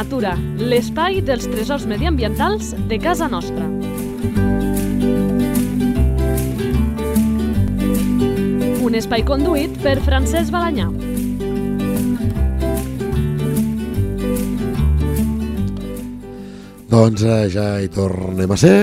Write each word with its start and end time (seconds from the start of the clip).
Natura, 0.00 0.30
l'espai 0.56 1.18
dels 1.20 1.44
tresors 1.44 1.82
mediambientals 1.84 2.70
de 2.88 2.96
casa 2.96 3.26
nostra. 3.28 3.66
Un 8.80 8.96
espai 8.96 9.26
conduït 9.28 9.76
per 9.84 9.98
Francesc 10.06 10.54
Balanyà. 10.54 10.86
Doncs 16.88 17.20
eh, 17.20 17.44
ja 17.52 17.68
hi 17.84 17.92
tornem 17.92 18.56
a 18.56 18.60
ser 18.64 18.74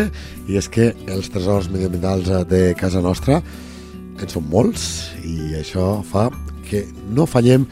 i 0.46 0.62
és 0.62 0.70
que 0.70 0.92
els 1.10 1.34
tresors 1.34 1.74
mediambientals 1.74 2.30
eh, 2.30 2.46
de 2.46 2.64
casa 2.78 3.02
nostra 3.02 3.42
en 3.42 4.30
són 4.30 4.46
molts 4.54 5.16
i 5.26 5.58
això 5.64 5.96
fa 6.06 6.30
que 6.70 6.86
no 7.10 7.26
fallem 7.26 7.66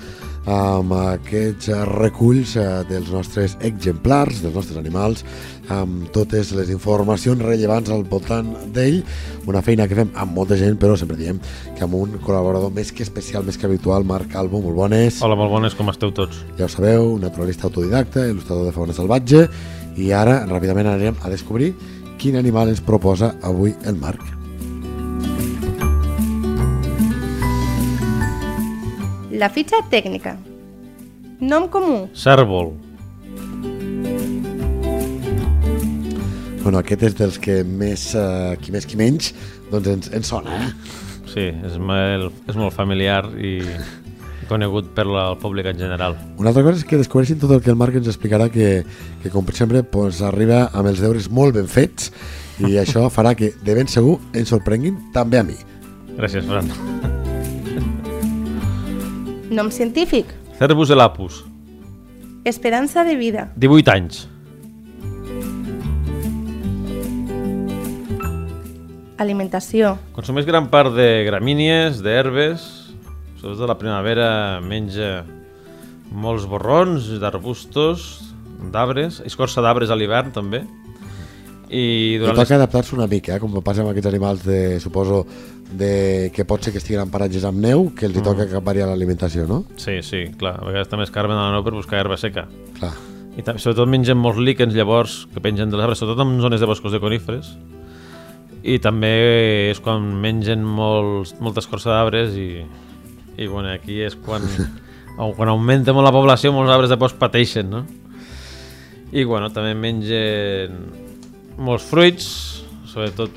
amb 0.46 0.94
aquests 0.94 1.72
reculls 1.90 2.56
eh, 2.60 2.66
dels 2.90 3.10
nostres 3.14 3.56
exemplars, 3.66 4.44
dels 4.44 4.54
nostres 4.54 4.78
animals, 4.78 5.24
amb 5.74 6.12
totes 6.14 6.52
les 6.54 6.70
informacions 6.74 7.42
rellevants 7.42 7.90
al 7.90 8.06
voltant 8.10 8.52
d'ell, 8.76 9.02
una 9.50 9.64
feina 9.66 9.88
que 9.90 9.98
fem 9.98 10.14
amb 10.14 10.38
molta 10.38 10.58
gent, 10.60 10.78
però 10.82 10.98
sempre 11.00 11.18
diem 11.18 11.42
que 11.74 11.86
amb 11.88 11.98
un 11.98 12.20
col·laborador 12.22 12.74
més 12.76 12.94
que 12.94 13.06
especial, 13.06 13.46
més 13.46 13.58
que 13.58 13.70
habitual, 13.70 14.06
Marc 14.06 14.30
Calvo, 14.36 14.62
molt 14.62 14.78
bones. 14.78 15.20
Hola, 15.26 15.40
molt 15.40 15.54
bones, 15.54 15.78
com 15.78 15.90
esteu 15.94 16.14
tots? 16.14 16.44
Ja 16.60 16.70
ho 16.70 16.72
sabeu, 16.72 17.16
naturalista 17.22 17.70
autodidacta, 17.70 18.30
il·lustrador 18.30 18.70
de 18.70 18.78
fauna 18.78 18.98
salvatge, 18.98 19.48
i 19.98 20.12
ara, 20.14 20.44
ràpidament, 20.50 20.92
anirem 20.92 21.22
a 21.24 21.34
descobrir 21.34 21.74
quin 22.22 22.38
animal 22.40 22.72
ens 22.72 22.84
proposa 22.86 23.36
avui 23.44 23.74
el 23.86 23.98
Marc. 24.00 24.35
La 29.36 29.50
fitxa 29.52 29.82
tècnica. 29.92 30.38
Nom 31.44 31.66
comú. 31.68 32.06
Cèrvol. 32.16 32.70
Bueno, 36.62 36.80
aquest 36.80 37.04
és 37.04 37.18
dels 37.20 37.36
que 37.44 37.58
més, 37.68 38.08
uh, 38.16 38.56
qui 38.62 38.72
més 38.72 38.88
qui 38.88 38.96
menys, 38.98 39.34
doncs 39.74 39.90
ens, 39.92 40.08
ens 40.16 40.32
sona, 40.32 40.56
eh? 40.56 40.70
Sí, 41.34 41.50
és, 41.52 41.76
molt, 41.78 42.32
és 42.48 42.56
molt 42.56 42.74
familiar 42.74 43.26
i 43.36 43.58
conegut 44.48 44.88
per 44.96 45.04
la, 45.10 45.28
el 45.34 45.38
públic 45.42 45.68
en 45.68 45.84
general. 45.84 46.16
Una 46.40 46.54
altra 46.54 46.64
cosa 46.64 46.80
és 46.80 46.88
que 46.88 47.02
descobreixin 47.02 47.42
tot 47.42 47.52
el 47.52 47.62
que 47.66 47.74
el 47.74 47.80
Marc 47.82 47.98
ens 48.00 48.08
explicarà, 48.08 48.48
que, 48.54 48.86
que 49.22 49.34
com 49.34 49.52
sempre 49.52 49.84
pues, 49.84 50.24
arriba 50.24 50.70
amb 50.72 50.94
els 50.94 51.04
deures 51.04 51.28
molt 51.28 51.58
ben 51.60 51.68
fets 51.68 52.08
i 52.64 52.78
això 52.86 53.10
farà 53.12 53.36
que 53.36 53.52
de 53.68 53.76
ben 53.76 53.92
segur 53.92 54.22
ens 54.32 54.56
sorprenguin 54.56 55.12
també 55.18 55.44
a 55.44 55.46
mi. 55.52 55.60
Gràcies, 56.16 56.48
Fran. 56.48 56.72
Nom 59.50 59.70
científic. 59.70 60.26
Cervus 60.58 60.90
elapus, 60.90 61.44
Esperança 62.46 63.04
de 63.04 63.16
vida. 63.16 63.52
18 63.58 63.90
anys. 63.90 64.28
Alimentació. 69.18 69.96
Consumeix 70.14 70.46
gran 70.46 70.70
part 70.70 70.94
de 70.94 71.26
gramínies, 71.26 72.04
d'herbes, 72.06 72.66
sobretot 73.40 73.66
a 73.66 73.72
la 73.72 73.78
primavera 73.82 74.30
menja 74.62 75.24
molts 76.14 76.46
borrons 76.46 77.10
d'arbustos, 77.18 78.06
d'arbres, 78.74 79.24
escorça 79.26 79.62
d'arbres 79.66 79.90
a 79.90 79.98
l'hivern 79.98 80.30
també. 80.34 80.62
I 81.76 82.18
durant 82.22 82.38
toca 82.38 82.56
adaptar-se 82.56 82.96
una 82.96 83.08
mica, 83.12 83.36
eh? 83.36 83.42
com 83.42 83.52
passa 83.66 83.84
amb 83.84 83.92
aquests 83.92 84.08
animals 84.08 84.46
de, 84.46 84.60
suposo, 84.80 85.26
de, 85.76 86.32
que 86.36 86.46
pot 86.48 86.64
ser 86.64 86.72
que 86.72 86.80
estiguin 86.80 87.02
en 87.04 87.12
paratges 87.12 87.44
amb 87.48 87.60
neu, 87.60 87.90
que 87.98 88.08
els 88.08 88.16
hi 88.16 88.24
toca 88.24 88.46
que 88.48 88.62
variar 88.64 88.88
l'alimentació, 88.88 89.48
no? 89.50 89.64
Sí, 89.82 89.98
sí, 90.06 90.24
clar. 90.40 90.56
A 90.62 90.70
vegades 90.70 90.92
també 90.92 91.08
es 91.08 91.12
carben 91.12 91.36
a 91.36 91.50
la 91.50 91.58
neu 91.58 91.66
per 91.66 91.76
buscar 91.76 92.00
herba 92.00 92.20
seca. 92.22 92.46
Clar. 92.80 92.94
I 93.36 93.44
també, 93.44 93.60
sobretot 93.60 93.92
mengen 93.92 94.22
molts 94.22 94.40
líquens 94.40 94.76
llavors 94.78 95.26
que 95.34 95.44
pengen 95.44 95.74
de 95.74 95.76
les 95.76 95.90
arbres, 95.90 96.00
sobretot 96.00 96.24
en 96.24 96.40
zones 96.46 96.64
de 96.64 96.70
boscos 96.72 96.96
de 96.96 97.04
coníferes. 97.04 97.52
I 98.64 98.80
també 98.82 99.12
és 99.74 99.84
quan 99.84 100.08
mengen 100.24 100.64
molts, 100.64 101.36
molta 101.44 101.60
escorça 101.62 101.92
d'arbres 101.92 102.38
i, 102.40 102.50
i 103.36 103.52
bueno, 103.52 103.74
aquí 103.76 104.00
és 104.06 104.16
quan, 104.16 104.48
quan 105.18 105.52
augmenta 105.52 105.94
molt 105.94 106.08
la 106.08 106.16
població, 106.16 106.56
molts 106.56 106.72
arbres 106.72 106.94
de 106.94 107.02
bosc 107.02 107.20
pateixen, 107.20 107.68
no? 107.74 107.84
I 109.12 109.28
bueno, 109.28 109.52
també 109.54 109.76
mengen 109.78 111.04
molts 111.58 111.86
fruits, 111.90 112.30
sobretot 112.92 113.32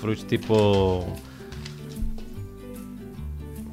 fruits 0.00 0.24
tipus 0.30 1.04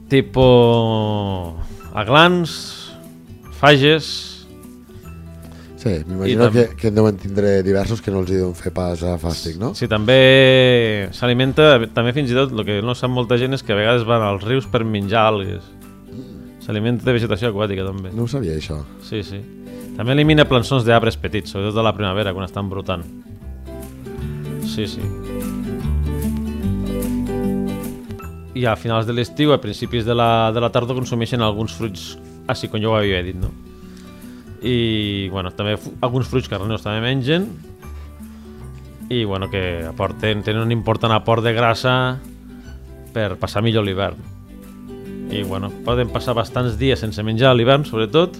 tipus 0.09 1.53
aglans, 1.93 2.57
fages, 3.59 4.29
Sí, 5.79 5.91
m'imagino 6.05 6.51
que, 6.51 6.75
que 6.75 6.89
en 6.89 6.95
deuen 6.97 7.15
tindre 7.15 7.63
diversos 7.63 8.01
que 8.03 8.11
no 8.11 8.19
els 8.19 8.33
hi 8.33 8.39
deuen 8.41 8.51
fer 8.51 8.73
pas 8.75 8.99
a 8.99 9.13
fàstic, 9.21 9.55
no? 9.61 9.69
Sí, 9.79 9.87
també 9.87 11.07
s'alimenta, 11.15 11.69
també 11.95 12.11
fins 12.17 12.33
i 12.33 12.35
tot, 12.35 12.51
el 12.51 12.65
que 12.67 12.81
no 12.83 12.91
sap 12.99 13.13
molta 13.15 13.37
gent 13.39 13.55
és 13.55 13.63
que 13.63 13.71
a 13.71 13.77
vegades 13.79 14.03
van 14.07 14.25
als 14.27 14.43
rius 14.43 14.67
per 14.67 14.83
menjar 14.83 15.29
algues. 15.29 15.63
S'alimenta 16.65 17.07
de 17.07 17.15
vegetació 17.15 17.53
aquàtica, 17.53 17.87
també. 17.87 18.11
No 18.11 18.27
ho 18.27 18.27
sabia, 18.27 18.57
això. 18.59 18.81
Sí, 19.07 19.23
sí. 19.23 19.39
També 19.95 20.17
elimina 20.17 20.43
plançons 20.51 20.83
d'arbres 20.83 21.15
petits, 21.15 21.55
sobretot 21.55 21.79
a 21.79 21.87
la 21.87 21.95
primavera, 21.95 22.35
quan 22.35 22.43
estan 22.43 22.67
brotant. 22.67 23.07
Sí, 24.69 24.85
sí. 24.87 25.01
I 28.53 28.65
a 28.69 28.75
finals 28.77 29.07
de 29.07 29.15
l'estiu, 29.15 29.53
a 29.53 29.61
principis 29.61 30.05
de 30.05 30.13
la, 30.13 30.51
de 30.53 30.61
la 30.61 30.69
tardor, 30.69 30.99
consumeixen 30.99 31.41
alguns 31.41 31.73
fruits, 31.73 32.11
així 32.51 32.69
com 32.69 32.81
jo 32.81 32.93
ho 32.93 32.99
havia 32.99 33.23
dit, 33.25 33.37
no? 33.39 33.49
I, 34.61 35.29
bueno, 35.33 35.53
també 35.55 35.77
alguns 36.05 36.27
fruits 36.29 36.49
carnosos 36.51 36.83
també 36.83 37.01
mengen 37.01 37.47
i, 39.09 39.23
bueno, 39.23 39.49
que 39.49 39.85
aporten, 39.87 40.43
tenen 40.45 40.67
un 40.67 40.75
important 40.75 41.15
aport 41.15 41.41
de 41.45 41.55
grassa 41.55 41.93
per 43.15 43.39
passar 43.41 43.63
millor 43.65 43.87
l'hivern. 43.87 44.19
I, 45.31 45.41
bueno, 45.47 45.71
poden 45.85 46.11
passar 46.13 46.35
bastants 46.37 46.77
dies 46.77 47.01
sense 47.01 47.23
menjar 47.25 47.55
l'hivern, 47.55 47.87
sobretot, 47.87 48.37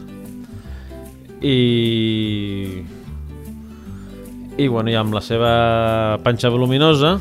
i 1.42 2.84
i 4.60 4.68
bueno, 4.68 4.92
i 4.92 4.96
amb 5.00 5.14
la 5.16 5.22
seva 5.24 5.52
panxa 6.24 6.52
voluminosa 6.52 7.16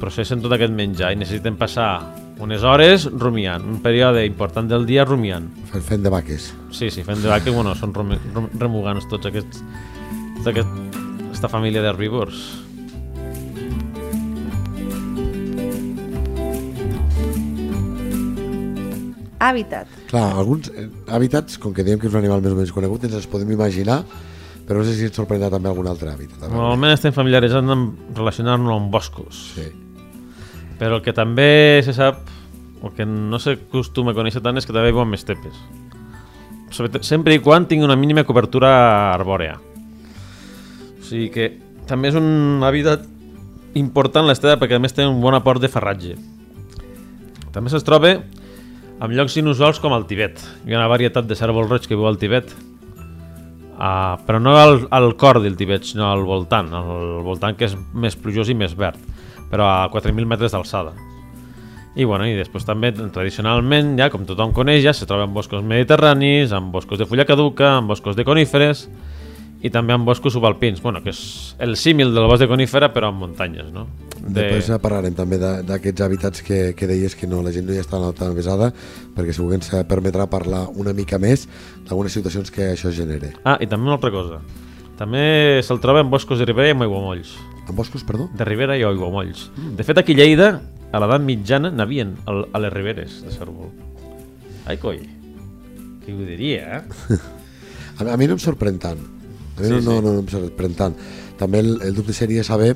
processen 0.00 0.40
tot 0.40 0.52
aquest 0.54 0.72
menjar 0.72 1.12
i 1.12 1.18
necessiten 1.20 1.56
passar 1.58 1.90
unes 2.38 2.62
hores 2.62 3.08
rumiant, 3.18 3.64
un 3.66 3.80
període 3.82 4.22
important 4.28 4.68
del 4.70 4.84
dia 4.86 5.04
rumiant. 5.04 5.48
Fent, 5.74 6.04
de 6.04 6.10
vaques. 6.12 6.52
Sí, 6.70 6.86
sí, 6.94 7.02
fent 7.02 7.18
de 7.24 7.28
vaca, 7.32 7.50
bueno, 7.50 7.74
són 7.74 7.92
rumi- 7.96 8.20
rum- 8.34 8.48
remugants 8.62 9.08
tots 9.10 9.26
aquests, 9.26 9.58
tota 10.38 10.52
aquest, 10.54 10.96
aquesta 11.32 11.50
família 11.50 11.82
d'herbívors. 11.82 12.38
Hàbitat. 19.38 19.86
Clar, 20.10 20.24
alguns 20.40 20.66
eh, 20.74 20.88
hàbitats, 21.14 21.58
com 21.62 21.72
que 21.74 21.84
diem 21.86 22.00
que 22.02 22.08
és 22.08 22.14
un 22.14 22.18
animal 22.20 22.42
més 22.42 22.54
o 22.54 22.58
menys 22.58 22.72
conegut, 22.74 23.04
ens 23.06 23.14
els 23.20 23.28
podem 23.30 23.52
imaginar, 23.54 24.00
però 24.68 24.82
no 24.82 24.84
sé 24.84 24.92
si 24.98 25.06
ens 25.08 25.16
sorprendrà 25.16 25.48
també 25.50 25.70
algun 25.70 25.88
altre 25.88 26.12
veure. 26.12 26.50
Normalment 26.52 26.92
estem 26.92 27.14
familiaritzats 27.16 27.72
amb 27.72 28.16
relacionar-nos 28.18 28.74
amb 28.76 28.90
boscos, 28.92 29.38
Sí. 29.56 29.64
però 30.78 30.96
el 31.00 31.02
que 31.02 31.12
també 31.16 31.80
se 31.82 31.94
sap, 31.96 32.20
o 32.82 32.92
que 32.94 33.06
no 33.08 33.38
s'acostuma 33.40 34.12
a 34.12 34.14
conèixer 34.14 34.42
tant, 34.44 34.56
és 34.60 34.66
que 34.66 34.72
també 34.76 34.92
viuen 34.92 35.08
més 35.08 35.24
tepes. 35.24 35.56
Sempre 37.00 37.34
i 37.34 37.40
quan 37.40 37.64
tingui 37.66 37.84
una 37.88 37.96
mínima 37.96 38.24
cobertura 38.28 39.12
arbòrea. 39.14 39.56
O 41.00 41.02
sigui 41.02 41.30
que 41.32 41.58
també 41.88 42.08
és 42.12 42.14
un 42.14 42.60
hàbitat 42.62 43.06
important 43.74 44.26
l'esteda 44.28 44.58
perquè 44.60 44.76
a 44.76 44.78
més 44.78 44.92
té 44.92 45.06
un 45.06 45.20
bon 45.22 45.34
aport 45.34 45.60
de 45.62 45.68
farratge. 45.72 46.16
També 47.52 47.70
se'ls 47.72 47.84
troba 47.86 48.10
en 49.00 49.14
llocs 49.16 49.36
inusuals 49.40 49.80
com 49.80 49.92
el 49.96 50.04
Tibet. 50.06 50.38
Hi 50.66 50.74
ha 50.74 50.78
una 50.82 50.90
varietat 50.92 51.26
de 51.26 51.34
cèrvol 51.34 51.68
roig 51.70 51.86
que 51.88 51.96
viu 51.96 52.06
al 52.06 52.18
Tibet, 52.18 52.52
uh, 53.78 54.18
però 54.26 54.40
no 54.42 54.56
al, 54.58 54.80
al 54.90 55.14
cor 55.16 55.40
del 55.42 55.56
Tibet, 55.56 55.86
sinó 55.88 56.10
al 56.10 56.26
voltant, 56.26 56.68
al 56.74 57.22
voltant 57.26 57.56
que 57.56 57.70
és 57.70 57.76
més 57.94 58.18
plujós 58.18 58.50
i 58.50 58.56
més 58.58 58.74
verd, 58.76 58.98
però 59.48 59.70
a 59.70 59.86
4.000 59.94 60.26
metres 60.28 60.52
d'alçada. 60.52 60.92
I, 61.98 62.04
bueno, 62.04 62.28
i 62.28 62.36
després 62.38 62.66
també, 62.66 62.92
tradicionalment, 62.94 63.96
ja 63.98 64.10
com 64.12 64.26
tothom 64.28 64.52
coneix, 64.54 64.84
ja 64.84 64.92
se 64.94 65.06
troba 65.08 65.24
en 65.26 65.32
boscos 65.34 65.64
mediterranis, 65.66 66.52
en 66.54 66.68
boscos 66.70 67.00
de 67.00 67.06
fulla 67.08 67.26
caduca, 67.26 67.78
en 67.78 67.88
boscos 67.90 68.14
de 68.14 68.26
coníferes 68.28 68.86
i 69.62 69.70
també 69.74 69.94
en 69.96 70.04
boscos 70.06 70.36
subalpins, 70.36 70.80
bueno, 70.82 71.00
que 71.02 71.10
és 71.10 71.56
el 71.58 71.74
símil 71.76 72.12
del 72.14 72.28
bosc 72.30 72.44
de 72.44 72.48
conífera 72.50 72.92
però 72.94 73.10
en 73.10 73.18
muntanyes, 73.18 73.72
no? 73.74 73.88
De... 74.18 74.44
Després 74.44 74.70
parlarem 74.82 75.16
també 75.18 75.38
d'aquests 75.40 76.04
hàbitats 76.04 76.44
que, 76.46 76.60
que 76.78 76.86
deies 76.90 77.16
que 77.18 77.26
no, 77.30 77.40
la 77.42 77.52
gent 77.54 77.66
no 77.66 77.74
hi 77.74 77.80
està 77.82 77.98
tan 78.18 78.30
avesada, 78.30 78.70
perquè 79.16 79.34
segur 79.34 79.50
que 79.50 79.58
ens 79.58 79.72
permetrà 79.90 80.28
parlar 80.30 80.66
una 80.78 80.94
mica 80.94 81.18
més 81.22 81.48
d'algunes 81.88 82.14
situacions 82.14 82.54
que 82.54 82.72
això 82.76 82.92
genere. 82.94 83.32
Ah, 83.42 83.56
i 83.60 83.66
també 83.66 83.88
una 83.88 83.98
altra 83.98 84.12
cosa. 84.14 84.40
També 84.98 85.60
se'l 85.66 85.82
troba 85.82 86.02
en 86.02 86.10
boscos 86.10 86.38
de 86.38 86.46
ribera 86.46 86.70
i 86.70 86.76
en 86.76 86.86
aiguamolls. 86.86 87.34
En 87.68 87.76
boscos, 87.76 88.02
perdó? 88.06 88.28
De 88.34 88.46
ribera 88.46 88.78
i 88.78 88.86
aiguamolls. 88.86 89.48
De 89.78 89.86
fet, 89.86 89.98
aquí 89.98 90.14
a 90.14 90.22
Lleida, 90.22 90.48
a 90.90 91.02
l'edat 91.02 91.22
mitjana, 91.22 91.70
n'havien 91.74 92.16
a 92.26 92.62
les 92.62 92.74
riberes 92.74 93.20
de 93.26 93.34
cèrvol. 93.34 93.70
Ai, 94.66 94.78
coi. 94.82 95.02
Qui 96.04 96.14
ho 96.14 96.24
diria, 96.26 96.82
eh? 96.82 97.18
A, 97.98 98.04
a 98.12 98.16
mi 98.16 98.28
no 98.30 98.36
em 98.36 98.38
sorprèn 98.38 98.76
tant. 98.78 99.00
Sí, 99.66 99.70
no, 99.70 99.80
no, 99.80 99.98
sí. 99.98 100.04
no, 100.06 100.12
no 100.12 100.24
em 100.24 100.28
sorprèn 100.32 100.74
tant. 100.78 100.96
També 101.38 101.60
el, 101.64 101.74
el 101.82 101.94
dubte 101.94 102.12
seria 102.16 102.44
saber 102.46 102.74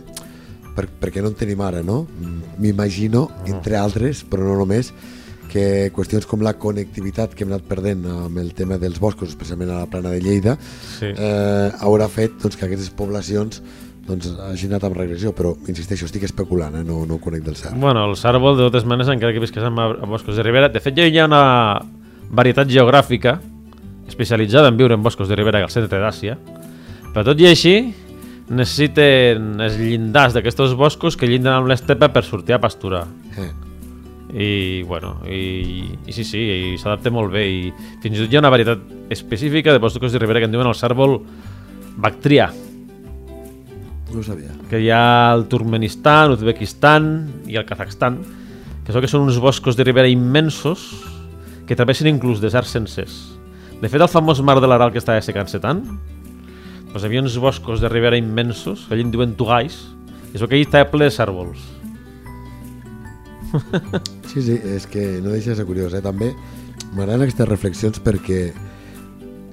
per, 0.76 0.86
per 0.88 1.10
què 1.12 1.22
no 1.22 1.32
en 1.32 1.38
tenim 1.38 1.60
ara, 1.64 1.82
no? 1.82 2.06
M'imagino, 2.58 3.28
entre 3.46 3.76
altres, 3.76 4.22
però 4.28 4.46
no 4.46 4.56
només, 4.60 4.92
que 5.52 5.90
qüestions 5.92 6.24
com 6.24 6.40
la 6.40 6.54
connectivitat 6.56 7.34
que 7.36 7.44
hem 7.44 7.50
anat 7.52 7.66
perdent 7.68 8.06
amb 8.08 8.38
el 8.40 8.54
tema 8.56 8.78
dels 8.80 8.98
boscos, 9.02 9.28
especialment 9.34 9.68
a 9.74 9.82
la 9.82 9.86
plana 9.90 10.10
de 10.14 10.20
Lleida, 10.24 10.56
Sí. 10.98 11.10
eh, 11.12 11.70
haurà 11.80 12.08
fet 12.08 12.38
doncs, 12.40 12.56
que 12.56 12.64
aquestes 12.64 12.88
poblacions 12.96 13.60
doncs, 14.06 14.30
hagin 14.48 14.72
anat 14.72 14.84
amb 14.88 14.96
regressió, 14.96 15.34
però 15.36 15.52
insisteixo, 15.68 16.06
estic 16.08 16.24
especulant, 16.24 16.74
eh? 16.80 16.84
no, 16.84 17.04
no 17.06 17.18
ho 17.18 17.20
conec 17.22 17.44
del 17.44 17.54
cert. 17.56 17.76
Bueno, 17.78 18.06
el 18.08 18.16
cèrvol, 18.16 18.56
de 18.56 18.64
totes 18.64 18.86
maneres, 18.88 19.12
encara 19.12 19.32
que 19.32 19.44
visques 19.44 19.62
en 19.62 19.78
a 19.78 19.92
boscos 20.08 20.36
de 20.36 20.42
ribera... 20.42 20.68
De 20.72 20.80
fet, 20.80 20.96
ja 20.96 21.06
hi 21.06 21.18
ha 21.20 21.26
una 21.28 21.82
varietat 22.32 22.66
geogràfica 22.72 23.36
especialitzada 24.08 24.68
en 24.72 24.76
viure 24.80 24.94
en 24.96 25.02
boscos 25.04 25.28
de 25.28 25.36
ribera 25.36 25.60
al 25.62 25.70
centre 25.70 26.00
d'Àsia, 26.00 26.38
però 27.12 27.24
tot 27.26 27.40
i 27.40 27.46
així 27.50 27.74
necessiten 28.52 29.60
els 29.62 29.76
llindars 29.80 30.34
d'aquests 30.36 30.74
boscos 30.76 31.16
que 31.16 31.28
llinden 31.28 31.52
amb 31.54 31.70
l'estepa 31.70 32.10
per 32.12 32.24
sortir 32.26 32.56
a 32.56 32.60
pasturar. 32.60 33.04
Eh. 33.38 33.50
I, 34.32 34.50
bueno, 34.88 35.18
i, 35.28 35.92
i 36.08 36.12
sí, 36.16 36.24
sí, 36.24 36.40
i 36.40 36.76
s'adapta 36.80 37.12
molt 37.12 37.32
bé. 37.34 37.44
I 37.44 37.72
fins 38.00 38.16
i 38.16 38.22
tot 38.22 38.32
hi 38.32 38.38
ha 38.38 38.42
una 38.42 38.52
varietat 38.52 39.12
específica 39.12 39.72
de 39.72 39.80
boscos 39.80 40.12
de 40.12 40.20
ribera 40.20 40.40
que 40.40 40.48
en 40.48 40.54
diuen 40.54 40.68
el 40.68 40.76
cèrvol 40.78 41.18
bactrià, 42.00 42.48
No 44.12 44.20
ho 44.20 44.22
sabia. 44.24 44.52
que 44.68 44.80
hi 44.80 44.90
ha 44.92 45.32
al 45.32 45.46
Turkmenistan, 45.48 46.32
Uzbekistan 46.32 47.06
i 47.48 47.56
al 47.56 47.64
Kazakhstan, 47.68 48.18
que, 48.84 48.92
són, 48.92 49.00
que 49.04 49.08
són 49.08 49.24
uns 49.28 49.38
boscos 49.40 49.76
de 49.76 49.84
ribera 49.84 50.08
immensos 50.08 50.88
que 51.68 51.76
travessen 51.76 52.08
inclús 52.10 52.40
deserts 52.40 52.72
sencers. 52.76 53.20
De 53.80 53.88
fet, 53.88 54.00
el 54.00 54.08
famós 54.12 54.40
mar 54.44 54.58
de 54.60 54.68
l'Aral 54.68 54.92
que 54.92 55.00
estava 55.00 55.20
secant-se 55.24 55.60
tant, 55.60 55.84
doncs 56.92 57.04
hi 57.04 57.08
havia 57.08 57.22
uns 57.24 57.38
boscos 57.40 57.80
de 57.80 57.88
ribera 57.88 58.18
immensos, 58.20 58.86
que 58.86 58.94
allí 58.94 59.06
en 59.06 59.12
diuen 59.14 59.32
tugais, 59.38 59.78
i 60.32 60.36
això 60.36 60.48
que 60.48 60.58
allí 60.58 60.66
estava 60.68 60.90
ple 60.92 61.08
de 61.08 61.14
cèrvols. 61.14 61.68
Sí, 64.32 64.40
sí, 64.40 64.54
és 64.64 64.86
que 64.88 65.20
no 65.20 65.28
deixa 65.28 65.50
de 65.52 65.58
ser 65.58 65.66
curiós, 65.68 65.92
eh? 65.92 66.00
També 66.00 66.30
m'agraden 66.96 67.26
aquestes 67.26 67.48
reflexions 67.50 67.98
perquè 68.00 68.46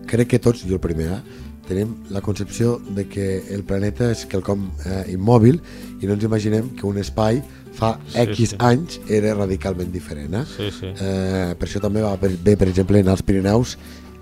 crec 0.08 0.30
que 0.32 0.40
tots, 0.40 0.62
jo 0.64 0.78
el 0.78 0.80
primer, 0.80 1.10
eh, 1.18 1.50
tenim 1.68 1.92
la 2.10 2.22
concepció 2.24 2.78
de 2.96 3.04
que 3.12 3.26
el 3.54 3.66
planeta 3.68 4.08
és 4.14 4.24
quelcom 4.30 4.70
eh, 4.88 5.04
immòbil 5.14 5.60
i 6.00 6.08
no 6.08 6.16
ens 6.16 6.24
imaginem 6.26 6.72
que 6.80 6.88
un 6.88 6.98
espai 7.02 7.44
fa 7.76 7.98
Sí, 8.08 8.24
X 8.24 8.54
sí. 8.54 8.60
anys 8.64 8.98
era 9.12 9.36
radicalment 9.36 9.92
diferent. 9.92 10.34
Eh? 10.34 10.46
Sí, 10.56 10.72
sí. 10.80 10.94
Eh, 10.96 11.52
per 11.60 11.68
això 11.68 11.84
també 11.84 12.02
va 12.02 12.16
bé, 12.20 12.56
per 12.56 12.68
exemple, 12.72 13.04
anar 13.04 13.18
als 13.18 13.26
Pirineus 13.28 13.76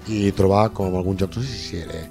i 0.10 0.32
trobar, 0.36 0.72
com 0.74 0.90
en 0.90 0.98
alguns 1.00 1.22
jocs, 1.22 1.38
no 1.38 1.46
sé 1.46 1.62
si 1.62 1.84
era 1.86 2.02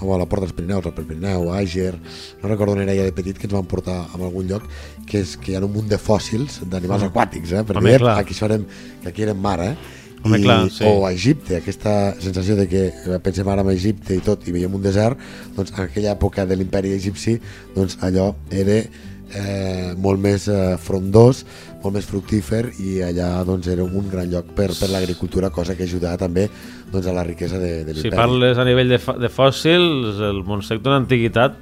o 0.00 0.14
a 0.14 0.18
la 0.18 0.26
Porta 0.28 0.46
dels 0.46 0.56
Pirineus, 0.56 0.86
al 0.86 0.94
Pirineu, 0.96 1.50
a 1.52 1.60
Àger, 1.62 1.94
no 2.42 2.48
recordo 2.48 2.74
on 2.76 2.82
era 2.82 2.94
ja 2.94 3.04
de 3.06 3.12
petit, 3.16 3.38
que 3.38 3.46
ens 3.48 3.54
van 3.56 3.68
portar 3.68 3.98
a 4.04 4.18
algun 4.18 4.48
lloc, 4.48 4.66
que 5.08 5.20
és 5.24 5.36
que 5.40 5.52
hi 5.52 5.56
ha 5.56 5.64
un 5.64 5.72
munt 5.72 5.88
de 5.88 5.98
fòssils 6.00 6.60
d'animals 6.68 7.06
aquàtics, 7.08 7.52
eh? 7.52 7.62
perquè 7.64 7.80
Mm. 7.80 7.86
Home, 7.86 7.98
clar. 7.98 8.18
aquí 8.18 8.34
serem, 8.34 8.66
que 9.02 9.08
aquí 9.08 9.22
érem 9.22 9.40
mar, 9.40 9.60
eh? 9.60 9.76
Home, 10.24 10.38
I, 10.38 10.42
clar, 10.42 10.70
sí. 10.70 10.84
O 10.84 11.06
a 11.06 11.12
Egipte, 11.12 11.56
aquesta 11.56 12.14
sensació 12.20 12.56
de 12.56 12.66
que 12.68 12.92
pensem 13.22 13.48
ara 13.48 13.62
en 13.62 13.70
Egipte 13.70 14.16
i 14.16 14.20
tot, 14.24 14.46
i 14.48 14.52
veiem 14.52 14.74
un 14.74 14.82
desert, 14.82 15.18
doncs 15.56 15.72
en 15.76 15.84
aquella 15.84 16.12
època 16.16 16.46
de 16.46 16.56
l'imperi 16.56 16.92
egipci, 16.96 17.38
doncs 17.76 17.98
allò 18.02 18.34
era 18.50 18.80
eh, 18.82 19.94
molt 19.96 20.20
més 20.20 20.48
eh, 20.48 20.76
frondós, 20.82 21.44
molt 21.86 21.94
més 22.00 22.06
fructífer 22.10 22.64
i 22.82 22.98
allà 23.06 23.30
doncs, 23.46 23.68
era 23.72 23.84
un 23.86 24.10
gran 24.10 24.26
lloc 24.32 24.50
per, 24.58 24.68
per 24.74 24.90
l'agricultura, 24.92 25.48
cosa 25.54 25.76
que 25.78 25.86
ajudava 25.86 26.18
també 26.26 26.48
doncs, 26.92 27.06
a 27.06 27.14
la 27.14 27.24
riquesa 27.24 27.60
de, 27.62 27.84
de 27.86 27.94
Si 27.94 28.02
l'imperi. 28.08 28.18
parles 28.18 28.58
a 28.58 28.66
nivell 28.66 28.90
de, 28.92 28.98
de 29.22 29.30
fòssils, 29.32 30.18
el 30.26 30.42
Montsec 30.44 30.82
d'una 30.84 30.98
antiguitat, 31.04 31.56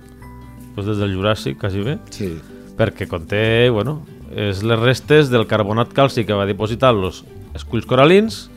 doncs 0.74 0.88
des 0.90 0.98
del 1.04 1.12
Juràssic, 1.14 1.60
quasi 1.60 1.84
bé, 1.86 1.98
Sí, 2.10 2.32
perquè 2.74 3.06
conté, 3.06 3.68
bueno, 3.70 4.00
és 4.34 4.64
les 4.66 4.80
restes 4.80 5.28
del 5.30 5.44
carbonat 5.46 5.92
càlcic 5.94 6.26
que 6.26 6.34
va 6.34 6.48
dipositar 6.48 6.90
els 6.96 7.20
esculls 7.54 7.86
coralins, 7.86 8.48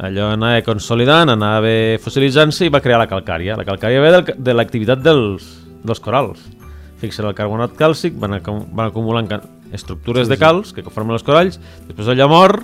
allò 0.00 0.30
anava 0.36 0.60
consolidant, 0.64 1.32
anava 1.34 1.72
fossilitzant-se 2.00 2.68
i 2.68 2.70
va 2.72 2.80
crear 2.84 3.00
la 3.02 3.08
calcària. 3.10 3.56
La 3.58 3.66
calcària 3.68 4.00
ve 4.00 4.12
del, 4.14 4.30
de 4.38 4.54
l'activitat 4.54 5.02
dels, 5.04 5.48
dels 5.84 6.00
corals. 6.00 6.44
Fixen 7.02 7.26
el 7.28 7.34
carbonat 7.36 7.74
càlcic, 7.76 8.14
van, 8.20 8.38
acum- 8.38 8.62
van 8.76 8.92
acumulant 8.92 9.28
estructures 9.72 10.30
de 10.30 10.38
calç 10.40 10.74
que 10.76 10.84
formen 10.90 11.16
els 11.16 11.26
coralls, 11.26 11.60
després 11.88 12.10
allò 12.10 12.28
mor, 12.30 12.56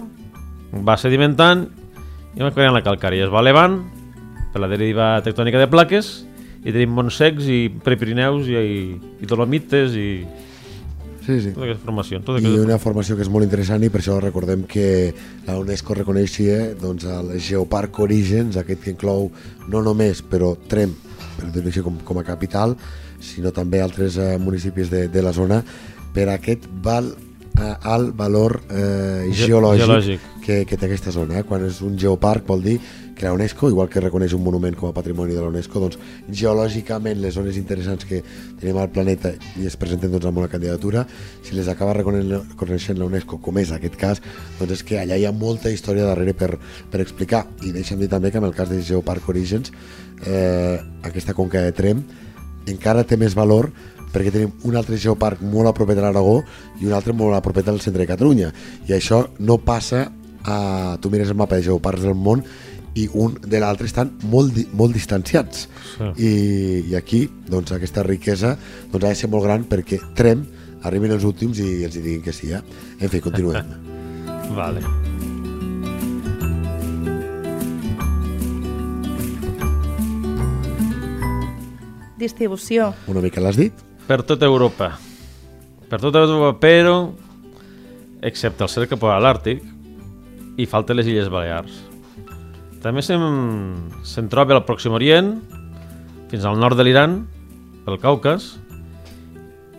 va 0.87 0.97
sedimentant 1.01 1.67
i 2.37 2.43
va 2.43 2.53
creant 2.53 2.75
la 2.77 2.85
calcària. 2.85 3.27
Es 3.27 3.33
va 3.33 3.43
elevant 3.45 3.81
per 4.53 4.63
la 4.63 4.71
deriva 4.73 5.15
tectònica 5.25 5.61
de 5.61 5.69
plaques 5.71 6.11
i 6.67 6.73
tenim 6.73 6.97
Montsecs 6.97 7.47
i 7.53 7.61
Prepirineus 7.85 8.51
i, 8.51 8.57
i, 8.59 8.83
i 9.23 9.29
Dolomites 9.29 9.95
i 9.97 10.09
sí, 11.27 11.41
sí. 11.41 11.53
tota 11.55 11.77
formació. 11.83 12.21
Tota 12.25 12.41
I 12.41 12.45
aquesta... 12.45 12.67
una 12.67 12.79
formació 12.83 13.17
que 13.17 13.25
és 13.27 13.33
molt 13.33 13.47
interessant 13.47 13.85
i 13.87 13.91
per 13.93 14.03
això 14.03 14.19
recordem 14.23 14.65
que 14.71 14.89
la 15.47 15.59
UNESCO 15.63 15.99
reconeixia 16.01 16.75
doncs, 16.81 17.07
el 17.07 17.35
Geoparc 17.43 18.01
Orígens, 18.07 18.59
aquest 18.61 18.85
que 18.85 18.95
inclou 18.95 19.31
no 19.73 19.83
només, 19.85 20.23
però 20.27 20.55
Trem, 20.69 20.95
per 21.37 21.51
així, 21.65 21.83
com, 21.85 21.99
com 22.07 22.23
a 22.23 22.27
capital, 22.27 22.77
sinó 23.23 23.53
també 23.55 23.81
altres 23.83 24.19
eh, 24.21 24.35
municipis 24.39 24.91
de, 24.93 25.07
de 25.13 25.23
la 25.25 25.33
zona, 25.37 25.63
per 26.17 26.31
aquest 26.33 26.65
val, 26.83 27.13
eh, 27.61 27.73
alt 27.93 28.15
valor 28.17 28.63
eh, 28.71 29.29
Ge- 29.31 29.51
geològic, 29.51 29.85
geològic. 29.85 30.31
Que, 30.47 30.61
que 30.65 30.77
té 30.79 30.87
aquesta 30.87 31.11
zona. 31.13 31.41
Eh? 31.41 31.45
Quan 31.45 31.65
és 31.67 31.81
un 31.83 31.97
geoparc 31.99 32.47
vol 32.47 32.63
dir 32.63 32.77
que 33.17 33.25
la 33.25 33.33
UNESCO, 33.33 33.71
igual 33.73 33.89
que 33.89 34.01
reconeix 34.05 34.35
un 34.37 34.43
monument 34.45 34.75
com 34.77 34.91
a 34.91 34.95
patrimoni 34.95 35.33
de 35.33 35.41
la 35.41 35.49
UNESCO, 35.49 35.81
doncs 35.81 35.97
geològicament 36.29 37.17
les 37.23 37.35
zones 37.35 37.57
interessants 37.57 38.05
que 38.05 38.21
tenim 38.61 38.77
al 38.77 38.91
planeta 38.93 39.33
i 39.57 39.65
es 39.67 39.77
presenten 39.81 40.13
doncs, 40.13 40.29
amb 40.29 40.39
una 40.43 40.51
candidatura, 40.53 41.07
si 41.43 41.57
les 41.57 41.67
acaba 41.73 41.95
reconeixent 41.97 43.01
la 43.01 43.09
UNESCO, 43.09 43.41
com 43.43 43.57
és 43.59 43.73
aquest 43.73 43.97
cas, 43.97 44.21
doncs 44.61 44.77
és 44.77 44.85
que 44.85 45.01
allà 45.01 45.17
hi 45.17 45.25
ha 45.25 45.33
molta 45.33 45.73
història 45.73 46.05
darrere 46.11 46.37
per, 46.37 46.53
per 46.93 47.01
explicar. 47.01 47.47
I 47.65 47.73
deixa'm 47.73 48.05
dir 48.05 48.11
també 48.13 48.31
que 48.31 48.39
en 48.39 48.47
el 48.51 48.55
cas 48.55 48.69
de 48.71 48.83
Geoparc 48.85 49.29
Orígens, 49.33 49.73
eh, 50.27 50.77
aquesta 51.03 51.35
conca 51.35 51.65
de 51.65 51.73
Trem 51.73 52.05
encara 52.69 53.05
té 53.09 53.17
més 53.17 53.35
valor 53.35 53.71
perquè 54.13 54.33
tenim 54.33 54.53
un 54.65 54.77
altre 54.79 54.99
geoparc 55.01 55.43
molt 55.43 55.69
a 55.71 55.75
propet 55.77 55.99
de 55.99 56.05
l'Aragó 56.05 56.39
i 56.81 56.87
un 56.87 56.95
altre 56.97 57.13
molt 57.17 57.37
a 57.37 57.43
propet 57.45 57.67
del 57.67 57.81
centre 57.85 58.03
de 58.05 58.09
Catalunya 58.11 58.53
i 58.89 58.95
això 58.97 59.25
no 59.39 59.59
passa 59.59 60.07
a... 60.45 60.97
tu 61.01 61.11
mires 61.11 61.29
el 61.29 61.37
mapa 61.37 61.57
de 61.57 61.67
geoparcs 61.67 62.03
del 62.07 62.15
món 62.15 62.45
i 62.97 63.09
un 63.13 63.35
de 63.45 63.59
l'altre 63.61 63.85
estan 63.91 64.15
molt, 64.31 64.57
molt 64.73 64.95
distanciats 64.97 65.67
Sí. 65.97 66.05
I, 66.21 66.31
i 66.91 66.95
aquí 66.99 67.23
doncs, 67.49 67.71
aquesta 67.73 68.03
riquesa 68.05 68.51
doncs, 68.93 69.05
ha 69.05 69.09
de 69.09 69.17
ser 69.17 69.31
molt 69.33 69.47
gran 69.47 69.65
perquè 69.65 69.97
Trem 70.17 70.43
arribin 70.85 71.15
els 71.17 71.25
últims 71.25 71.57
i 71.65 71.85
els 71.89 71.97
diguin 71.97 72.21
que 72.21 72.35
sí 72.37 72.53
eh? 72.53 72.61
en 73.01 73.09
fi, 73.09 73.21
continuem 73.25 73.65
Vale. 74.59 74.83
Distribució. 82.19 82.95
una 83.09 83.21
mica 83.21 83.41
l'has 83.41 83.57
dit? 83.61 83.73
Per 84.07 84.23
tota 84.23 84.47
Europa. 84.47 84.93
Per 85.91 85.99
tota 85.99 86.23
Europa, 86.23 86.53
però 86.63 87.11
excepte 88.23 88.63
el 88.63 88.71
cercle 88.71 88.99
polar 88.99 89.19
l'Àrtic 89.23 89.65
i 90.57 90.67
falten 90.71 90.99
les 90.99 91.09
Illes 91.11 91.31
Balears. 91.31 91.75
També 92.83 93.03
se'n 93.03 93.91
se 94.07 94.23
troba 94.31 94.55
al 94.55 94.65
Pròxim 94.67 94.95
Orient, 94.95 95.35
fins 96.31 96.47
al 96.47 96.59
nord 96.59 96.79
de 96.79 96.87
l'Iran, 96.87 97.19
pel 97.87 97.99
Caucas, 98.03 98.55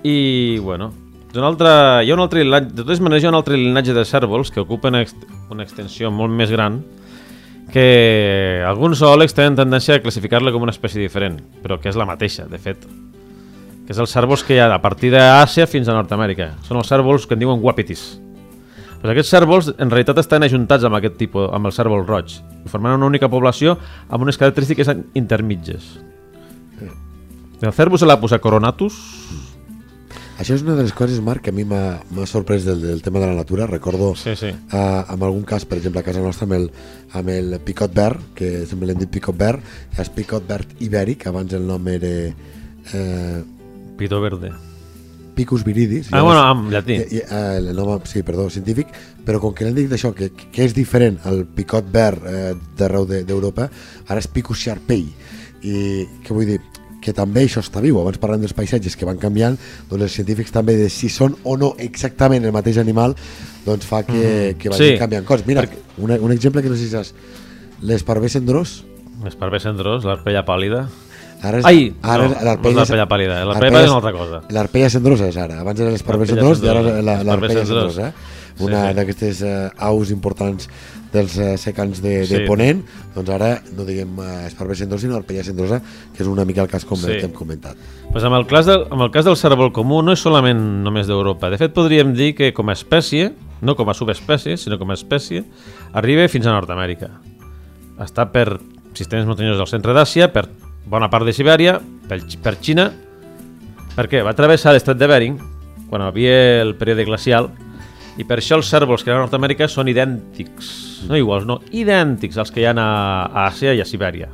i, 0.03 0.60
bueno, 0.60 0.91
d'un 1.31 1.48
altre, 1.48 1.72
hi 2.03 2.12
ha 2.12 2.15
un 2.15 2.24
altre 2.24 2.43
linatge, 2.43 2.75
de 2.75 2.84
totes 2.84 3.01
maneres 3.03 3.24
hi 3.24 3.27
ha 3.27 3.34
un 3.34 3.39
altre 3.39 3.57
linatge 3.60 3.96
de 3.96 4.05
cèrvols 4.07 4.51
que 4.51 4.63
ocupen 4.63 4.96
una 4.96 5.63
extensió 5.63 6.12
molt 6.12 6.36
més 6.36 6.51
gran 6.51 6.81
que 7.72 8.63
alguns 8.67 9.00
zoòlegs 9.01 9.36
tenen 9.36 9.57
tendència 9.60 9.98
a 9.98 10.03
classificar-la 10.03 10.53
com 10.55 10.63
una 10.63 10.75
espècie 10.75 11.03
diferent, 11.03 11.41
però 11.63 11.79
que 11.81 11.91
és 11.91 12.00
la 12.00 12.07
mateixa, 12.07 12.48
de 12.48 12.60
fet 12.60 12.88
que 13.88 13.96
és 13.96 14.00
els 14.03 14.12
cèrvols 14.12 14.44
que 14.44 14.58
hi 14.58 14.60
ha 14.60 14.67
a 14.75 14.82
partir 14.84 15.13
d'Àsia 15.13 15.63
fins 15.72 15.88
a 15.88 15.96
Nord-Amèrica. 15.96 16.50
Són 16.67 16.82
els 16.82 16.89
cèrvols 16.91 17.24
que 17.24 17.38
en 17.38 17.39
diuen 17.46 17.62
guapitis. 17.63 18.01
Pues 18.98 19.13
aquests 19.13 19.32
cèrvols 19.32 19.70
en 19.79 19.94
realitat 19.94 20.20
estan 20.20 20.44
ajuntats 20.44 20.84
amb 20.84 20.98
aquest 21.00 21.15
tipus, 21.15 21.48
amb 21.56 21.70
el 21.70 21.74
cèrvol 21.75 22.03
roig, 22.03 22.36
i 22.36 22.67
formant 22.67 22.98
una 22.98 23.08
única 23.08 23.29
població 23.32 23.77
amb 24.10 24.27
unes 24.27 24.39
característiques 24.41 24.91
intermitges. 25.15 25.94
El 27.63 27.74
cèrvol 27.74 28.03
elapus 28.03 28.36
acoronatus, 28.36 29.00
Això 30.38 30.53
és 30.53 30.62
una 30.62 30.75
de 30.77 30.84
les 30.86 30.91
coses, 30.94 31.17
Marc, 31.25 31.48
que 31.48 31.50
a 31.50 31.56
mi 31.56 31.63
m'ha 31.65 31.98
m'ha 32.13 32.27
sorprès 32.29 32.62
del, 32.62 32.77
del 32.84 33.00
tema 33.01 33.17
de 33.17 33.25
la 33.25 33.34
natura. 33.34 33.65
Recordo 33.65 34.12
Sí, 34.13 34.36
sí. 34.38 34.51
Uh, 34.70 35.01
en 35.10 35.24
algun 35.25 35.41
cas, 35.41 35.65
per 35.65 35.79
exemple, 35.79 36.03
a 36.03 36.06
casa 36.06 36.22
nostra 36.22 36.46
amb 36.46 36.53
el, 36.60 36.67
amb 37.17 37.32
el 37.34 37.56
picot 37.65 37.96
verd, 37.98 38.22
que 38.38 38.67
sempre 38.70 38.86
l'hem 38.86 39.01
dit 39.01 39.10
picot 39.10 39.34
verd, 39.34 39.65
és 39.98 40.12
picot 40.13 40.46
verd 40.46 40.77
ibèric, 40.77 41.25
abans 41.25 41.58
el 41.58 41.65
nom 41.65 41.89
era 41.89 42.12
eh, 42.29 43.41
pito 43.98 44.22
verde. 44.22 44.51
Picus 45.38 45.63
viridis. 45.63 46.08
Ah, 46.12 46.24
bueno, 46.24 46.42
en 46.51 46.72
llatí. 46.74 46.94
I, 46.94 47.18
i, 47.18 47.18
eh, 47.22 47.58
el 47.60 47.75
nom, 47.75 48.00
sí, 48.10 48.24
perdó, 48.25 48.48
científic, 48.50 48.88
però 49.25 49.38
com 49.39 49.54
que 49.54 49.66
l'hem 49.68 49.75
dit 49.77 49.89
d'això, 49.92 50.10
que, 50.18 50.32
que 50.34 50.63
és 50.66 50.74
diferent 50.74 51.20
el 51.30 51.44
picot 51.46 51.86
verd 51.94 52.25
eh, 52.25 52.56
d'arreu 52.77 53.06
de- 53.06 53.24
d'Europa, 53.27 53.68
ara 54.08 54.18
és 54.24 54.27
Picus 54.27 54.58
sharpei, 54.66 55.06
I 55.62 56.06
què 56.24 56.34
vull 56.34 56.46
dir? 56.46 56.60
Que 57.01 57.13
també 57.13 57.44
això 57.46 57.62
està 57.62 57.82
viu. 57.82 57.98
Abans 58.01 58.18
parlem 58.22 58.42
dels 58.42 58.54
paisatges 58.54 58.96
que 58.98 59.06
van 59.06 59.18
canviant, 59.22 59.56
doncs 59.89 60.04
els 60.08 60.13
científics 60.18 60.51
també 60.54 60.75
de 60.77 60.89
si 60.89 61.10
són 61.10 61.36
o 61.46 61.56
no 61.58 61.72
exactament 61.77 62.46
el 62.46 62.51
mateix 62.54 62.77
animal, 62.82 63.16
doncs 63.66 63.86
fa 63.86 64.04
que, 64.06 64.56
que 64.58 64.70
vagin 64.70 64.94
Sí. 64.96 65.00
canviant 65.00 65.25
coses. 65.25 65.46
Mira, 65.48 65.66
un, 65.98 66.12
un 66.13 66.32
exemple 66.32 66.62
que 66.63 66.70
no 66.70 66.75
sé 66.75 66.86
si 66.86 66.89
saps. 66.94 67.13
L'esparver 67.82 68.30
cendrós, 68.30 68.84
Esparver 69.25 69.60
cendrós, 69.62 70.04
l'arpella 70.06 70.44
pàl·lida. 70.46 70.88
Ara 71.44 71.60
és, 71.60 71.65
Ai, 71.65 71.94
ara 72.01 72.27
no, 72.27 72.34
és 72.34 72.41
no 72.41 72.70
és 72.72 72.75
l'arpella 72.77 73.08
pàl·lida, 73.10 73.44
l'arpella 73.46 73.84
és 73.84 73.89
una 73.91 74.00
altra 74.01 74.13
cosa. 74.15 74.41
L'arpella 74.50 74.89
cendrosa 74.89 75.27
és 75.29 75.38
ara. 75.38 75.62
Abans 75.62 75.79
era 75.79 75.91
l'esparver 75.94 76.27
L'arpella 76.27 76.56
cendrós 76.56 76.63
i 76.63 76.70
ara 76.72 77.24
l'arpella 77.24 77.65
cendrós. 77.65 77.98
Eh? 78.01 78.12
Sí, 78.58 78.63
Una 78.65 78.88
sí. 78.88 78.94
d'aquestes 78.98 79.41
eh, 79.46 79.70
aus 79.86 80.10
importants 80.10 80.65
dels 81.13 81.36
eh, 81.38 81.58
secans 81.62 82.01
de, 82.01 82.15
de 82.25 82.25
Sí. 82.25 82.39
Ponent, 82.48 82.82
doncs 83.13 83.29
ara 83.29 83.51
no 83.77 83.86
diguem 83.86 84.17
eh, 84.17 84.48
esparver 84.48 84.75
cendrós, 84.79 85.03
sinó 85.06 85.20
arpella 85.20 85.44
cendrosa, 85.46 85.77
que 86.15 86.24
és 86.25 86.27
una 86.27 86.44
mica 86.44 86.63
el 86.65 86.67
cas 86.72 86.84
com 86.89 86.98
Sí. 86.98 87.06
que 87.20 87.25
hem 87.29 87.36
comentat. 87.38 87.77
Pues 88.12 88.25
amb, 88.25 88.34
el 88.36 88.48
cas 88.50 88.65
del, 88.65 88.88
amb 88.89 89.06
el 89.06 89.12
cas 89.13 89.25
del 89.29 89.38
cèrvol 89.38 89.72
comú 89.72 90.01
no 90.01 90.12
és 90.17 90.20
solament 90.25 90.58
només 90.84 91.06
d'Europa. 91.06 91.51
De 91.53 91.58
fet, 91.62 91.72
podríem 91.74 92.15
dir 92.17 92.34
que 92.34 92.50
com 92.51 92.70
a 92.70 92.74
espècie, 92.74 93.29
no 93.62 93.75
com 93.77 93.89
a 93.89 93.94
subespècie, 93.94 94.58
sinó 94.58 94.79
com 94.82 94.89
a 94.89 94.98
espècie, 94.98 95.46
arriba 95.94 96.25
fins 96.27 96.48
a 96.50 96.51
Nord-Amèrica. 96.58 97.12
Està 98.01 98.25
per 98.34 98.58
sistemes 98.98 99.27
muntanyosos 99.29 99.62
del 99.62 99.70
centre 99.70 99.94
d'Àsia, 99.94 100.32
per 100.34 100.48
bona 100.89 101.10
part 101.12 101.25
de 101.27 101.34
Sibèria, 101.36 101.77
per, 102.08 102.22
per 102.44 102.56
Xina. 102.63 102.89
Per 103.98 104.06
què? 104.08 104.22
Va 104.25 104.36
travessar 104.38 104.74
l'estret 104.75 105.00
de 105.00 105.08
Bering, 105.10 105.38
quan 105.89 106.03
hi 106.03 106.08
havia 106.08 106.38
el 106.63 106.75
període 106.79 107.06
glacial, 107.08 107.50
i 108.17 108.25
per 108.25 108.39
això 108.39 108.58
els 108.58 108.70
cèrvols 108.72 109.03
que 109.03 109.12
hi 109.12 109.13
ha 109.13 109.17
a 109.20 109.24
Nord-Amèrica 109.25 109.67
són 109.70 109.89
idèntics, 109.91 111.06
no 111.10 111.17
iguals, 111.20 111.46
no, 111.50 111.60
idèntics 111.70 112.39
als 112.41 112.51
que 112.53 112.63
hi 112.63 112.67
ha 112.70 112.74
a, 112.74 113.48
Àsia 113.48 113.75
i 113.77 113.82
a 113.82 113.86
Sibèria. 113.86 114.29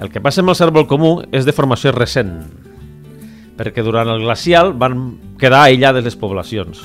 El 0.00 0.08
que 0.08 0.22
passa 0.24 0.40
amb 0.40 0.52
el 0.52 0.56
cèrvol 0.56 0.86
comú 0.88 1.18
és 1.28 1.44
de 1.44 1.52
formació 1.52 1.92
recent, 1.92 2.38
perquè 3.58 3.84
durant 3.84 4.08
el 4.08 4.22
glacial 4.24 4.72
van 4.72 5.18
quedar 5.40 5.66
aïllades 5.66 6.06
les 6.06 6.16
poblacions. 6.16 6.80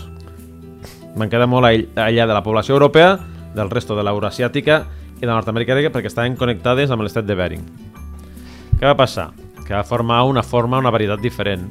Van 1.16 1.32
quedar 1.32 1.48
molt 1.48 1.70
aïll- 1.70 1.88
aïllada 1.96 2.34
de 2.34 2.40
la 2.42 2.44
població 2.44 2.76
europea, 2.76 3.16
del 3.56 3.72
resto 3.72 3.96
de 3.96 4.04
l'eurasiàtica 4.04 4.82
i 5.16 5.22
de 5.24 5.30
la 5.30 5.38
nord-americana 5.38 5.88
perquè 5.94 6.12
estaven 6.12 6.36
connectades 6.36 6.92
amb 6.92 7.06
l'estat 7.08 7.24
de 7.24 7.36
Bering. 7.40 7.64
Què 8.76 8.86
va 8.86 8.96
passar? 9.00 9.30
Que 9.66 9.74
va 9.74 9.84
formar 9.88 10.24
una 10.28 10.44
forma, 10.44 10.80
una 10.82 10.92
varietat 10.92 11.22
diferent. 11.24 11.70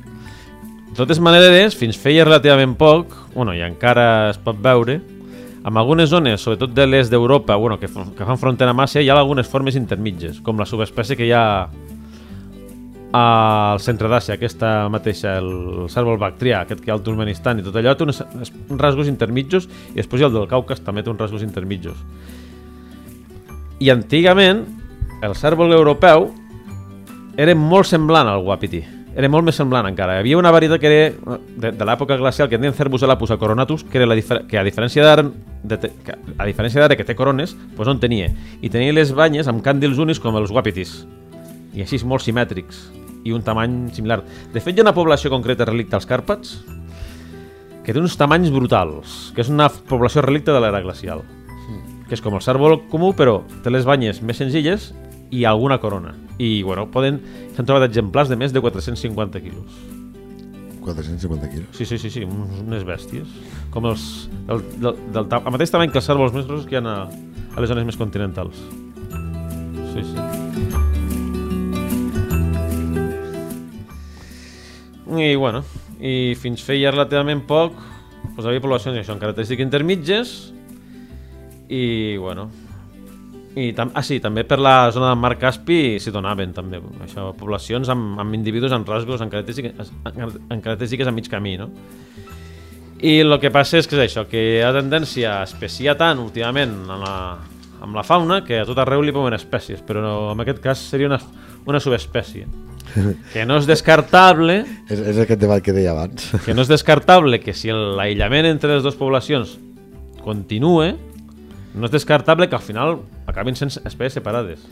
De 0.88 0.94
totes 0.96 1.20
maneres, 1.20 1.76
fins 1.76 1.98
feia 2.00 2.24
relativament 2.24 2.76
poc, 2.78 3.12
bueno, 3.34 3.52
i 3.52 3.60
encara 3.66 4.30
es 4.30 4.38
pot 4.40 4.60
veure, 4.62 5.00
en 5.64 5.78
algunes 5.80 6.10
zones, 6.12 6.42
sobretot 6.44 6.74
de 6.76 6.86
l'est 6.86 7.10
d'Europa, 7.12 7.56
bueno, 7.56 7.78
que, 7.80 7.88
que 7.88 8.28
fan 8.28 8.40
frontera 8.40 8.74
amb 8.74 8.84
Àsia, 8.84 9.02
hi 9.02 9.08
ha 9.08 9.16
algunes 9.16 9.48
formes 9.48 9.76
intermitges, 9.80 10.40
com 10.44 10.60
la 10.60 10.68
subespècie 10.68 11.16
que 11.16 11.28
hi 11.28 11.32
ha 11.32 11.44
al 13.14 13.80
centre 13.80 14.10
d'Àsia, 14.10 14.34
aquesta 14.34 14.90
mateixa, 14.90 15.36
el 15.38 15.86
cèrvol 15.92 16.18
bactrià, 16.18 16.64
aquest 16.64 16.82
que 16.82 16.90
hi 16.90 16.92
ha 16.92 16.96
al 16.98 17.04
Turkmenistan 17.06 17.60
i 17.60 17.64
tot 17.64 17.76
allò, 17.78 17.94
té 17.94 18.04
uns, 18.04 18.20
uns 18.42 18.80
rasgos 18.80 19.08
intermitjos 19.08 19.68
i 19.92 20.00
després 20.00 20.20
hi 20.20 20.26
ha 20.26 20.30
el 20.32 20.34
del 20.34 20.48
Caucas 20.50 20.82
també 20.82 21.04
té 21.04 21.12
uns 21.12 21.22
rasgos 21.22 21.44
intermitjos. 21.46 22.00
I 23.78 23.92
antigament, 23.94 24.64
el 25.22 25.36
cèrvol 25.38 25.72
europeu 25.76 26.32
era 27.36 27.54
molt 27.54 27.88
semblant 27.88 28.28
al 28.30 28.44
guapiti. 28.44 28.82
Era 29.14 29.28
molt 29.30 29.46
més 29.46 29.54
semblant 29.58 29.86
encara. 29.86 30.16
Hi 30.16 30.24
havia 30.24 30.38
una 30.38 30.50
varietat 30.54 30.80
que 30.82 30.90
era 30.90 31.34
de, 31.62 31.70
de 31.70 31.86
l'època 31.86 32.16
glacial 32.18 32.48
que 32.50 32.58
en 32.58 32.64
deien 32.64 32.74
Cervus 32.74 33.04
elapus 33.06 33.30
coronatus, 33.38 33.84
que, 33.86 33.98
era 33.98 34.08
la 34.10 34.16
difer 34.18 34.40
que 34.50 34.58
a 34.58 34.64
diferència 34.66 35.04
d'ara 35.06 35.22
a 35.24 36.46
diferència 36.46 36.82
d'ara 36.82 36.96
que 36.98 37.06
té 37.06 37.14
corones, 37.14 37.54
doncs 37.76 37.86
no 37.86 37.94
en 37.94 38.02
tenia. 38.02 38.32
I 38.60 38.70
tenia 38.70 38.94
les 38.94 39.14
banyes 39.14 39.46
amb 39.50 39.62
càndils 39.62 40.02
únics 40.02 40.20
com 40.22 40.34
els 40.36 40.50
guapitis. 40.50 41.04
I 41.74 41.86
així 41.86 42.02
molt 42.04 42.26
simètrics. 42.26 42.88
I 43.24 43.32
un 43.32 43.42
tamany 43.42 43.88
similar. 43.94 44.20
De 44.52 44.60
fet, 44.60 44.74
hi 44.74 44.82
ha 44.82 44.86
una 44.88 44.96
població 44.96 45.30
concreta 45.32 45.64
relicte 45.70 45.96
als 45.96 46.10
Càrpats 46.10 46.58
que 47.84 47.92
té 47.92 48.00
uns 48.00 48.16
tamanys 48.16 48.50
brutals, 48.52 49.30
que 49.36 49.42
és 49.44 49.50
una 49.52 49.68
població 49.68 50.22
relicte 50.24 50.52
de 50.52 50.60
l'era 50.60 50.80
glacial. 50.80 51.22
Que 52.08 52.16
és 52.16 52.22
com 52.24 52.34
el 52.36 52.42
cèrvol 52.44 52.78
comú, 52.90 53.12
però 53.16 53.42
té 53.62 53.72
les 53.72 53.86
banyes 53.88 54.22
més 54.24 54.40
senzilles 54.40 54.90
i 55.34 55.44
alguna 55.48 55.78
corona. 55.82 56.14
I, 56.38 56.62
bueno, 56.66 56.86
poden... 56.94 57.20
S'han 57.56 57.66
trobat 57.66 57.88
exemplars 57.88 58.30
de 58.30 58.36
més 58.38 58.52
de 58.54 58.62
450 58.62 59.40
quilos. 59.44 59.76
450 60.84 61.50
quilos. 61.50 61.68
Sí, 61.78 61.86
sí, 61.88 61.96
sí, 61.98 62.10
sí, 62.12 62.24
uns- 62.28 62.60
unes 62.64 62.84
bèsties. 62.86 63.30
Com 63.74 63.86
els... 63.90 64.06
Del, 64.48 64.62
del, 64.82 64.98
del, 65.14 65.28
el 65.40 65.54
mateix 65.54 65.72
tamany 65.72 65.92
que 65.94 66.00
els 66.02 66.08
cèrvols 66.10 66.34
més 66.36 66.46
grossos 66.48 66.66
que 66.68 66.76
hi 66.76 66.80
ha 66.82 66.84
a, 66.84 67.06
a 67.54 67.62
les 67.64 67.70
zones 67.72 67.86
més 67.88 67.96
continentals. 68.00 68.60
Sí, 69.94 70.02
sí. 70.10 70.18
I, 75.14 75.34
bueno, 75.38 75.62
i 76.02 76.34
fins 76.40 76.62
feia 76.64 76.90
relativament 76.90 77.44
poc 77.46 77.76
doncs 78.34 78.40
hi 78.42 78.48
havia 78.50 78.62
poblacions 78.64 78.96
això, 78.98 79.14
amb 79.14 79.22
característiques 79.22 79.62
intermitges 79.62 80.32
i, 81.68 82.16
bueno, 82.18 82.48
i 83.54 83.70
tam 83.76 83.92
ah, 83.94 84.02
sí, 84.02 84.18
també 84.22 84.42
per 84.48 84.58
la 84.58 84.90
zona 84.94 85.12
del 85.12 85.20
Mar 85.22 85.36
Caspi 85.38 86.00
s'hi 86.02 86.12
donaven 86.14 86.54
també 86.56 86.80
això, 87.04 87.28
poblacions 87.38 87.90
amb, 87.92 88.18
amb 88.22 88.34
individus 88.34 88.74
amb 88.74 88.88
rasgos 88.88 89.22
amb 89.22 89.30
característiques, 89.30 89.92
amb 90.04 90.58
característiques 90.64 91.06
a 91.06 91.14
mig 91.14 91.30
camí 91.30 91.54
no? 91.60 91.68
i 93.04 93.20
el 93.22 93.38
que 93.38 93.52
passa 93.54 93.78
és 93.78 93.88
que 93.88 93.98
és 93.98 94.04
això 94.08 94.26
que 94.30 94.42
hi 94.42 94.60
ha 94.64 94.72
tendència 94.74 95.38
a 95.38 95.46
especiar 95.46 95.96
tant 96.00 96.22
últimament 96.22 96.74
amb 96.82 97.06
la, 97.06 97.16
amb 97.86 97.94
la 97.94 98.06
fauna 98.06 98.42
que 98.46 98.62
a 98.62 98.66
tot 98.66 98.80
arreu 98.82 99.04
li 99.04 99.14
posen 99.14 99.38
espècies 99.38 99.84
però 99.86 100.02
no, 100.02 100.14
en 100.34 100.44
aquest 100.44 100.62
cas 100.64 100.86
seria 100.90 101.12
una, 101.12 101.20
una 101.70 101.82
subespècie 101.82 102.48
que 103.32 103.46
no 103.46 103.58
és 103.60 103.70
descartable 103.70 104.62
És, 104.88 104.98
és 104.98 105.20
aquest 105.22 105.40
debat 105.40 105.62
que 105.64 105.74
deia 105.76 105.94
abans. 105.94 106.32
que 106.44 106.54
no 106.54 106.64
és 106.64 106.70
descartable 106.70 107.40
que 107.42 107.54
si 107.56 107.70
l'aïllament 107.70 108.50
entre 108.50 108.74
les 108.74 108.84
dues 108.84 108.98
poblacions 108.98 109.58
continue, 110.24 110.94
no 111.74 111.88
és 111.88 111.92
descartable 111.92 112.48
que 112.48 112.56
al 112.56 112.64
final 112.64 112.98
acabin 113.34 113.58
sent 113.58 113.74
espècies 113.82 114.20
separades. 114.22 114.62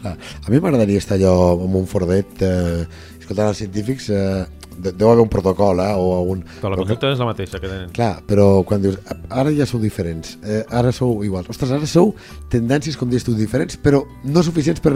Clar, 0.00 0.16
a 0.16 0.48
mi 0.50 0.58
m'agradaria 0.60 0.98
estar 0.98 1.18
allò 1.20 1.52
amb 1.60 1.74
un 1.76 1.86
fordet 1.86 2.40
eh, 2.42 2.86
escoltant 3.20 3.50
els 3.52 3.58
científics 3.60 4.06
eh, 4.08 4.46
de- 4.80 4.94
deu 4.96 5.10
haver 5.10 5.20
un 5.20 5.28
protocol 5.28 5.76
eh, 5.84 5.90
o 5.92 6.22
un... 6.32 6.40
Però 6.40 6.70
la 6.70 6.78
però 6.78 6.86
que- 6.86 6.86
conducta 6.86 7.10
és 7.12 7.18
la 7.20 7.26
mateixa 7.28 7.60
que 7.60 7.68
tenen. 7.68 7.90
Clar, 7.92 8.22
però 8.24 8.46
quan 8.64 8.80
dius, 8.80 8.96
ara 9.28 9.52
ja 9.52 9.66
sou 9.68 9.76
diferents, 9.82 10.38
eh, 10.40 10.62
ara 10.72 10.88
sou 10.96 11.20
iguals. 11.26 11.50
Ostres, 11.52 11.74
ara 11.76 11.84
sou 11.90 12.14
tendències, 12.48 12.96
com 12.96 13.12
dius 13.12 13.26
tu, 13.28 13.34
diferents, 13.36 13.76
però 13.76 14.00
no 14.24 14.40
suficients 14.46 14.80
per, 14.80 14.94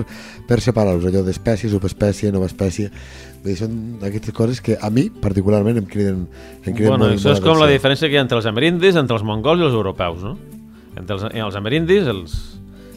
per 0.48 0.58
separar-los, 0.64 1.04
allò 1.10 1.20
d'espècie, 1.28 1.68
subespècie, 1.68 2.32
nova 2.32 2.48
espècie. 2.48 2.88
Vull 3.44 3.52
dir, 3.52 3.58
són 3.60 3.76
aquestes 4.08 4.32
coses 4.32 4.64
que 4.64 4.78
a 4.80 4.88
mi, 4.88 5.10
particularment, 5.12 5.82
em 5.84 5.90
criden, 5.92 6.24
em 6.64 6.72
criden 6.72 6.94
Bueno, 6.96 7.10
molt, 7.10 7.20
això 7.20 7.36
és 7.36 7.44
com 7.44 7.60
la 7.60 7.68
diferència 7.68 8.08
que 8.08 8.16
hi 8.16 8.22
ha 8.22 8.24
entre 8.24 8.40
els 8.40 8.48
amerindis, 8.48 8.96
entre 8.96 9.20
els 9.20 9.28
mongols 9.28 9.60
i 9.60 9.68
els 9.68 9.76
europeus, 9.76 10.24
no? 10.24 10.38
Entre 10.96 11.18
els, 11.18 11.28
els 11.28 11.60
amerindis, 11.60 12.08
els, 12.08 12.40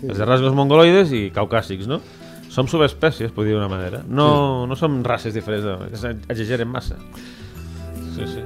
els 0.03 0.17
de 0.17 0.25
rasgos 0.27 0.55
mongoloides 0.57 1.13
i 1.15 1.27
caucàsics, 1.33 1.89
no? 1.89 2.01
Som 2.53 2.69
subespècies, 2.71 3.33
podria 3.35 3.55
dir 3.55 3.59
d'una 3.59 3.71
manera. 3.71 4.03
No, 4.07 4.65
no 4.69 4.77
som 4.79 5.01
races 5.05 5.35
diferents, 5.35 5.65
no, 5.65 5.89
que 5.91 5.99
s'exageren 5.99 6.69
massa. 6.69 6.97
Sí, 8.15 8.25
sí. 8.25 8.45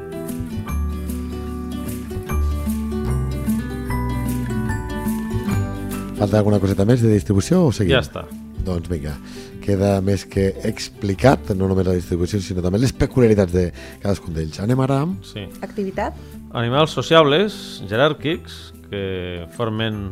Falta 6.22 6.38
alguna 6.38 6.60
coseta 6.62 6.86
més 6.86 7.02
de 7.02 7.10
distribució 7.10 7.64
o 7.66 7.72
seguim? 7.74 7.96
Ja 7.96 8.04
està. 8.04 8.28
Doncs 8.62 8.92
vinga, 8.92 9.16
queda 9.64 9.96
més 10.06 10.22
que 10.30 10.52
explicat, 10.70 11.50
no 11.58 11.70
només 11.72 11.88
la 11.88 11.96
distribució, 11.98 12.38
sinó 12.44 12.62
també 12.62 12.82
les 12.82 12.94
peculiaritats 12.94 13.56
de 13.56 13.64
cadascun 14.04 14.36
d'ells. 14.36 14.60
Anem 14.62 14.84
ara 14.86 15.00
amb... 15.06 15.24
Sí. 15.26 15.48
Activitat? 15.66 16.18
Animals 16.58 16.94
sociables, 16.94 17.56
jeràrquics, 17.90 18.60
que 18.92 19.48
formen 19.56 20.12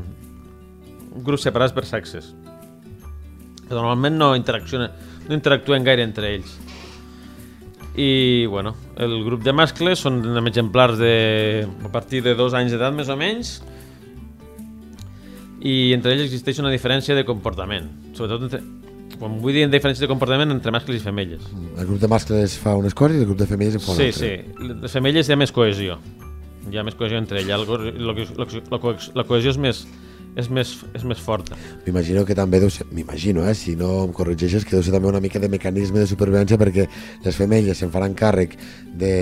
grups 1.26 1.46
separats 1.48 1.74
per 1.76 1.86
sexes. 1.90 2.32
Que 3.68 3.76
normalment 3.76 4.18
no, 4.18 4.32
interacciona, 4.38 4.92
no 5.28 5.36
interactuen 5.38 5.84
gaire 5.86 6.04
entre 6.04 6.34
ells. 6.36 6.56
I, 8.00 8.46
bueno, 8.48 8.76
el 9.02 9.24
grup 9.26 9.42
de 9.44 9.52
mascles 9.52 10.00
són 10.06 10.22
exemplars 10.48 10.98
de, 11.02 11.68
a 11.84 11.90
partir 11.92 12.22
de 12.24 12.36
dos 12.38 12.54
anys 12.56 12.72
d'edat, 12.72 12.94
més 12.96 13.10
o 13.12 13.18
menys, 13.20 13.58
i 15.60 15.92
entre 15.96 16.14
ells 16.16 16.30
existeix 16.30 16.62
una 16.64 16.72
diferència 16.72 17.16
de 17.18 17.26
comportament. 17.28 17.90
Sobretot 18.16 18.46
entre, 18.48 18.62
quan 19.20 19.36
vull 19.44 19.58
dir 19.58 19.66
diferència 19.68 20.06
de 20.06 20.08
comportament 20.12 20.54
entre 20.54 20.72
mascles 20.72 21.02
i 21.02 21.04
femelles. 21.04 21.44
El 21.76 21.90
grup 21.90 22.00
de 22.00 22.08
mascles 22.08 22.56
fa 22.62 22.78
unes 22.80 22.96
coses 22.96 23.18
i 23.20 23.26
el 23.26 23.28
grup 23.28 23.42
de 23.42 23.50
femelles 23.50 23.76
en 23.76 23.84
fa 23.84 23.92
una 23.92 24.00
Sí, 24.00 24.08
altra. 24.14 24.30
sí. 24.30 24.72
Les 24.86 24.96
femelles 24.96 25.28
hi 25.28 25.36
ha 25.36 25.40
més 25.42 25.52
cohesió. 25.52 25.98
Hi 26.72 26.78
ha 26.80 26.86
més 26.88 26.96
cohesió 26.96 27.20
entre 27.20 27.42
elles. 27.42 27.52
El, 27.52 28.00
la 29.20 29.28
cohesió 29.28 29.52
és 29.52 29.60
més, 29.60 29.84
és 30.38 30.50
més, 30.54 30.72
és 30.96 31.04
més 31.08 31.20
forta. 31.22 31.58
M'imagino 31.86 32.24
que 32.28 32.36
també 32.38 32.60
deu 32.62 32.70
ser, 32.74 32.86
m'imagino, 32.94 33.44
eh, 33.50 33.56
si 33.58 33.76
no 33.80 34.06
em 34.06 34.14
corregeixes, 34.16 34.66
que 34.66 34.76
deu 34.76 34.84
ser 34.86 34.94
també 34.94 35.10
una 35.10 35.22
mica 35.24 35.42
de 35.42 35.50
mecanisme 35.52 36.02
de 36.02 36.08
supervivència 36.10 36.60
perquè 36.62 36.86
les 37.26 37.38
femelles 37.38 37.80
se'n 37.80 37.92
faran 37.94 38.16
càrrec 38.18 38.56
de, 39.00 39.14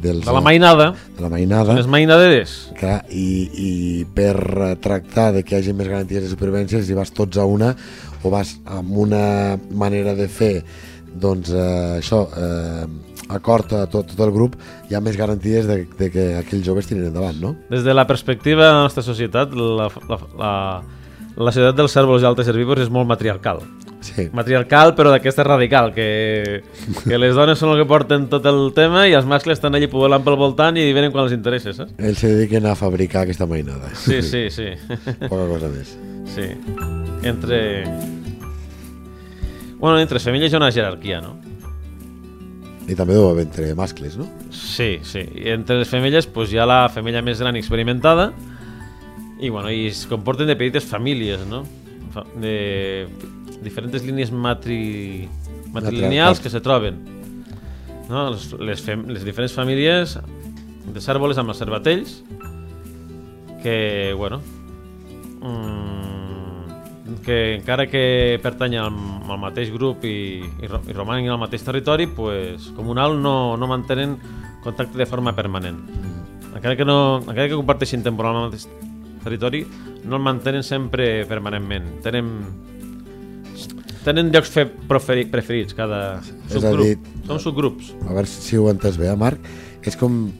dels, 0.00 0.24
De 0.26 0.34
la 0.34 0.44
mainada, 0.44 0.90
de 1.16 1.24
la 1.24 1.32
mainada. 1.32 1.76
Les 1.78 1.90
mainaderes, 1.90 2.58
clar, 2.78 3.00
i, 3.10 3.28
i 3.52 3.72
per 4.14 4.76
tractar 4.84 5.30
de 5.36 5.44
que 5.44 5.56
hi 5.56 5.60
hagi 5.60 5.76
més 5.76 5.90
garanties 5.90 6.24
de 6.24 6.32
supervivència 6.32 6.82
si 6.84 6.96
vas 6.96 7.12
tots 7.14 7.38
a 7.38 7.46
una 7.48 7.74
o 8.22 8.32
vas 8.32 8.56
amb 8.66 8.96
una 9.06 9.58
manera 9.70 10.16
de 10.18 10.26
fer 10.28 10.54
doncs 11.18 11.50
eh, 11.50 11.98
això 11.98 12.24
eh, 12.36 12.86
acord 13.28 13.72
a 13.76 13.86
tot, 13.90 14.08
tot 14.12 14.20
el 14.26 14.32
grup 14.34 14.56
hi 14.88 14.96
ha 14.96 15.00
més 15.04 15.16
garanties 15.16 15.66
de, 15.68 15.82
de 15.98 16.10
que 16.12 16.28
aquells 16.38 16.64
joves 16.66 16.88
tirin 16.88 17.08
endavant, 17.10 17.36
no? 17.42 17.54
des 17.70 17.84
de 17.84 17.94
la 17.94 18.06
perspectiva 18.06 18.64
de 18.66 18.72
la 18.72 18.86
nostra 18.86 19.04
societat, 19.04 19.52
la, 19.54 19.88
la, 20.08 20.18
la, 20.38 20.52
la 21.36 21.52
societat 21.52 21.76
dels 21.78 21.92
cèrvols 21.92 22.24
i 22.24 22.28
altres 22.30 22.48
herbívors 22.48 22.86
és 22.86 22.92
molt 22.92 23.08
matriarcal. 23.08 23.62
Sí, 24.00 24.28
Matriarcal, 24.32 24.92
però 24.94 25.10
d'aquesta 25.10 25.42
radical, 25.42 25.90
que, 25.92 26.62
que 27.02 27.18
les 27.18 27.34
dones 27.34 27.58
són 27.58 27.72
el 27.72 27.80
que 27.80 27.86
porten 27.90 28.28
tot 28.30 28.46
el 28.46 28.68
tema 28.76 29.08
i 29.10 29.16
els 29.18 29.26
mascles 29.26 29.58
estan 29.58 29.74
allí 29.74 29.88
volant 29.90 30.22
pel 30.24 30.38
voltant 30.38 30.78
i 30.78 30.86
venen 30.94 31.10
quan 31.10 31.26
els 31.26 31.34
interessa, 31.34 31.74
saps? 31.74 31.96
ells 31.98 32.22
se 32.22 32.30
dediquen 32.30 32.68
a 32.70 32.76
fabricar 32.78 33.24
aquesta 33.26 33.48
mainada. 33.50 33.90
Sí, 33.98 34.22
sí, 34.22 34.46
sí. 34.54 34.70
Poca 35.26 35.48
cosa 35.50 35.72
més. 35.74 35.96
sí. 36.34 36.46
Entre... 37.26 37.58
Bueno, 39.78 39.98
entre 39.98 40.18
femelles 40.22 40.50
hi 40.52 40.56
ha 40.56 40.62
una 40.62 40.72
jerarquia, 40.74 41.20
no? 41.22 41.36
I 42.88 42.96
també 42.96 43.12
deu 43.12 43.26
haver 43.28 43.44
entre 43.44 43.74
mascles, 43.76 44.16
no? 44.16 44.24
Sí, 44.54 44.98
sí. 45.04 45.20
I 45.36 45.50
entre 45.52 45.76
les 45.82 45.90
femelles 45.90 46.28
pues, 46.32 46.52
hi 46.52 46.60
ha 46.60 46.64
la 46.68 46.86
femella 46.92 47.20
més 47.24 47.42
gran 47.42 47.56
experimentada 47.60 48.30
i, 49.38 49.50
bueno, 49.50 49.68
i 49.70 49.86
es 49.90 50.06
comporten 50.08 50.48
de 50.48 50.56
petites 50.56 50.88
famílies, 50.88 51.44
no? 51.46 51.62
De 52.40 53.06
diferents 53.62 54.02
línies 54.06 54.32
matri... 54.32 55.28
matrilineals 55.74 56.40
que 56.40 56.50
se 56.50 56.62
troben. 56.64 57.02
No? 58.08 58.30
Les, 58.32 58.50
les, 58.56 58.82
fem... 58.82 59.04
les 59.12 59.26
diferents 59.26 59.52
famílies 59.52 60.16
de 60.88 61.04
cèrvoles 61.04 61.38
amb 61.38 61.52
els 61.52 61.60
cerbatells 61.60 62.22
que, 63.62 64.14
bueno, 64.16 64.40
mm, 65.42 65.97
que 67.28 67.56
encara 67.58 67.84
que 67.92 68.38
pertanyen 68.42 68.80
al, 68.88 68.94
al 69.28 69.40
mateix 69.42 69.68
grup 69.74 70.04
i, 70.08 70.40
i, 70.40 70.64
i 70.64 70.94
romanin 70.96 71.28
al 71.28 71.38
mateix 71.42 71.60
territori, 71.66 72.06
pues, 72.08 72.70
com 72.76 72.88
un 72.88 72.98
alt 72.98 73.20
no, 73.20 73.34
no 73.60 73.68
mantenen 73.68 74.16
contacte 74.64 74.96
de 74.96 75.06
forma 75.06 75.34
permanent. 75.36 75.82
Encara 76.56 76.72
que, 76.74 76.86
no, 76.88 77.18
encara 77.20 77.46
que 77.50 77.58
comparteixin 77.60 78.02
temporal 78.02 78.34
al 78.40 78.48
mateix 78.48 78.64
territori, 79.22 79.60
no 80.08 80.16
el 80.16 80.24
mantenen 80.24 80.64
sempre 80.64 81.26
permanentment. 81.28 81.98
Tenen, 82.02 82.32
tenen 84.06 84.30
llocs 84.32 84.50
fe, 84.54 84.64
preferi, 84.88 85.26
preferits, 85.28 85.74
cada 85.76 86.22
subgrup. 86.48 86.84
dir- 86.86 86.98
Són 87.28 87.40
subgrups. 87.44 87.92
a 88.08 88.12
veure 88.14 88.26
si 88.30 88.56
ho 88.56 88.70
entès 88.72 88.96
bé, 88.96 89.10
eh, 89.12 89.16
Marc, 89.16 89.38
és 89.84 89.96
com 90.00 90.30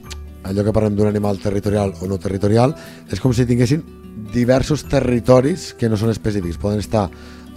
allò 0.43 0.63
que 0.65 0.73
parlem 0.73 0.95
d'un 0.97 1.07
animal 1.07 1.37
territorial 1.37 1.93
o 2.01 2.07
no 2.07 2.17
territorial, 2.17 2.73
és 3.11 3.19
com 3.21 3.33
si 3.33 3.45
tinguessin 3.45 3.83
diversos 4.33 4.83
territoris 4.85 5.73
que 5.73 5.89
no 5.89 5.97
són 5.97 6.09
específics, 6.11 6.57
poden 6.57 6.79
estar 6.79 7.09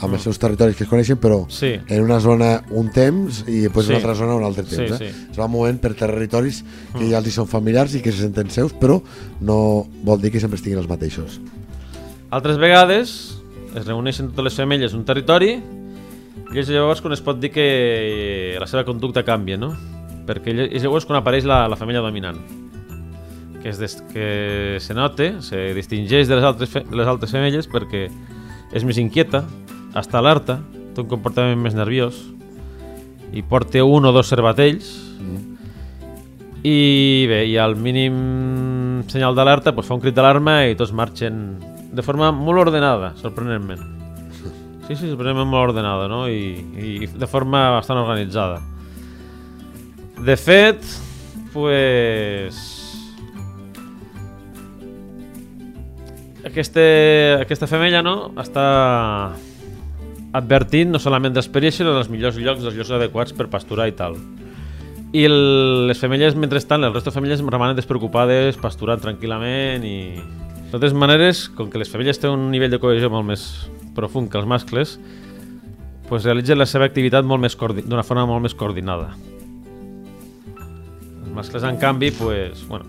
amb 0.03 0.15
els 0.17 0.25
seus 0.27 0.39
territoris 0.43 0.75
que 0.75 0.83
es 0.83 0.91
coneixen, 0.91 1.19
però 1.21 1.45
Mm. 1.47 1.51
Sí. 1.51 1.73
en 1.87 2.03
una 2.03 2.19
zona 2.19 2.63
un 2.71 2.91
temps 2.91 3.45
i 3.47 3.61
després 3.61 3.87
Sí. 3.87 3.93
en 3.93 3.97
una 3.99 4.09
altra 4.09 4.15
zona 4.19 4.35
un 4.35 4.45
altre 4.45 4.65
Sí, 4.67 4.77
temps. 4.77 4.99
sí. 4.99 5.05
eh? 5.05 5.13
Es 5.31 5.39
va 5.39 5.47
movent 5.47 5.79
per 5.81 5.95
territoris 5.95 6.65
que 6.99 7.09
ja 7.09 7.19
els 7.19 7.29
hi 7.29 7.31
són 7.31 7.47
familiars 7.47 7.95
i 7.95 8.03
que 8.03 8.11
se 8.11 8.19
senten 8.23 8.51
seus, 8.51 8.73
però 8.75 9.01
no 9.41 9.87
vol 10.03 10.21
dir 10.21 10.33
que 10.33 10.41
sempre 10.41 10.57
estiguin 10.57 10.79
els 10.79 10.89
mateixos. 10.89 11.41
Altres 12.31 12.59
vegades 12.59 13.39
es 13.77 13.87
reuneixen 13.87 14.31
totes 14.31 14.45
les 14.45 14.55
femelles 14.55 14.93
d'un 14.93 15.05
territori 15.05 15.61
i 16.53 16.59
és 16.59 16.69
llavors 16.69 17.01
quan 17.01 17.13
es 17.13 17.21
pot 17.21 17.39
dir 17.39 17.51
que 17.53 18.57
la 18.59 18.67
seva 18.67 18.85
conducta 18.85 19.23
canvia, 19.23 19.57
no? 19.57 19.77
Perquè 20.27 20.69
és 20.73 20.83
llavors 20.83 21.05
quan 21.07 21.19
apareix 21.19 21.45
la, 21.45 21.69
la 21.69 21.77
femella 21.77 22.01
dominant 22.01 22.39
que, 23.63 23.71
és 23.71 23.79
des, 23.79 23.97
que 24.13 24.27
se 24.83 24.95
note, 24.99 25.31
se 25.47 25.71
distingeix 25.77 26.29
de 26.29 26.39
les 26.39 26.47
altres, 26.47 26.71
fe, 26.71 26.83
de 26.89 26.99
les 26.99 27.09
altres 27.09 27.33
femelles 27.33 27.71
perquè 27.71 28.09
és 28.73 28.85
més 28.89 28.99
inquieta, 28.99 29.45
està 29.99 30.21
alerta, 30.21 30.59
té 30.93 31.03
un 31.05 31.09
comportament 31.11 31.61
més 31.63 31.77
nerviós 31.79 32.19
i 33.33 33.43
porta 33.47 33.81
un 33.85 34.05
o 34.09 34.13
dos 34.13 34.29
cerbatells 34.29 34.91
i 36.63 37.27
bé, 37.27 37.43
i 37.51 37.57
al 37.59 37.75
mínim 37.75 39.03
senyal 39.11 39.35
d'alerta 39.35 39.73
pues, 39.75 39.89
fa 39.89 39.97
un 39.97 40.03
crit 40.03 40.15
d'alarma 40.15 40.61
i 40.71 40.77
tots 40.79 40.93
marxen 40.95 41.57
de 41.93 42.05
forma 42.07 42.31
molt 42.33 42.69
ordenada, 42.69 43.15
sorprenentment. 43.21 43.83
Sí, 44.83 44.97
sí, 44.99 45.07
sorprenentment 45.07 45.47
molt 45.47 45.71
ordenada, 45.71 46.09
no? 46.11 46.25
I, 46.27 46.59
i 46.75 47.07
de 47.07 47.27
forma 47.31 47.61
bastant 47.77 48.01
organitzada. 48.01 48.59
De 50.27 50.35
fet, 50.37 50.83
pues... 51.55 52.72
Aquesta, 56.53 56.83
aquesta 57.41 57.65
femella, 57.65 58.03
no?, 58.05 58.35
està 58.37 58.63
advertint 60.37 60.91
no 60.93 60.99
solament 61.01 61.33
dels 61.33 61.49
perills, 61.49 61.79
sinó 61.81 61.95
dels 61.97 62.11
millors 62.13 62.37
llocs, 62.37 62.61
dels 62.61 62.77
llocs 62.77 62.93
adequats 62.93 63.33
per 63.37 63.47
pasturar 63.49 63.87
i 63.89 63.95
tal. 63.97 64.19
I 65.17 65.25
el, 65.29 65.37
les 65.89 66.01
femelles, 66.01 66.37
mentrestant, 66.37 66.85
el 66.85 66.93
resto 66.93 67.09
de 67.09 67.17
femelles 67.17 67.41
romanen 67.41 67.77
despreocupades, 67.77 68.61
pasturant 68.61 69.01
tranquil·lament 69.01 69.89
i... 69.89 69.97
De 70.67 70.79
totes 70.79 70.93
maneres, 70.97 71.47
com 71.57 71.73
que 71.73 71.81
les 71.81 71.89
femelles 71.93 72.21
tenen 72.21 72.47
un 72.47 72.53
nivell 72.53 72.73
de 72.73 72.81
cohesió 72.81 73.09
molt 73.13 73.29
més 73.29 73.49
profund 73.97 74.29
que 74.33 74.41
els 74.41 74.49
mascles, 74.49 74.99
pues 76.09 76.29
realitzen 76.29 76.61
la 76.61 76.69
seva 76.69 76.85
activitat 76.89 77.25
molt 77.29 77.41
més 77.41 77.57
d'una 77.57 78.05
forma 78.05 78.29
molt 78.29 78.45
més 78.45 78.57
coordinada. 78.57 79.15
Els 80.53 81.33
mascles, 81.33 81.65
en 81.65 81.81
canvi, 81.81 82.13
pues, 82.17 82.65
bueno, 82.69 82.89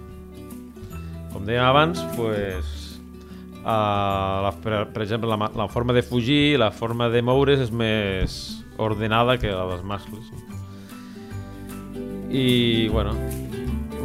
com 1.31 1.43
dèiem 1.47 1.63
abans, 1.63 2.03
pues, 2.19 2.82
uh, 3.63 4.43
la, 4.45 4.53
per, 4.63 4.85
per 4.93 5.03
exemple, 5.03 5.29
la, 5.31 5.49
la 5.55 5.67
forma 5.71 5.93
de 5.95 6.03
fugir, 6.03 6.59
la 6.59 6.71
forma 6.71 7.09
de 7.09 7.23
moure's 7.25 7.63
és 7.63 7.71
més 7.71 8.37
ordenada 8.77 9.37
que 9.39 9.51
la 9.51 9.65
dels 9.71 9.83
mascles. 9.87 10.31
I, 12.33 12.87
bueno, 12.89 13.13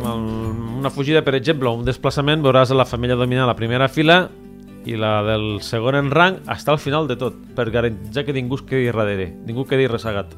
una 0.05 0.91
fugida, 0.91 1.25
per 1.25 1.35
exemple, 1.35 1.71
un 1.71 1.87
desplaçament, 1.87 2.43
veuràs 2.45 2.75
la 2.77 2.87
família 2.87 3.17
dominar 3.17 3.49
la 3.49 3.57
primera 3.57 3.89
fila 3.89 4.27
i 4.89 4.97
la 4.97 5.23
del 5.27 5.59
segon 5.65 5.97
en 5.99 6.13
rang 6.15 6.39
està 6.49 6.73
al 6.73 6.81
final 6.81 7.09
de 7.09 7.17
tot, 7.21 7.37
per 7.57 7.71
garantir 7.75 8.25
que 8.25 8.37
ningú 8.37 8.61
es 8.61 8.65
quedi 8.69 8.93
darrere, 8.93 9.33
ningú 9.47 9.67
quedi 9.69 9.89
ressegat. 9.91 10.37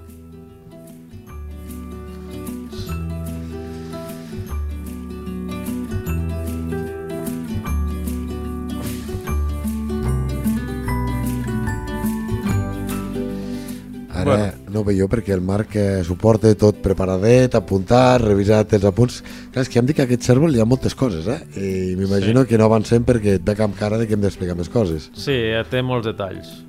Bueno. 14.37 14.71
no 14.73 14.81
ho 14.81 14.85
veieu 14.85 15.09
perquè 15.11 15.35
el 15.35 15.41
Marc 15.43 15.75
eh, 15.77 16.03
suporta 16.07 16.53
tot 16.59 16.79
preparadet, 16.83 17.55
apuntat, 17.59 18.21
revisat 18.23 18.73
els 18.79 18.85
apunts. 18.89 19.21
Clar, 19.53 19.63
és 19.67 19.69
que 19.73 19.79
em 19.83 19.87
dic 19.87 19.97
que 19.97 20.03
a 20.03 20.09
aquest 20.09 20.23
cèrvol 20.31 20.55
hi 20.57 20.61
ha 20.63 20.67
moltes 20.69 20.95
coses, 20.95 21.27
eh? 21.27 21.41
I 21.57 21.97
m'imagino 21.99 22.43
Sí. 22.43 22.49
que 22.49 22.59
no 22.59 22.65
avancem 22.71 23.05
perquè 23.05 23.37
et 23.39 23.45
veig 23.45 23.61
amb 23.61 23.77
cara 23.79 23.99
de 23.99 24.07
que 24.07 24.15
hem 24.15 24.21
d'explicar 24.25 24.57
més 24.57 24.69
coses. 24.69 25.11
Sí, 25.15 25.37
ja 25.53 25.65
té 25.69 25.83
molts 25.83 26.07
detalls. 26.07 26.65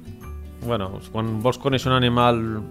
Bueno, 0.65 1.00
quan 1.12 1.39
vols 1.41 1.58
conèixer 1.58 1.89
un 1.89 1.97
animal 1.97 2.62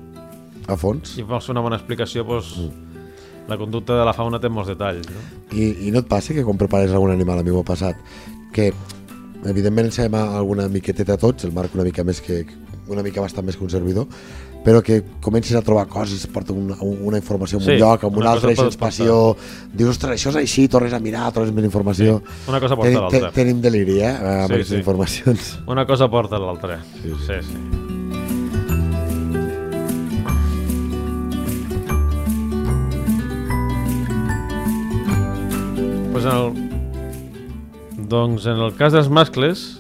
A 0.69 0.77
fons. 0.77 1.17
i 1.19 1.23
vols 1.23 1.45
fer 1.47 1.53
una 1.57 1.61
bona 1.65 1.77
explicació, 1.77 2.23
doncs, 2.25 2.55
la 3.49 3.57
conducta 3.59 3.97
de 3.99 4.05
la 4.05 4.13
fauna 4.15 4.39
té 4.39 4.49
molts 4.49 4.69
detalls. 4.71 5.09
No? 5.11 5.21
I, 5.59 5.89
I 5.89 5.91
no 5.91 5.99
et 6.05 6.07
passa 6.07 6.33
que 6.35 6.45
quan 6.45 6.57
prepares 6.61 6.93
algun 6.93 7.11
animal, 7.11 7.41
a 7.41 7.43
mi 7.43 7.51
m'ha 7.51 7.65
passat, 7.67 7.97
que 8.53 8.73
evidentment 9.45 9.91
sabem 9.91 10.15
alguna 10.21 10.69
miqueteta 10.69 11.17
tots, 11.19 11.45
el 11.49 11.53
Marc 11.57 11.75
una 11.75 11.83
mica 11.87 12.05
més 12.05 12.21
que 12.21 12.45
una 12.91 13.03
mica 13.03 13.23
bastant 13.23 13.47
més 13.47 13.57
que 13.57 13.65
un 13.65 13.71
servidor, 13.71 14.07
però 14.65 14.83
que 14.85 15.03
comences 15.25 15.57
a 15.57 15.63
trobar 15.65 15.87
coses, 15.89 16.27
porta 16.27 16.53
una, 16.53 16.77
una 16.81 17.17
informació 17.19 17.59
en 17.59 17.65
Sí, 17.65 17.71
un 17.73 17.79
lloc, 17.81 18.05
en 18.05 18.15
un 18.17 18.27
altre, 18.27 18.55
pot 18.55 18.77
passió, 18.77 19.37
dius, 19.73 19.95
ostres, 19.97 20.19
això 20.21 20.31
és 20.35 20.37
així, 20.43 20.67
tornes 20.69 20.93
a 20.93 21.01
mirar, 21.01 21.31
tornes 21.33 21.53
més 21.57 21.65
informació. 21.65 22.21
Una 22.49 22.61
cosa 22.61 22.77
porta 22.77 23.01
l'altra. 23.07 23.33
tenim 23.33 23.61
deliri, 23.65 24.01
eh, 24.01 24.11
amb 24.15 24.49
Sí, 24.49 24.55
aquestes 24.55 24.75
sí. 24.77 24.83
informacions. 24.83 25.59
Una 25.67 25.87
cosa 25.87 26.09
porta 26.13 26.39
l'altra. 26.39 26.83
Sí, 27.03 27.09
sí. 27.09 27.41
sí, 27.41 27.41
sí. 27.49 28.81
Pues 36.13 36.25
en 36.25 36.31
el... 36.33 36.71
Doncs 38.11 38.47
en 38.51 38.59
el 38.59 38.73
cas 38.75 38.91
dels 38.93 39.07
mascles, 39.13 39.80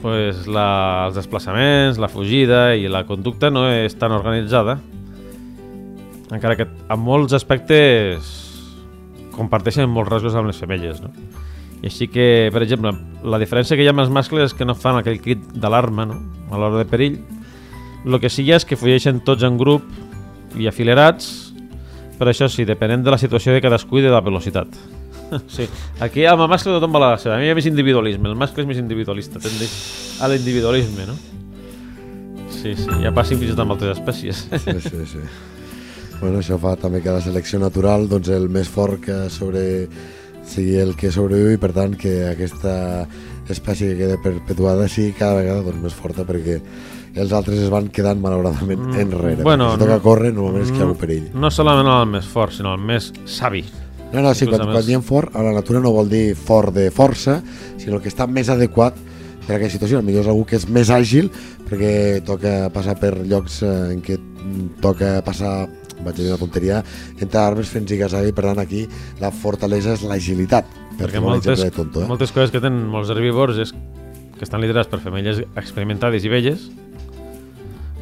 pues 0.00 0.46
la, 0.48 1.06
els 1.08 1.18
desplaçaments, 1.18 2.00
la 2.00 2.08
fugida 2.08 2.74
i 2.76 2.88
la 2.88 3.04
conducta 3.08 3.50
no 3.52 3.66
és 3.68 3.96
tan 4.00 4.14
organitzada, 4.16 4.78
encara 6.30 6.56
que 6.56 6.66
en 6.66 7.02
molts 7.02 7.34
aspectes 7.36 8.36
comparteixen 9.34 9.90
molts 9.90 10.10
rasgos 10.12 10.36
amb 10.36 10.50
les 10.50 10.60
femelles, 10.60 11.00
no? 11.02 11.12
I 11.80 11.88
així 11.88 12.10
que, 12.12 12.50
per 12.52 12.60
exemple, 12.62 12.92
la 13.24 13.38
diferència 13.40 13.76
que 13.76 13.84
hi 13.84 13.88
ha 13.88 13.94
amb 13.94 14.02
els 14.02 14.12
mascles 14.12 14.50
és 14.50 14.56
que 14.56 14.66
no 14.68 14.76
fan 14.76 14.98
aquell 15.00 15.20
crit 15.22 15.46
d'alarma 15.56 16.04
no? 16.10 16.18
a 16.52 16.60
l'hora 16.60 16.82
de 16.82 16.88
perill. 16.88 17.16
El 18.04 18.18
que 18.20 18.28
sí 18.28 18.44
ha 18.52 18.58
és 18.60 18.66
que 18.68 18.76
fugeixen 18.76 19.22
tots 19.24 19.46
en 19.48 19.56
grup 19.56 19.86
i 20.60 20.68
afilerats, 20.68 21.54
però 22.18 22.34
això 22.34 22.50
sí, 22.52 22.66
depenent 22.68 23.06
de 23.06 23.14
la 23.14 23.20
situació 23.20 23.56
de 23.56 23.62
cadascú 23.64 24.00
i 24.00 24.04
de 24.04 24.12
la 24.12 24.20
velocitat. 24.20 24.76
Sí. 25.48 25.66
Aquí 26.00 26.24
amb 26.26 26.42
el 26.44 26.48
mascle 26.52 26.72
tothom 26.76 26.92
va 26.94 27.00
a 27.02 27.10
la 27.12 27.18
seva. 27.18 27.36
A 27.36 27.38
mi 27.40 27.46
hi 27.46 27.50
ha 27.52 27.58
més 27.58 27.66
individualisme, 27.70 28.28
el 28.28 28.36
mascle 28.38 28.62
és 28.64 28.68
més 28.70 28.78
individualista, 28.82 29.38
tendeix 29.42 29.74
a 30.20 30.28
l'individualisme, 30.32 31.06
no? 31.06 31.16
Sí, 32.50 32.74
sí, 32.76 32.88
ja 33.00 33.12
passa 33.16 33.32
fins 33.38 33.46
i 33.48 33.54
tot 33.54 33.62
amb 33.64 33.72
altres 33.76 33.98
espècies. 33.98 34.44
Sí, 34.64 34.74
sí, 34.84 35.04
sí. 35.14 35.22
Bueno, 36.20 36.42
això 36.42 36.58
fa 36.60 36.74
també 36.76 37.00
que 37.00 37.12
la 37.14 37.22
selecció 37.24 37.58
natural, 37.62 38.04
doncs 38.10 38.28
el 38.28 38.50
més 38.52 38.68
fort 38.68 39.00
que 39.00 39.22
sobre 39.32 39.62
sigui 40.50 40.74
el 40.82 40.92
que 40.98 41.08
sobreviu 41.14 41.54
i 41.54 41.60
per 41.62 41.70
tant 41.72 41.94
que 41.96 42.12
aquesta 42.28 43.06
espècie 43.50 43.92
que 43.94 44.02
queda 44.02 44.18
perpetuada 44.22 44.88
sigui 44.90 45.14
cada 45.16 45.38
vegada 45.40 45.62
doncs, 45.64 45.80
més 45.84 45.94
forta 45.96 46.24
perquè 46.28 46.58
els 47.20 47.32
altres 47.34 47.58
es 47.64 47.70
van 47.72 47.88
quedant 47.90 48.20
malauradament 48.22 48.82
Mm, 48.90 49.00
enrere. 49.00 49.42
bueno, 49.42 49.72
si 49.72 49.78
toca 49.80 49.96
no- 49.96 50.02
córrer 50.02 50.32
normalment 50.34 50.64
és 50.64 50.70
que 50.70 50.76
hi 50.76 50.80
ha 50.80 50.84
algun 50.88 50.98
perill. 51.00 51.30
No 51.34 51.50
solament 51.50 51.88
el 51.88 52.06
més 52.12 52.26
fort, 52.26 52.52
sinó 52.52 52.74
el 52.74 52.80
més 52.80 53.12
savi. 53.24 53.64
No, 54.10 54.24
no, 54.24 54.32
sí, 54.34 54.48
quan, 54.50 54.64
quan 54.66 54.86
diem 54.86 55.04
fort, 55.06 55.36
a 55.38 55.44
la 55.46 55.52
natura 55.54 55.82
no 55.82 55.92
vol 55.94 56.10
dir 56.10 56.34
fort 56.34 56.74
de 56.74 56.88
força, 56.90 57.38
sinó 57.78 57.98
el 57.98 58.02
que 58.02 58.10
està 58.10 58.26
més 58.26 58.50
adequat 58.50 58.96
per 59.46 59.54
a 59.54 59.58
aquella 59.58 59.72
situació. 59.72 60.00
Potser 60.02 60.24
és 60.24 60.30
algú 60.30 60.46
que 60.48 60.58
és 60.58 60.66
més 60.68 60.90
àgil 60.94 61.30
perquè 61.68 61.92
toca 62.26 62.54
passar 62.74 62.96
per 62.98 63.14
llocs 63.22 63.60
eh, 63.62 63.76
en 63.94 64.02
què 64.02 64.18
toca 64.82 65.20
passar 65.26 65.68
vaig 66.00 66.16
dir 66.16 66.30
una 66.30 66.40
tonteria, 66.40 66.80
entre 67.20 67.40
arbres 67.40 67.70
fent 67.72 67.88
zigazaga 67.88 68.30
i 68.30 68.34
per 68.36 68.46
tant 68.46 68.60
aquí 68.62 68.86
la 69.20 69.30
fortalesa 69.34 69.94
és 69.98 70.04
l'agilitat. 70.08 70.68
Per 70.96 71.06
Perquè 71.06 71.20
moltes, 71.22 71.62
tonto, 71.76 72.02
eh? 72.02 72.08
moltes 72.08 72.32
coses 72.32 72.52
que 72.52 72.62
tenen 72.62 72.88
molts 72.88 73.12
herbívors 73.12 73.60
és 73.60 73.74
que 73.74 74.46
estan 74.46 74.62
liderats 74.64 74.88
per 74.88 75.02
femelles 75.04 75.42
experimentades 75.60 76.24
i 76.24 76.32
velles 76.32 76.70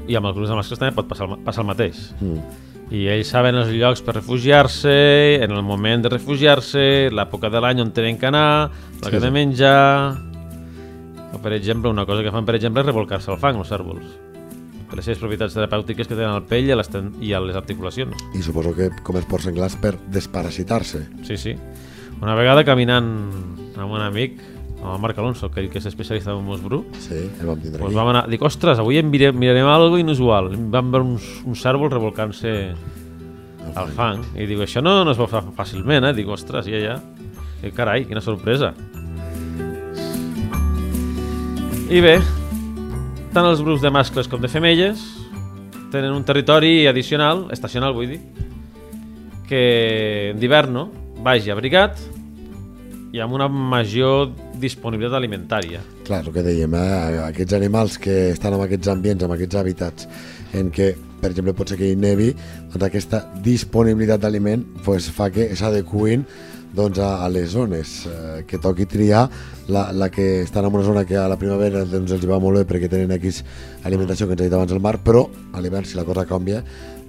i 0.09 0.17
amb 0.17 0.31
els 0.31 0.37
grups 0.39 0.53
de 0.53 0.57
mascles 0.57 0.81
també 0.81 0.95
pot 0.97 1.09
passar, 1.11 1.29
passar 1.45 1.65
el 1.65 1.71
mateix. 1.73 2.09
Mm. 2.23 2.65
I 2.91 3.03
ells 3.13 3.29
saben 3.29 3.55
els 3.61 3.69
llocs 3.75 4.01
per 4.01 4.15
refugiar-se, 4.17 4.93
en 5.45 5.53
el 5.53 5.63
moment 5.63 6.01
de 6.07 6.09
refugiar-se, 6.15 7.11
l'època 7.13 7.51
de 7.53 7.61
l'any 7.61 7.83
on 7.85 7.91
tenen 7.93 8.17
que 8.17 8.27
anar, 8.31 8.71
la 8.71 9.05
Sí, 9.05 9.11
que 9.11 9.19
sí. 9.21 9.25
de 9.27 9.31
menjar... 9.31 10.17
O, 11.35 11.39
per 11.45 11.53
exemple, 11.53 11.91
una 11.93 12.07
cosa 12.09 12.23
que 12.25 12.33
fan, 12.33 12.47
per 12.49 12.55
exemple, 12.57 12.81
és 12.81 12.87
revolcar-se 12.89 13.31
al 13.31 13.37
fang, 13.43 13.59
els 13.61 13.69
cèrvols. 13.69 14.15
Per 14.89 14.97
les 14.97 15.05
seves 15.05 15.21
propietats 15.21 15.53
terapèutiques 15.53 16.09
que 16.09 16.17
tenen 16.17 16.33
al 16.33 16.47
pell 16.49 16.65
i 16.65 16.73
a 16.73 16.79
les, 16.81 16.89
ten- 16.89 17.11
i 17.21 17.35
a 17.37 17.41
les 17.45 17.57
articulacions. 17.61 18.17
I 18.33 18.41
suposo 18.41 18.73
que 18.75 18.89
com 19.05 19.19
els 19.21 19.27
ports 19.29 19.45
senglars 19.51 19.77
per 19.77 19.93
desparasitar-se. 20.09 21.03
Sí, 21.29 21.37
sí. 21.37 21.53
Una 22.23 22.33
vegada 22.35 22.65
caminant 22.65 23.11
amb 23.77 23.93
un 23.93 24.01
amic, 24.01 24.41
amb 24.83 24.95
el 24.95 25.01
Marc 25.03 25.19
Alonso, 25.19 25.47
aquell 25.47 25.69
que 25.71 25.79
és 25.81 25.87
especialista 25.91 26.31
en 26.33 26.45
Musbru, 26.47 26.85
Sí, 27.03 27.15
el 27.41 27.47
vam 27.47 27.59
tindre 27.61 27.81
doncs 27.81 27.91
aquí. 27.91 27.97
vam 27.99 28.09
anar, 28.13 28.29
dic, 28.31 28.43
ostres, 28.43 28.79
avui 28.79 28.99
em 28.99 29.09
mirem, 29.11 29.35
mirarem 29.37 29.67
algo 29.67 29.99
inusual. 29.99 30.53
Vam 30.71 30.91
veure 30.93 31.05
uns, 31.05 31.27
uns 31.45 31.61
cèrvols 31.63 31.93
revolcant-se 31.93 32.53
al 33.75 33.89
fang. 33.97 34.23
I 34.39 34.47
dic, 34.47 34.59
això 34.65 34.81
no, 34.83 35.03
no 35.05 35.11
es 35.13 35.19
veu 35.19 35.27
fa- 35.29 35.43
fàcilment, 35.57 36.07
eh? 36.09 36.15
Dic, 36.15 36.29
ostres, 36.29 36.67
ja, 36.71 36.79
ja. 36.79 36.99
I 37.63 37.73
carai, 37.75 38.05
quina 38.07 38.21
sorpresa. 38.23 38.73
I 41.89 42.01
bé, 42.05 42.19
tant 43.33 43.47
els 43.49 43.63
grups 43.65 43.81
de 43.83 43.91
mascles 43.91 44.29
com 44.29 44.41
de 44.43 44.49
femelles 44.53 45.01
tenen 45.93 46.13
un 46.13 46.25
territori 46.29 46.87
addicional, 46.87 47.47
estacional 47.51 47.95
vull 47.97 48.11
dir, 48.13 48.21
que 49.49 50.35
d'hivern 50.37 50.73
no, 50.77 50.83
vagi 51.25 51.51
abrigat 51.51 51.97
i 53.13 53.23
amb 53.25 53.33
una 53.37 53.49
major 53.49 54.29
disponibilitat 54.61 55.17
alimentària. 55.17 55.81
Clar, 56.05 56.23
el 56.27 56.35
que 56.35 56.45
dèiem, 56.45 56.75
eh? 56.77 57.21
aquests 57.29 57.57
animals 57.57 57.97
que 58.03 58.17
estan 58.35 58.57
en 58.57 58.65
aquests 58.67 58.91
ambients, 58.93 59.25
en 59.25 59.33
aquests 59.33 59.61
hàbitats, 59.61 60.09
en 60.59 60.69
què, 60.75 60.93
per 61.23 61.31
exemple, 61.33 61.55
pot 61.57 61.73
ser 61.73 61.79
que 61.81 61.89
hi 61.89 61.97
nevi, 61.97 62.35
doncs 62.73 62.85
aquesta 62.89 63.23
disponibilitat 63.45 64.23
d'aliment 64.25 64.65
pues, 64.85 65.09
fa 65.15 65.31
que 65.33 65.49
s'adecuïn 65.57 66.27
doncs, 66.77 67.01
a, 67.01 67.25
a 67.25 67.31
les 67.33 67.49
zones, 67.55 68.03
eh, 68.07 68.43
que 68.47 68.61
toqui 68.61 68.85
triar 68.87 69.25
la, 69.73 69.89
la 69.93 70.11
que 70.13 70.43
estan 70.43 70.69
en 70.69 70.75
una 70.75 70.85
zona 70.85 71.07
que 71.09 71.17
a 71.17 71.25
la 71.29 71.39
primavera 71.41 71.87
doncs, 71.89 72.13
els 72.13 72.29
va 72.29 72.41
molt 72.43 72.61
bé 72.61 72.67
perquè 72.69 72.91
tenen 72.93 73.17
X 73.17 73.41
alimentació 73.89 74.29
que 74.29 74.37
ens 74.37 74.45
ha 74.45 74.51
dit 74.51 74.59
abans 74.59 74.77
el 74.77 74.85
mar, 74.85 74.99
però 75.01 75.25
a 75.53 75.65
l'hivern 75.65 75.89
si 75.89 75.97
la 75.97 76.05
cosa 76.05 76.27
canvia, 76.29 76.61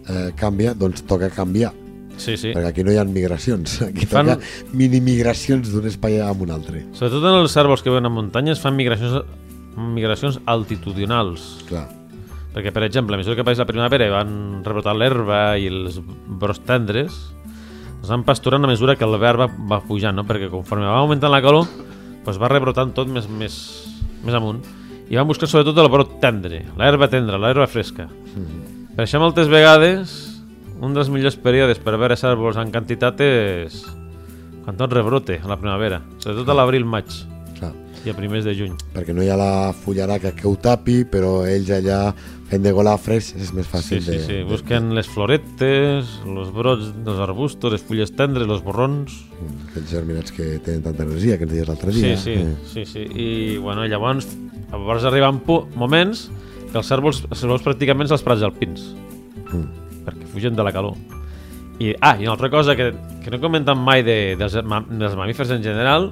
eh, 0.07 0.31
canvia, 0.39 0.73
doncs 0.73 1.03
toca 1.03 1.29
canviar, 1.33 1.73
Sí, 2.19 2.35
sí. 2.37 2.51
perquè 2.51 2.73
aquí 2.73 2.83
no 2.83 2.91
hi 2.91 2.97
ha 2.99 3.05
migracions, 3.07 3.77
aquí 3.89 4.05
Fan- 4.09 4.33
toca 4.33 4.73
mini-migracions 4.75 5.71
d'un 5.71 5.87
espai 5.87 6.19
a 6.21 6.31
un 6.35 6.51
altre. 6.51 6.83
Sobretot 6.93 7.23
en 7.23 7.39
els 7.41 7.55
cèrvols 7.55 7.81
que 7.85 7.89
viuen 7.93 8.05
a 8.05 8.11
muntanyes 8.11 8.59
fan 8.59 8.75
migracions, 8.75 9.23
migracions 9.95 10.41
altitudinals. 10.45 11.63
Clar, 11.69 11.87
Perquè, 12.49 12.71
per 12.73 12.81
exemple, 12.83 13.13
a 13.13 13.19
mesura 13.21 13.35
que 13.37 13.43
apareix 13.43 13.59
la 13.61 13.67
primavera 13.69 14.07
i 14.07 14.11
van 14.11 14.31
rebrotar 14.65 14.95
l'herba 14.97 15.53
i 15.61 15.67
els 15.69 15.99
brots 16.01 16.63
tendres, 16.65 17.13
es 18.01 18.09
van 18.09 18.23
pasturant 18.25 18.65
a 18.65 18.71
mesura 18.71 18.95
que 18.97 19.05
verd 19.05 19.45
va, 19.69 19.79
pujant, 19.85 20.15
no? 20.17 20.25
perquè 20.25 20.49
conforme 20.49 20.87
va 20.87 20.97
augmentant 21.03 21.31
la 21.31 21.43
calor, 21.45 21.67
doncs 22.25 22.39
va 22.41 22.49
rebrotant 22.49 22.91
tot 22.97 23.07
més, 23.07 23.27
més, 23.29 23.59
més 24.25 24.33
amunt. 24.35 24.63
I 25.09 25.17
van 25.17 25.29
buscar 25.29 25.47
sobretot 25.49 25.77
el 25.77 25.89
brot 25.93 26.17
tendre, 26.21 26.63
l'herba 26.77 27.07
tendra, 27.09 27.37
l'herba 27.37 27.67
fresca. 27.69 28.07
Per 28.95 29.05
això 29.05 29.21
moltes 29.21 29.47
vegades 29.47 30.28
un 30.81 30.93
dels 30.95 31.09
millors 31.11 31.35
períodes 31.35 31.79
per 31.83 31.97
veure 31.99 32.15
cèrvols 32.19 32.57
en 32.61 32.71
quantitat 32.71 33.19
és 33.25 33.81
quan 34.63 34.77
tot 34.77 34.93
rebrote 34.93 35.39
a 35.43 35.47
la 35.49 35.57
primavera, 35.59 36.01
sobretot 36.19 36.49
a 36.49 36.53
l'abril-maig 36.59 37.09
i 38.05 38.09
a 38.09 38.13
primers 38.15 38.45
de 38.47 38.53
juny. 38.55 38.75
perquè 38.95 39.11
no 39.11 39.19
hi 39.21 39.27
ha 39.27 39.35
la 39.35 39.73
fullaraca 39.75 40.31
que 40.31 40.47
ho 40.47 40.53
tapi, 40.55 41.01
però 41.03 41.41
ells 41.43 41.67
allà 41.75 42.13
fent 42.47 42.63
de 42.63 42.71
golafres 42.71 43.33
és 43.35 43.49
més 43.51 43.65
Sí, 43.67 43.71
fàcil 43.73 43.99
sí, 44.01 44.11
de... 44.11 44.19
sí. 44.23 44.33
de- 44.37 44.43
Busquen 44.47 44.93
les 44.95 45.09
floretes, 45.11 46.07
los 46.25 46.53
brots 46.55 46.93
dels 47.03 47.19
arbustos, 47.19 47.73
les 47.73 47.81
fulles 47.83 48.13
tendres, 48.15 48.47
los 48.47 48.63
borrons... 48.63 49.11
Mm, 49.41 49.67
Aquells 49.67 49.91
germinats 49.91 50.31
que 50.31 50.47
tenen 50.63 50.81
tanta 50.81 51.03
energia 51.03 51.35
que 51.37 51.43
ens 51.43 51.51
dies 51.53 51.67
l'altre 51.67 51.91
Sí, 51.91 52.01
dia. 52.05 52.15
sí, 52.17 52.31
Eh, 52.39 52.55
sí, 52.71 52.85
sí. 52.85 53.03
I, 53.03 53.57
bueno, 53.57 53.83
llavors, 53.85 54.29
llavors 54.71 55.03
arriben 55.03 55.41
moments 55.75 56.29
que 56.71 56.77
els 56.79 56.87
cèrvols, 56.87 57.25
els 57.29 57.37
cèrvols 57.43 57.67
pràcticament 57.67 58.07
són 58.07 58.15
els 58.15 58.23
prats 58.23 58.43
alpins, 58.47 58.93
Mm. 59.51 59.67
Perquè 60.09 60.29
fugen 60.33 60.57
de 60.57 60.65
la 60.65 60.73
calor. 60.75 60.97
I, 61.79 61.93
ah, 62.03 62.17
i 62.19 62.27
una 62.27 62.33
altra 62.35 62.49
cosa 62.51 62.75
que, 62.75 62.91
que 63.23 63.31
no 63.31 63.39
comenten 63.39 63.79
mai 63.79 64.03
de, 64.03 64.35
dels, 64.39 64.57
dels 64.59 65.15
mamífers 65.15 65.53
en 65.55 65.63
general, 65.63 66.09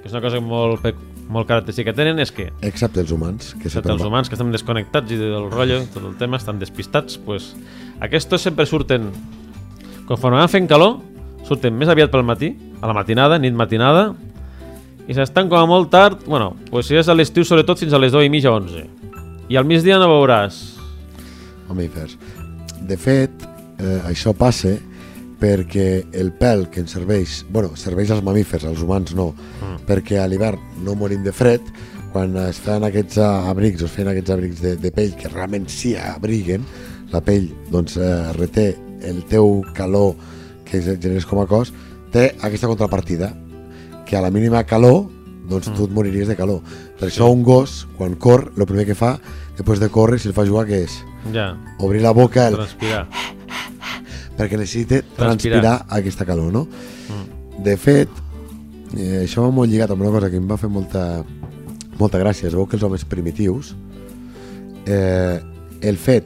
que 0.00 0.08
és 0.08 0.16
una 0.16 0.24
cosa 0.24 0.40
molt, 0.42 0.82
molt 1.30 1.46
característica 1.46 1.92
que 1.92 1.96
tenen, 1.96 2.18
és 2.22 2.32
que 2.34 2.48
Excepte 2.66 3.02
els 3.02 3.12
humans, 3.14 3.54
que 3.54 3.70
excepte 3.70 3.92
els 3.94 4.02
humans 4.06 4.30
que 4.30 4.38
estem 4.38 4.50
desconnectats 4.54 5.14
i 5.14 5.18
del 5.20 5.48
rotllo, 5.50 5.82
tot 5.94 6.04
el 6.04 6.16
tema, 6.18 6.40
estan 6.42 6.58
despistats, 6.62 7.20
pues, 7.22 7.52
aquests 8.02 8.42
sempre 8.42 8.66
surten, 8.66 9.10
conforme 10.10 10.42
van 10.42 10.50
fent 10.50 10.66
calor, 10.70 10.98
surten 11.46 11.74
més 11.78 11.90
aviat 11.90 12.10
pel 12.10 12.26
matí, 12.26 12.54
a 12.82 12.90
la 12.90 12.96
matinada, 12.96 13.38
nit 13.38 13.54
matinada, 13.54 14.10
i 15.06 15.14
s'estan 15.14 15.50
com 15.50 15.60
a 15.60 15.66
molt 15.70 15.90
tard, 15.92 16.24
bueno, 16.26 16.56
pues 16.70 16.88
si 16.90 16.98
és 16.98 17.06
a 17.08 17.14
l'estiu 17.14 17.46
sobretot 17.46 17.78
fins 17.78 17.94
a 17.94 18.00
les 18.02 18.14
2 18.14 18.26
i 18.26 18.32
mitja 18.32 18.50
11. 18.50 18.82
I 19.46 19.58
al 19.58 19.66
migdia 19.68 20.00
no 20.02 20.10
veuràs. 20.10 20.74
mamífers. 21.68 22.18
De 22.88 22.96
fet, 22.96 23.30
eh, 23.78 24.00
això 24.08 24.34
passa 24.36 24.76
perquè 25.40 26.06
el 26.16 26.32
pèl 26.32 26.68
que 26.72 26.80
ens 26.80 26.94
serveix, 26.96 27.44
bueno, 27.52 27.74
serveix 27.76 28.10
als 28.10 28.24
mamífers, 28.24 28.64
als 28.64 28.80
humans 28.80 29.14
no, 29.14 29.34
Mm. 29.60 29.84
perquè 29.86 30.18
a 30.18 30.26
l'hivern 30.26 30.58
no 30.84 30.94
morim 30.94 31.22
de 31.22 31.32
fred, 31.32 31.60
quan 32.12 32.36
es 32.36 32.56
fan 32.58 32.84
aquests 32.84 33.18
abrics, 33.18 33.82
o 33.82 33.84
es 33.84 33.92
fan 33.92 34.08
aquests 34.08 34.30
abrics 34.30 34.60
de, 34.62 34.76
de 34.76 34.90
pell 34.90 35.14
que 35.16 35.28
realment 35.28 35.68
sí 35.68 35.94
abriguen, 35.96 36.64
la 37.12 37.20
pell 37.20 37.50
doncs, 37.70 37.96
eh, 37.96 38.32
reté 38.32 38.76
el 39.02 39.24
teu 39.28 39.62
calor 39.74 40.14
que 40.64 40.80
generes 40.80 41.26
com 41.26 41.40
a 41.40 41.46
cos, 41.46 41.72
té 42.12 42.34
aquesta 42.40 42.66
contrapartida, 42.66 43.34
que 44.06 44.16
a 44.16 44.22
la 44.22 44.30
mínima 44.30 44.64
calor 44.64 45.10
doncs 45.48 45.68
tu 45.76 45.84
et 45.84 45.92
moriries 45.94 46.26
de 46.26 46.34
calor. 46.34 46.62
Per 46.98 47.08
això 47.08 47.28
un 47.30 47.44
gos, 47.46 47.86
quan 47.96 48.16
cor, 48.16 48.52
el 48.56 48.66
primer 48.66 48.86
que 48.86 48.96
fa, 48.98 49.18
després 49.56 49.80
de 49.80 49.88
córrer, 49.88 50.18
si 50.20 50.28
el 50.28 50.34
fa 50.36 50.44
jugar, 50.46 50.66
què 50.68 50.82
és? 50.84 50.98
Ja, 51.32 51.56
Obrir 51.78 52.02
la 52.02 52.12
boca 52.12 52.48
el, 52.48 52.54
transpirar. 52.58 53.06
perquè 54.36 54.58
necessita 54.60 55.00
Transpirar. 55.16 55.62
transpirar 55.62 55.74
aquesta 55.98 56.26
calor, 56.28 56.52
no? 56.52 56.66
De 57.64 57.76
fet, 57.80 58.08
eh, 58.96 59.22
això 59.24 59.42
va 59.46 59.50
molt 59.50 59.70
lligat 59.72 59.90
amb 59.90 60.02
una 60.04 60.10
cosa 60.12 60.28
que 60.30 60.36
em 60.36 60.46
va 60.50 60.58
fer 60.60 60.68
molta, 60.68 61.24
molta 61.98 62.18
gràcia. 62.20 62.46
Es 62.50 62.54
veu 62.54 62.66
que 62.68 62.76
els 62.76 62.82
homes 62.84 63.04
primitius, 63.08 63.74
eh, 64.86 65.40
el 65.80 65.96
fet, 65.96 66.24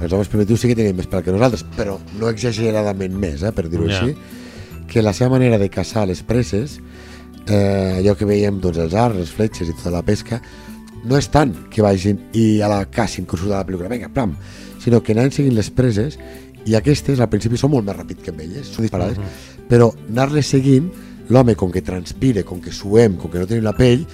els 0.00 0.12
homes 0.12 0.28
primitius 0.30 0.60
sí 0.60 0.68
que 0.70 0.76
tenien 0.78 0.96
més 0.98 1.08
pèl 1.10 1.22
que 1.24 1.32
nosaltres, 1.34 1.64
però 1.76 1.98
no 2.18 2.28
exageradament 2.30 3.14
més, 3.18 3.42
eh, 3.42 3.52
per 3.52 3.68
dir-ho 3.68 3.86
Ja. 3.88 4.00
així, 4.00 4.16
que 4.88 5.02
la 5.02 5.12
seva 5.12 5.30
manera 5.30 5.58
de 5.58 5.68
caçar 5.70 6.06
les 6.06 6.22
preses, 6.22 6.80
eh, 7.46 7.96
allò 8.02 8.16
que 8.16 8.24
veiem, 8.24 8.60
doncs, 8.60 8.78
els 8.78 8.94
arts, 8.94 9.16
les 9.16 9.30
fletxes 9.30 9.68
i 9.68 9.72
tota 9.72 9.90
la 9.90 10.02
pesca, 10.02 10.40
no 11.04 11.18
és 11.18 11.28
tant 11.30 11.54
que 11.72 11.84
vagin 11.84 12.18
i 12.36 12.60
a 12.62 12.70
la 12.70 12.82
cassin 12.90 13.26
com 13.26 13.38
surt 13.38 13.52
de 13.52 13.56
la 13.56 13.64
pel·lícula, 13.66 13.90
vinga, 13.92 14.10
plam, 14.12 14.34
sinó 14.82 15.02
que 15.02 15.14
anaven 15.14 15.34
seguint 15.34 15.56
les 15.56 15.70
preses 15.74 16.18
i 16.68 16.74
aquestes 16.78 17.20
al 17.20 17.30
principi 17.32 17.60
són 17.60 17.72
molt 17.74 17.86
més 17.86 17.96
ràpid 17.96 18.22
que 18.24 18.32
amb 18.34 18.42
elles, 18.44 18.72
són 18.72 18.86
disparades, 18.86 19.20
però 19.70 19.92
anar-les 20.08 20.50
seguint 20.56 20.88
l'home, 21.28 21.54
com 21.60 21.70
que 21.72 21.82
transpire, 21.84 22.44
com 22.44 22.60
que 22.60 22.72
suem, 22.72 23.18
com 23.20 23.30
que 23.30 23.42
no 23.42 23.48
tenim 23.48 23.66
la 23.66 23.74
pell, 23.76 24.06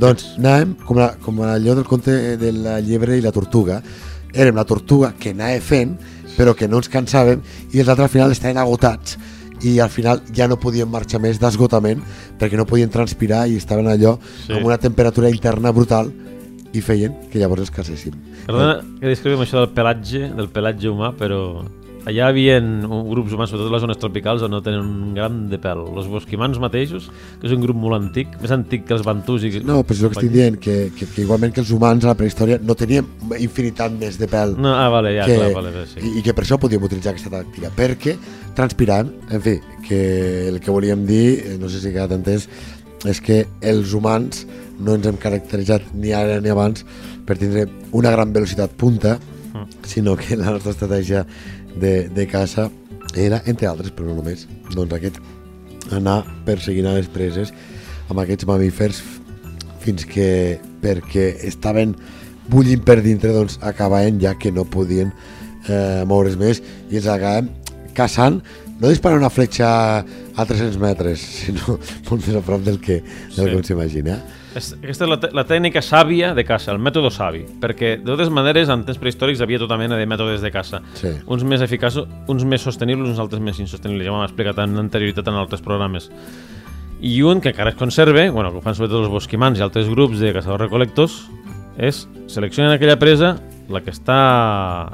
doncs 0.00 0.32
anàvem 0.38 0.72
com, 0.86 0.98
la, 0.98 1.12
com 1.20 1.42
allò 1.44 1.76
del 1.76 1.88
conte 1.88 2.38
de 2.40 2.52
la 2.56 2.78
llebre 2.80 3.18
i 3.18 3.24
la 3.24 3.32
tortuga. 3.34 3.82
Érem 4.32 4.56
la 4.56 4.64
tortuga 4.64 5.12
que 5.20 5.34
anava 5.36 5.60
fent, 5.60 5.92
però 6.38 6.56
que 6.56 6.68
no 6.68 6.80
ens 6.80 6.88
cansàvem, 6.88 7.42
i 7.72 7.82
els 7.82 7.92
altres 7.92 8.08
al 8.08 8.14
final 8.14 8.32
estaven 8.32 8.60
agotats 8.62 9.18
i 9.62 9.78
al 9.78 9.90
final 9.92 10.22
ja 10.34 10.48
no 10.50 10.58
podien 10.58 10.90
marxar 10.90 11.20
més 11.22 11.38
d'esgotament 11.38 12.00
perquè 12.40 12.58
no 12.58 12.66
podien 12.66 12.90
transpirar 12.90 13.44
i 13.46 13.60
estaven 13.60 13.86
allò 13.86 14.16
sí. 14.18 14.50
amb 14.56 14.66
una 14.66 14.78
temperatura 14.82 15.30
interna 15.30 15.70
brutal 15.70 16.10
i 16.72 16.80
feien 16.84 17.14
que 17.30 17.40
llavors 17.42 17.66
es 17.66 17.74
canséssim. 17.74 18.16
Perdona 18.46 18.80
que 18.98 19.12
descrivim 19.12 19.44
això 19.44 19.60
del 19.60 19.70
pelatge, 19.76 20.26
del 20.36 20.50
pelatge 20.52 20.90
humà, 20.90 21.12
però 21.18 21.42
allà 22.02 22.14
hi 22.16 22.22
havia 22.24 22.56
grups 22.58 23.34
humans, 23.34 23.52
sobretot 23.52 23.70
a 23.70 23.74
les 23.76 23.82
zones 23.84 24.00
tropicals, 24.00 24.42
on 24.42 24.50
no 24.50 24.60
tenen 24.64 24.82
un 24.82 25.12
gram 25.14 25.36
de 25.50 25.58
pèl. 25.62 25.84
Els 25.92 26.08
bosquimans 26.10 26.58
mateixos, 26.62 27.08
que 27.38 27.46
és 27.46 27.54
un 27.54 27.62
grup 27.62 27.78
molt 27.78 27.98
antic, 27.98 28.32
més 28.42 28.54
antic 28.54 28.86
que 28.88 28.96
els 28.96 29.04
bantus. 29.06 29.46
I... 29.46 29.62
No, 29.66 29.80
però 29.86 29.98
és 29.98 30.02
el 30.02 30.10
que 30.10 30.18
estic 30.18 30.34
dient, 30.34 30.58
que, 30.62 30.76
que, 30.96 31.06
que 31.06 31.22
igualment 31.22 31.54
que 31.54 31.62
els 31.62 31.70
humans 31.74 32.06
a 32.06 32.12
la 32.12 32.16
prehistòria 32.18 32.58
no 32.62 32.76
teníem 32.78 33.06
infinitat 33.38 33.94
més 33.98 34.18
de 34.20 34.28
pèl 34.30 34.56
No, 34.58 34.74
ah, 34.74 34.88
vale, 34.92 35.14
ja, 35.16 35.28
que, 35.28 35.38
clar, 35.38 35.52
vale, 35.54 35.86
sí. 35.90 36.02
i, 36.02 36.14
i 36.18 36.24
que 36.26 36.34
per 36.34 36.46
això 36.46 36.58
podíem 36.62 36.82
utilitzar 36.88 37.14
aquesta 37.14 37.32
tàctica, 37.32 37.70
perquè 37.76 38.16
transpirant, 38.58 39.12
en 39.30 39.42
fi, 39.44 39.56
que 39.86 40.02
el 40.50 40.60
que 40.62 40.74
volíem 40.74 41.06
dir, 41.08 41.26
eh, 41.38 41.58
no 41.60 41.70
sé 41.70 41.80
si 41.80 41.90
ha 41.90 41.94
quedat 41.94 42.16
entès, 42.18 42.48
és 43.08 43.18
que 43.22 43.44
els 43.66 43.94
humans 43.98 44.44
no 44.80 44.94
ens 44.96 45.06
hem 45.06 45.16
caracteritzat 45.20 45.90
ni 45.94 46.12
ara 46.16 46.40
ni 46.40 46.48
abans 46.52 46.84
per 47.26 47.36
tindre 47.38 47.66
una 47.92 48.10
gran 48.10 48.32
velocitat 48.32 48.70
punta, 48.78 49.18
Mm. 49.52 49.66
sinó 49.84 50.14
que 50.16 50.34
la 50.34 50.48
nostra 50.50 50.70
estratègia 50.72 51.26
de, 51.76 52.08
de 52.08 52.26
caça 52.26 52.70
era, 53.14 53.42
entre 53.44 53.66
altres, 53.68 53.92
però 53.92 54.06
no 54.08 54.14
només, 54.22 54.46
doncs 54.72 54.94
aquest 54.96 55.18
anar 55.92 56.22
perseguint 56.46 56.86
a 56.88 56.94
les 56.96 57.10
preses 57.12 57.52
amb 58.08 58.22
aquests 58.22 58.46
mamífers 58.48 59.02
fins 59.84 60.06
que 60.08 60.58
perquè 60.80 61.36
estaven 61.44 61.92
bullint 62.48 62.80
per 62.82 63.02
dintre 63.04 63.34
doncs 63.36 63.58
acabaven 63.60 64.16
ja 64.24 64.32
que 64.40 64.50
no 64.56 64.64
podien 64.64 65.12
eh, 65.68 66.02
moure's 66.08 66.38
més 66.40 66.62
i 66.88 66.96
els 67.02 67.06
acabem 67.12 67.50
caçant 67.92 68.40
no 68.80 68.88
disparant 68.88 69.20
una 69.20 69.28
fletxa 69.30 69.68
a 70.00 70.46
300 70.48 70.78
metres 70.80 71.20
sinó 71.44 71.76
molt 72.08 72.24
més 72.26 72.36
a 72.40 72.40
prop 72.40 72.64
del 72.64 72.80
que, 72.80 73.02
del 73.36 73.50
Sí. 73.50 73.56
que 73.58 73.62
s'imagina 73.68 74.16
És, 74.54 74.72
aquesta 74.76 75.06
és 75.06 75.10
la, 75.10 75.16
la 75.32 75.44
tècnica 75.48 75.80
sàvia 75.80 76.34
de 76.36 76.44
caça, 76.44 76.72
el 76.74 76.78
mètode 76.82 77.08
savi, 77.14 77.44
perquè 77.60 77.94
de 78.02 78.08
totes 78.10 78.28
maneres 78.28 78.68
en 78.68 78.82
temps 78.84 78.98
prehistòrics 79.00 79.40
hi 79.40 79.46
havia 79.46 79.60
tota 79.62 79.78
mena 79.80 79.96
de 79.96 80.04
mètodes 80.06 80.42
de 80.44 80.50
caça. 80.52 80.82
Sí. 80.98 81.08
Uns 81.26 81.44
més 81.48 81.62
eficaços, 81.64 82.04
uns 82.28 82.44
més 82.44 82.60
sostenibles, 82.60 83.08
uns 83.14 83.22
altres 83.22 83.40
més 83.40 83.58
insostenibles. 83.64 84.04
Ja 84.04 84.12
ho 84.12 84.18
hem 84.20 84.26
explicat 84.26 84.58
en 84.64 84.76
anterioritat 84.82 85.30
en 85.32 85.38
altres 85.40 85.64
programes. 85.64 86.10
I 87.00 87.16
un 87.26 87.40
que 87.40 87.48
encara 87.54 87.72
es 87.72 87.78
conserva, 87.80 88.26
bueno, 88.30 88.52
que 88.52 88.60
ho 88.60 88.62
fan 88.62 88.76
sobretot 88.76 89.00
els 89.06 89.10
bosquimans 89.10 89.58
i 89.58 89.64
altres 89.64 89.88
grups 89.90 90.20
de 90.20 90.34
caçadors-recolectors, 90.36 91.16
és 91.80 92.04
seleccionen 92.28 92.74
aquella 92.76 92.98
presa, 93.00 93.38
la 93.72 93.80
que 93.80 93.90
està, 93.94 94.18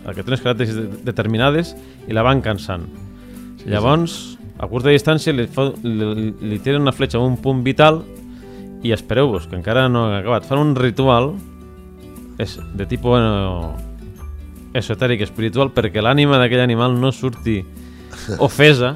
la 0.07 0.15
que 0.15 0.23
té 0.23 0.31
unes 0.31 0.41
característiques 0.45 0.79
de- 0.95 1.03
determinades, 1.11 1.75
i 2.07 2.15
la 2.15 2.23
van 2.23 2.41
cansant. 2.41 2.87
Sí, 3.59 3.67
Llavors, 3.75 4.39
a 4.59 4.69
curta 4.71 4.95
distància, 4.95 5.35
li, 5.35 5.49
fa, 5.51 5.67
li, 5.83 6.31
li 6.41 6.59
tiren 6.63 6.87
una 6.87 6.95
fletxa 6.95 7.19
a 7.19 7.27
un 7.27 7.37
punt 7.43 7.61
vital 7.67 8.05
i 8.83 8.93
espereu-vos, 8.95 9.49
que 9.49 9.57
encara 9.59 9.89
no 9.89 10.07
ha 10.09 10.21
acabat. 10.21 10.47
Fan 10.47 10.61
un 10.61 10.75
ritual 10.79 11.33
és 12.39 12.55
de 12.79 12.87
tipus 12.87 13.19
eh, 13.19 14.79
esotèric, 14.79 15.25
espiritual, 15.27 15.73
perquè 15.75 16.03
l'ànima 16.05 16.39
d'aquell 16.39 16.63
animal 16.63 16.95
no 17.01 17.11
surti 17.13 17.61
ofesa 18.49 18.95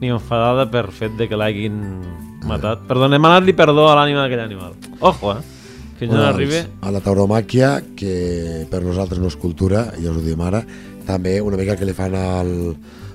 ni 0.00 0.10
enfadada 0.12 0.66
per 0.70 0.90
fet 0.92 1.14
de 1.16 1.28
que 1.30 1.38
l'hagin 1.38 1.80
matat. 2.44 2.84
Perdó, 2.88 3.08
hem 3.08 3.30
anat-li 3.30 3.54
perdó 3.56 3.88
a 3.88 3.98
l'ànima 4.00 4.24
d'aquell 4.24 4.44
animal. 4.44 4.74
Ojo, 5.00 5.36
eh? 5.38 5.42
Fins 5.94 6.10
on 6.10 6.18
Bueno, 6.18 6.26
arribi... 6.32 6.58
doncs, 6.58 6.82
a 6.82 6.90
la 6.90 7.00
tauromàquia, 7.00 7.70
que 7.96 8.66
per 8.70 8.82
nosaltres 8.82 9.22
no 9.22 9.30
és 9.30 9.38
cultura, 9.40 9.86
ja 9.94 10.10
us 10.10 10.18
ho 10.18 10.24
diem 10.24 10.42
ara, 10.42 10.64
també 11.06 11.38
una 11.40 11.56
mica 11.60 11.76
que 11.78 11.86
li 11.86 11.94
fan 11.96 12.16
al, 12.18 12.50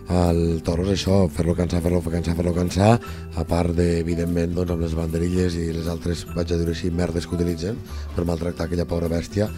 al 0.10 0.62
toro 0.66 0.88
és 0.88 0.96
això, 0.96 1.20
fer-lo 1.30 1.54
cansar, 1.58 1.84
fer-lo 1.86 2.02
cansar, 2.02 2.34
fer-lo 2.38 2.54
cansar, 2.56 2.96
a 3.38 3.44
part 3.46 3.76
de, 3.78 4.00
evidentment, 4.00 4.56
doncs, 4.58 4.74
amb 4.74 4.82
les 4.82 4.96
banderilles 4.98 5.58
i 5.60 5.68
les 5.76 5.90
altres, 5.92 6.26
vaig 6.34 6.50
a 6.50 6.58
dir 6.58 6.70
així, 6.74 6.90
merdes 6.90 7.28
que 7.30 7.38
utilitzen 7.38 7.78
per 8.16 8.26
maltractar 8.26 8.66
aquella 8.66 8.88
pobra 8.90 9.10
bèstia, 9.12 9.50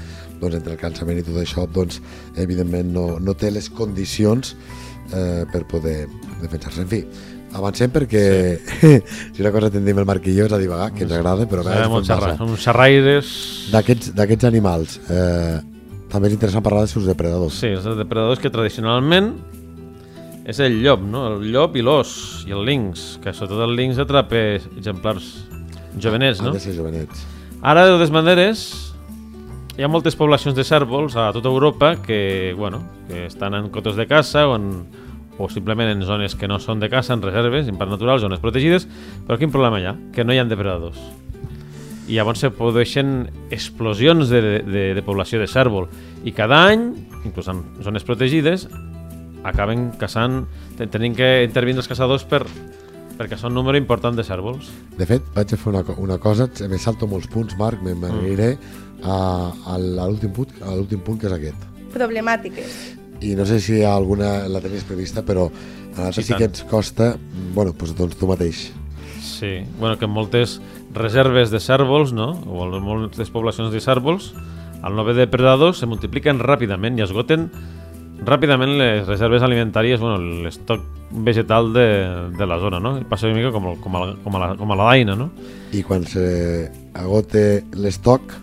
doncs 0.42 0.60
entre 0.60 0.76
el 0.76 0.82
cansament 0.82 1.22
i 1.22 1.26
tot 1.28 1.40
això, 1.40 1.64
doncs, 1.72 2.02
evidentment 2.36 2.92
no, 2.92 3.06
no 3.24 3.36
té 3.40 3.52
les 3.52 3.70
condicions 3.72 4.56
eh, 5.14 5.46
per 5.54 5.64
poder 5.72 6.02
defensar-se. 6.42 6.84
En 6.84 6.92
fi, 6.92 7.00
avancem 7.56 7.96
perquè 7.96 8.26
sí. 8.60 8.92
si 9.38 9.46
una 9.46 9.54
cosa 9.56 9.72
tendim 9.72 10.04
el 10.04 10.10
Marquillo 10.10 10.50
és 10.50 10.58
a 10.58 10.60
divagar, 10.60 10.92
que 10.92 11.08
ens 11.08 11.16
agrada, 11.16 11.48
però 11.48 11.64
a 11.64 11.70
vegades 11.70 11.88
Sabem 11.88 11.96
pot 11.96 12.12
xerrar. 12.12 12.36
passar. 12.36 12.44
Som 12.44 12.60
xerraires... 12.60 13.32
D'aquests 13.72 14.52
animals, 14.52 15.00
eh, 15.08 15.64
també 16.12 16.28
és 16.28 16.36
interessant 16.36 16.68
parlar 16.68 16.84
dels 16.84 17.00
seus 17.00 17.08
depredadors. 17.08 17.64
Sí, 17.64 17.72
els 17.72 17.88
depredadors 17.96 18.44
que 18.44 18.52
tradicionalment 18.52 19.32
és 20.46 20.60
el 20.60 20.80
llop, 20.82 21.04
no? 21.06 21.26
El 21.36 21.52
llop 21.54 21.76
i 21.78 21.84
l'os 21.86 22.46
i 22.48 22.56
el 22.56 22.66
linx, 22.66 23.20
que 23.22 23.34
sobretot 23.34 23.62
el 23.68 23.76
linx 23.78 24.00
atrapa 24.02 24.40
exemplars 24.58 25.34
jovenets, 26.02 26.42
Han 26.42 26.50
no? 26.50 26.54
de 26.56 26.64
ser 26.64 26.76
jovenets. 26.78 27.26
Ara, 27.62 27.86
de 27.86 27.94
totes 27.94 28.12
maneres, 28.14 28.64
hi 29.78 29.86
ha 29.86 29.92
moltes 29.92 30.18
poblacions 30.18 30.58
de 30.58 30.66
cèrvols 30.68 31.16
a 31.16 31.30
tota 31.36 31.52
Europa 31.52 31.96
que, 32.02 32.54
bueno, 32.58 32.82
que 33.08 33.28
estan 33.28 33.54
en 33.56 33.70
cotes 33.70 33.96
de 33.96 34.08
caça 34.10 34.48
o, 34.50 34.56
en, 34.58 34.86
o 35.38 35.50
simplement 35.50 35.92
en 35.92 36.02
zones 36.08 36.36
que 36.36 36.50
no 36.50 36.58
són 36.60 36.82
de 36.82 36.90
caça, 36.90 37.14
en 37.14 37.22
reserves, 37.22 37.70
en 37.70 37.78
parc 37.78 37.94
natural, 37.94 38.20
zones 38.24 38.42
protegides, 38.42 38.88
però 39.28 39.38
quin 39.38 39.54
problema 39.54 39.80
hi 39.80 39.90
ha? 39.92 39.96
Que 40.16 40.26
no 40.26 40.34
hi 40.34 40.42
ha 40.42 40.48
depredadors. 40.50 41.00
I 42.10 42.18
llavors 42.18 42.42
se 42.44 42.50
produeixen 42.52 43.30
explosions 43.54 44.34
de, 44.34 44.42
de, 44.66 44.86
de 44.98 45.04
població 45.06 45.40
de 45.40 45.48
cèrvol. 45.48 45.86
I 46.28 46.34
cada 46.36 46.66
any, 46.68 46.90
inclús 47.24 47.48
en 47.54 47.62
zones 47.86 48.04
protegides, 48.04 48.66
acaben 49.44 49.92
caçant, 50.00 50.46
ten- 50.78 50.90
tenint 50.90 51.16
que 51.18 51.44
intervindre 51.44 51.82
els 51.82 51.90
caçadors 51.90 52.24
per, 52.26 52.44
per 53.18 53.28
caçar 53.30 53.50
un 53.50 53.56
número 53.58 53.78
important 53.78 54.16
de 54.18 54.24
cèrvols. 54.24 54.70
De 54.98 55.06
fet, 55.10 55.24
vaig 55.36 55.54
a 55.54 55.58
fer 55.58 55.72
una, 55.74 55.84
una 55.98 56.18
cosa, 56.22 56.50
me 56.70 56.78
salto 56.78 57.08
molts 57.08 57.28
punts, 57.32 57.58
Marc, 57.60 57.82
me 57.82 57.94
m'aniré 57.96 58.56
a, 59.04 59.52
a 59.66 59.78
l'últim 59.82 60.32
punt, 60.34 60.52
a 60.62 60.76
l'últim 60.76 61.00
punt, 61.02 61.20
que 61.22 61.28
és 61.30 61.34
aquest. 61.38 61.68
Problemàtiques. 61.94 62.76
I 63.22 63.36
no 63.38 63.46
sé 63.46 63.60
si 63.62 63.84
alguna 63.86 64.48
la 64.50 64.62
tenies 64.62 64.84
prevista, 64.88 65.22
però 65.22 65.48
a 65.48 66.08
nosaltres 66.10 66.16
Sí, 66.16 66.24
sí, 66.32 66.38
que 66.38 66.48
ens 66.50 66.64
costa... 66.70 67.12
Bueno, 67.54 67.74
doncs, 67.78 67.94
doncs 67.98 68.16
tu 68.18 68.26
mateix. 68.30 68.72
Sí, 69.22 69.60
bueno, 69.80 69.98
que 70.00 70.06
en 70.06 70.12
moltes 70.16 70.60
reserves 70.94 71.52
de 71.52 71.60
cèrvols, 71.62 72.14
no? 72.14 72.32
o 72.48 72.66
en 72.66 72.82
moltes 72.84 73.30
poblacions 73.30 73.72
de 73.74 73.80
cèrvols, 73.84 74.32
al 74.82 74.96
no 74.96 75.04
haver 75.04 75.14
depredadors 75.20 75.78
se 75.84 75.86
multipliquen 75.86 76.40
ràpidament 76.42 76.98
i 76.98 77.04
esgoten 77.06 77.50
ràpidament 78.26 78.76
les 78.78 79.08
reserves 79.08 79.42
alimentàries, 79.44 80.00
bueno, 80.00 80.18
l'estoc 80.44 80.82
vegetal 81.12 81.72
de, 81.74 81.88
de 82.38 82.46
la 82.48 82.60
zona, 82.62 82.80
no? 82.80 82.94
Passa 83.10 83.28
una 83.28 83.36
mica 83.36 83.52
com, 83.52 83.72
com, 83.82 83.96
a, 83.98 84.06
la- 84.06 84.16
com, 84.24 84.36
a 84.36 84.40
la, 84.40 84.52
com 84.58 84.72
a 84.72 84.76
la 84.80 84.90
daina, 84.92 85.16
no? 85.16 85.32
I 85.74 85.82
quan 85.84 86.06
s'agote 86.06 87.64
l'estoc, 87.80 88.34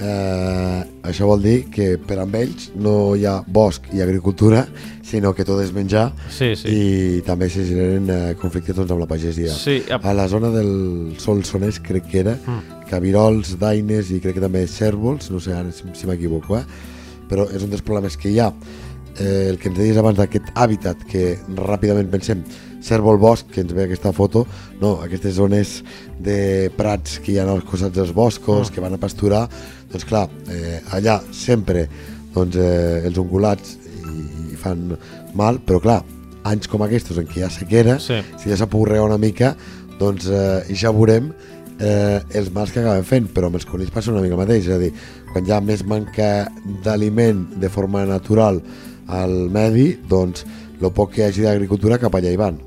eh, 0.00 0.80
això 1.06 1.26
vol 1.28 1.42
dir 1.44 1.58
que 1.70 1.96
per 1.98 2.18
amb 2.22 2.34
ells 2.40 2.70
no 2.74 3.14
hi 3.18 3.26
ha 3.28 3.36
bosc 3.46 3.86
i 3.94 4.00
agricultura, 4.02 4.64
sinó 5.04 5.34
que 5.36 5.44
tot 5.44 5.60
és 5.62 5.72
menjar 5.76 6.08
Sí, 6.32 6.54
sí. 6.56 6.68
i 6.72 7.22
també 7.26 7.50
se 7.52 7.66
generen 7.68 8.08
eh, 8.10 8.34
conflictes 8.40 8.74
doncs, 8.78 8.90
amb 8.94 9.02
la 9.04 9.10
pagesia. 9.10 9.52
Sí, 9.52 9.82
a- 9.92 10.00
A 10.02 10.14
la 10.14 10.26
zona 10.28 10.48
del 10.50 11.14
Solsonès 11.18 11.80
crec 11.80 12.08
que 12.08 12.20
era, 12.20 12.34
Mm. 12.46 12.86
cabirols, 12.88 13.58
daines 13.58 14.10
i 14.10 14.20
crec 14.20 14.34
que 14.34 14.40
també 14.40 14.66
cèrvols, 14.66 15.30
no 15.30 15.40
sé 15.40 15.52
ara 15.54 15.70
si, 15.72 15.82
si 15.94 16.06
m'equivoco, 16.06 16.56
eh? 16.58 16.64
però 17.28 17.46
és 17.50 17.62
un 17.62 17.70
dels 17.70 17.82
problemes 17.82 18.16
que 18.16 18.28
hi 18.28 18.38
ha. 18.40 18.52
Eh, 19.20 19.48
el 19.50 19.58
que 19.58 19.68
ens 19.68 19.76
deies 19.78 19.96
abans 20.00 20.16
d'aquest 20.16 20.52
hàbitat 20.54 21.02
que 21.08 21.36
ràpidament 21.56 22.08
pensem, 22.10 22.42
cèrvol 22.82 23.18
bosc, 23.20 23.46
que 23.52 23.60
ens 23.62 23.72
ve 23.76 23.84
aquesta 23.84 24.10
foto, 24.16 24.46
no, 24.80 24.96
aquestes 25.04 25.34
zones 25.36 25.82
de 26.18 26.70
prats 26.76 27.18
que 27.22 27.32
hi 27.34 27.38
ha 27.38 27.44
als 27.46 27.64
costats 27.68 27.94
dels 27.94 28.12
boscos, 28.16 28.70
Mm. 28.70 28.74
que 28.74 28.80
van 28.80 28.94
a 28.94 28.98
pasturar, 28.98 29.48
doncs 29.92 30.04
clar, 30.04 30.28
eh, 30.48 30.80
allà 30.90 31.20
sempre 31.30 31.88
doncs, 32.34 32.56
eh, 32.56 33.02
els 33.06 33.18
ungulats 33.18 33.76
i, 34.02 34.52
i 34.54 34.56
fan 34.56 34.96
mal, 35.34 35.60
però 35.60 35.80
clar, 35.80 36.02
anys 36.44 36.66
com 36.66 36.82
aquests 36.82 37.18
en 37.18 37.26
què 37.28 37.36
hi 37.38 37.42
ha 37.44 37.50
sequera, 37.50 37.98
Sí. 38.00 38.14
si 38.40 38.48
ja 38.50 38.56
s'ha 38.56 38.66
pogut 38.66 38.88
regar 38.88 39.04
una 39.06 39.18
mica, 39.18 39.54
doncs 40.00 40.26
eh, 40.26 40.64
ja 40.74 40.90
veurem 40.90 41.32
eh, 41.78 42.20
els 42.34 42.50
mals 42.52 42.72
que 42.72 42.80
acaben 42.80 43.04
fent, 43.04 43.28
però 43.34 43.46
amb 43.46 43.56
els 43.56 43.64
conills 43.66 43.90
passa 43.90 44.10
una 44.10 44.22
mica 44.22 44.36
mateix, 44.36 44.66
és 44.66 44.74
a 44.74 44.78
dir, 44.78 44.92
quan 45.32 45.46
hi 45.46 45.52
ha 45.52 45.60
més 45.60 45.84
manca 45.84 46.48
d'aliment 46.82 47.46
de 47.60 47.68
forma 47.68 48.04
natural 48.06 48.60
al 49.08 49.50
medi, 49.52 49.92
doncs 50.08 50.46
el 50.82 50.90
poc 50.94 51.14
que 51.14 51.22
hi 51.22 51.26
hagi 51.28 51.44
d'agricultura 51.46 52.00
cap 52.02 52.14
allà 52.18 52.32
hi 52.32 52.38
van. 52.40 52.58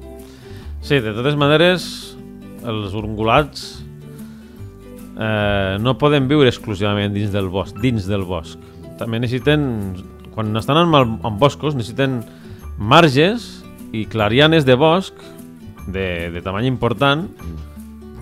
Sí, 0.86 1.00
de 1.02 1.12
totes 1.16 1.36
maneres, 1.40 1.88
els 2.66 2.94
ungulats 2.96 3.66
eh, 5.18 5.78
no 5.82 5.96
poden 6.00 6.30
viure 6.32 6.50
exclusivament 6.52 7.14
dins 7.16 7.34
del 7.34 7.50
bosc, 7.52 7.78
dins 7.82 8.08
del 8.10 8.26
bosc. 8.28 8.62
També 9.00 9.20
necessiten, 9.20 9.66
quan 10.36 10.56
estan 10.56 10.80
en, 10.84 11.20
en 11.20 11.40
boscos, 11.42 11.76
necessiten 11.76 12.22
marges 12.78 13.64
i 13.96 14.06
clarianes 14.12 14.68
de 14.68 14.76
bosc 14.80 15.20
de, 15.88 16.32
de 16.34 16.42
tamany 16.44 16.68
important 16.68 17.28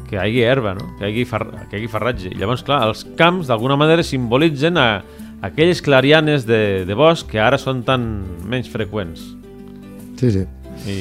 que 0.09 0.17
hi 0.17 0.21
hagi 0.21 0.43
herba, 0.45 0.75
no? 0.77 0.91
que, 0.97 1.07
hi 1.07 1.11
hagi 1.11 1.25
far, 1.25 1.45
que 1.69 1.77
hi 1.77 1.81
hagi 1.81 1.91
farratge. 1.91 2.31
I 2.33 2.39
llavors, 2.39 2.63
clar, 2.65 2.83
els 2.89 3.05
camps 3.17 3.49
d'alguna 3.49 3.77
manera 3.79 4.05
simbolitzen 4.05 4.77
a 4.77 4.87
aquelles 5.43 5.81
clarianes 5.83 6.45
de, 6.47 6.85
de 6.87 6.95
bosc 6.95 7.27
que 7.29 7.39
ara 7.43 7.59
són 7.59 7.81
tan 7.83 8.03
menys 8.47 8.69
freqüents. 8.71 9.21
Sí, 10.19 10.31
sí. 10.31 10.43
I, 10.87 10.95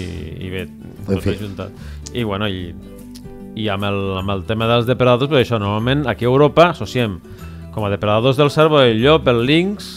i 0.46 0.50
bé, 0.52 0.64
En 0.66 1.06
tot 1.14 1.22
fi. 1.24 1.36
ajuntat. 1.36 1.70
I 2.12 2.24
bueno, 2.28 2.48
i, 2.50 2.74
i 3.56 3.68
amb, 3.72 3.86
el, 3.88 4.00
amb 4.20 4.30
el 4.34 4.42
tema 4.48 4.66
dels 4.70 4.86
depredadors, 4.88 5.30
pues 5.30 5.46
això, 5.46 5.58
normalment 5.62 6.04
aquí 6.10 6.26
a 6.26 6.30
Europa 6.32 6.70
associem 6.74 7.20
com 7.72 7.86
a 7.86 7.90
depredadors 7.92 8.36
del 8.36 8.50
cérvol 8.52 8.82
el 8.90 8.98
llop, 9.00 9.26
el 9.32 9.44
lynx 9.48 9.92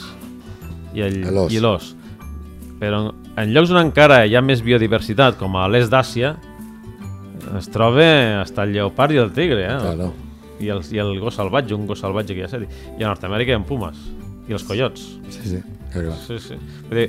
i 0.95 1.01
el- 1.03 1.21
L'os. 1.35 1.51
i 1.51 1.59
l'os. 1.59 1.89
Però 2.79 3.01
en, 3.01 3.09
en 3.41 3.51
llocs 3.55 3.71
on 3.73 3.81
encara 3.81 4.21
hi 4.27 4.35
ha 4.37 4.41
més 4.45 4.61
biodiversitat, 4.63 5.35
com 5.39 5.57
a 5.59 5.65
l'est 5.71 5.91
d'Àsia, 5.91 6.35
es 7.59 7.67
troba 7.71 8.41
hasta 8.41 8.63
el 8.63 8.71
lleopard 8.77 9.11
i 9.13 9.19
el 9.21 9.31
tigre, 9.35 9.65
eh? 9.67 9.75
Claro. 9.81 10.13
I, 10.59 10.69
el, 10.71 10.79
I 10.95 11.01
el 11.03 11.17
gos 11.19 11.35
salvatge, 11.35 11.75
un 11.75 11.85
gos 11.87 11.99
salvatge 11.99 12.33
que 12.35 12.45
ja 12.45 12.47
s'ha 12.47 12.61
dit. 12.61 12.71
I 12.95 13.03
a 13.03 13.09
Nord-Amèrica 13.11 13.51
hi 13.51 13.57
ha 13.57 13.63
pumes. 13.67 13.99
I 14.49 14.57
els 14.57 14.63
coyots. 14.67 15.07
Sí, 15.33 15.55
sí. 15.55 15.63
Que 15.93 16.03
clar. 16.05 16.17
Sí, 16.27 16.37
sí. 16.43 16.59
Vull 16.89 16.99
dir, 16.99 17.07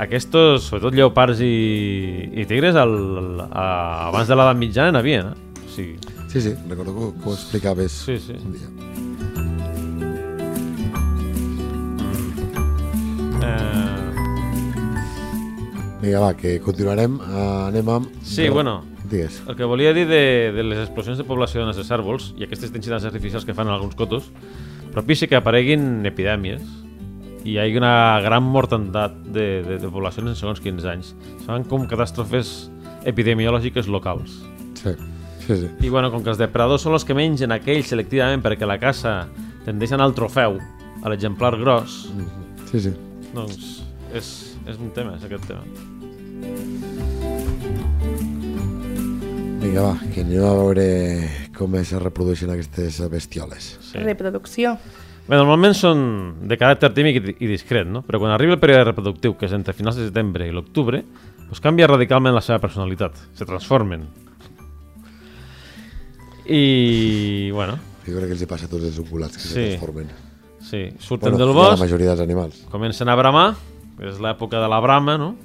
aquests, 0.00 0.38
sobretot 0.68 0.96
lleopards 0.96 1.42
i, 1.44 1.52
i 2.40 2.46
tigres, 2.48 2.78
al, 2.80 2.96
a, 3.50 3.66
abans 4.08 4.30
de 4.30 4.38
l'edat 4.38 4.56
mitjana 4.60 4.94
n'havien, 4.96 5.34
eh? 5.34 5.60
O 5.60 5.68
sigui, 5.74 5.98
Sí, 6.30 6.40
sí, 6.40 6.54
recordo 6.68 6.94
que, 6.94 7.20
que 7.20 7.28
ho 7.28 7.32
explicaves 7.34 7.90
sí, 7.90 8.16
sí. 8.20 8.36
un 8.38 8.52
dia. 8.52 8.68
Eh, 13.42 14.10
Vinga, 16.02 16.20
va, 16.20 16.36
que 16.36 16.60
continuarem. 16.62 17.18
Uh, 17.18 17.66
anem 17.66 17.88
amb... 17.90 18.06
sí, 18.22 18.48
bueno, 18.48 18.84
Digues. 19.10 19.42
el 19.48 19.56
que 19.56 19.64
volia 19.64 19.92
dir 19.92 20.06
de, 20.06 20.52
de 20.54 20.62
les 20.62 20.78
explosions 20.84 21.18
de 21.18 21.26
població 21.26 21.64
en 21.64 21.72
els 21.74 21.82
cèrvols 21.82 22.30
i 22.38 22.46
aquestes 22.46 22.70
intensitats 22.70 23.10
artificials 23.10 23.44
que 23.44 23.56
fan 23.58 23.66
en 23.66 23.74
alguns 23.74 23.98
cotos 23.98 24.30
propici 24.94 25.28
que 25.30 25.38
apareguin 25.38 26.04
epidèmies 26.08 26.62
i 27.44 27.54
hi 27.54 27.58
hagi 27.62 27.78
una 27.80 28.20
gran 28.20 28.44
mortandat 28.44 29.14
de, 29.32 29.62
de, 29.64 29.78
de 29.80 29.88
poblacions 29.88 30.28
en 30.32 30.36
segons 30.36 30.60
quins 30.60 30.84
anys. 30.84 31.14
Són 31.46 31.64
com 31.70 31.86
catàstrofes 31.88 32.68
epidemiològiques 33.08 33.88
locals. 33.88 34.34
Sí, 34.80 34.92
sí, 35.46 35.56
sí. 35.62 35.70
I 35.86 35.88
bueno, 35.92 36.10
com 36.12 36.22
que 36.24 36.30
els 36.34 36.40
depredadors 36.40 36.84
són 36.84 36.92
els 36.98 37.06
que 37.08 37.16
mengen 37.16 37.52
aquells 37.56 37.88
selectivament 37.94 38.42
perquè 38.44 38.68
la 38.68 38.76
caça 38.82 39.22
tendeix 39.64 39.92
a 39.92 39.96
anar 39.98 40.10
al 40.10 40.14
trofeu, 40.18 40.58
a 41.00 41.08
l'exemplar 41.12 41.54
gros, 41.60 42.10
Sí, 42.70 42.78
sí. 42.84 42.92
doncs 43.34 43.80
és, 44.14 44.28
és 44.68 44.76
un 44.78 44.92
tema, 44.94 45.16
és 45.16 45.24
aquest 45.26 45.48
tema. 45.48 45.64
Vinga, 49.60 49.82
va, 49.82 49.94
que 50.14 50.22
anem 50.24 50.44
a 50.44 50.52
veure 50.56 50.86
com 51.60 51.74
es 51.76 51.92
reprodueixen 52.00 52.50
aquestes 52.54 53.02
bestioles. 53.12 53.74
Sí. 53.84 54.00
Reproducció. 54.00 54.78
Bé, 55.28 55.36
normalment 55.36 55.76
són 55.76 56.00
de 56.48 56.56
caràcter 56.58 56.88
tímic 56.96 57.20
i, 57.38 57.46
discret, 57.46 57.86
no? 57.86 58.00
però 58.02 58.18
quan 58.18 58.32
arriba 58.34 58.56
el 58.56 58.62
període 58.62 58.88
reproductiu, 58.88 59.36
que 59.38 59.46
és 59.46 59.52
entre 59.54 59.76
finals 59.76 60.00
de 60.00 60.08
setembre 60.08 60.48
i 60.48 60.54
l'octubre, 60.56 61.04
doncs 61.44 61.60
canvia 61.62 61.86
radicalment 61.86 62.34
la 62.34 62.42
seva 62.42 62.58
personalitat, 62.64 63.14
se 63.36 63.46
transformen. 63.46 64.08
I, 66.46 67.50
bueno, 67.52 67.76
Jo 68.06 68.16
crec 68.16 68.30
que 68.32 68.34
els 68.34 68.42
hi 68.42 68.48
passa 68.48 68.66
a 68.66 68.70
tots 68.72 68.88
els 68.88 68.98
oculats 68.98 69.36
que 69.36 69.42
Sí. 69.44 69.48
se 69.52 69.66
transformen. 69.76 70.08
sí, 70.60 70.88
surten 70.98 71.32
Bueno, 71.32 71.38
del 71.38 71.48
a 71.48 71.52
la 71.52 71.68
bosc, 71.70 71.80
majoria 71.82 72.08
dels 72.10 72.20
animals. 72.20 72.66
comencen 72.70 73.08
a 73.08 73.14
bramar, 73.14 73.54
és 74.00 74.18
l'època 74.18 74.60
de 74.60 74.68
la 74.68 74.80
brama, 74.80 75.18
no? 75.18 75.36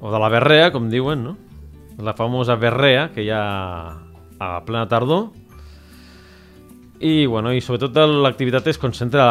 O 0.00 0.10
de 0.10 0.18
la 0.18 0.28
berrea, 0.28 0.72
com 0.72 0.88
diuen, 0.90 1.22
no? 1.22 1.36
La 1.98 2.14
famosa 2.14 2.54
berrea 2.56 3.10
que 3.12 3.22
hi 3.22 3.30
ha 3.30 4.07
a 4.38 4.64
plena 4.64 4.88
tardor. 4.88 5.28
I, 6.98 7.26
bueno, 7.30 7.52
i 7.54 7.62
sobretot 7.62 7.94
l'activitat 8.24 8.66
es 8.72 8.80
concentra 8.80 9.26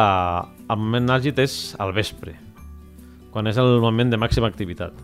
al 0.67 0.79
moment 0.79 1.11
àlgid 1.17 1.39
és 1.43 1.75
al 1.83 1.91
vespre, 1.95 2.37
quan 3.33 3.47
és 3.51 3.59
el 3.59 3.81
moment 3.83 4.11
de 4.11 4.19
màxima 4.19 4.47
activitat. 4.47 4.95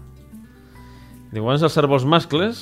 Llavors 1.33 1.65
els 1.65 1.75
cèrvols 1.75 2.05
mascles 2.05 2.61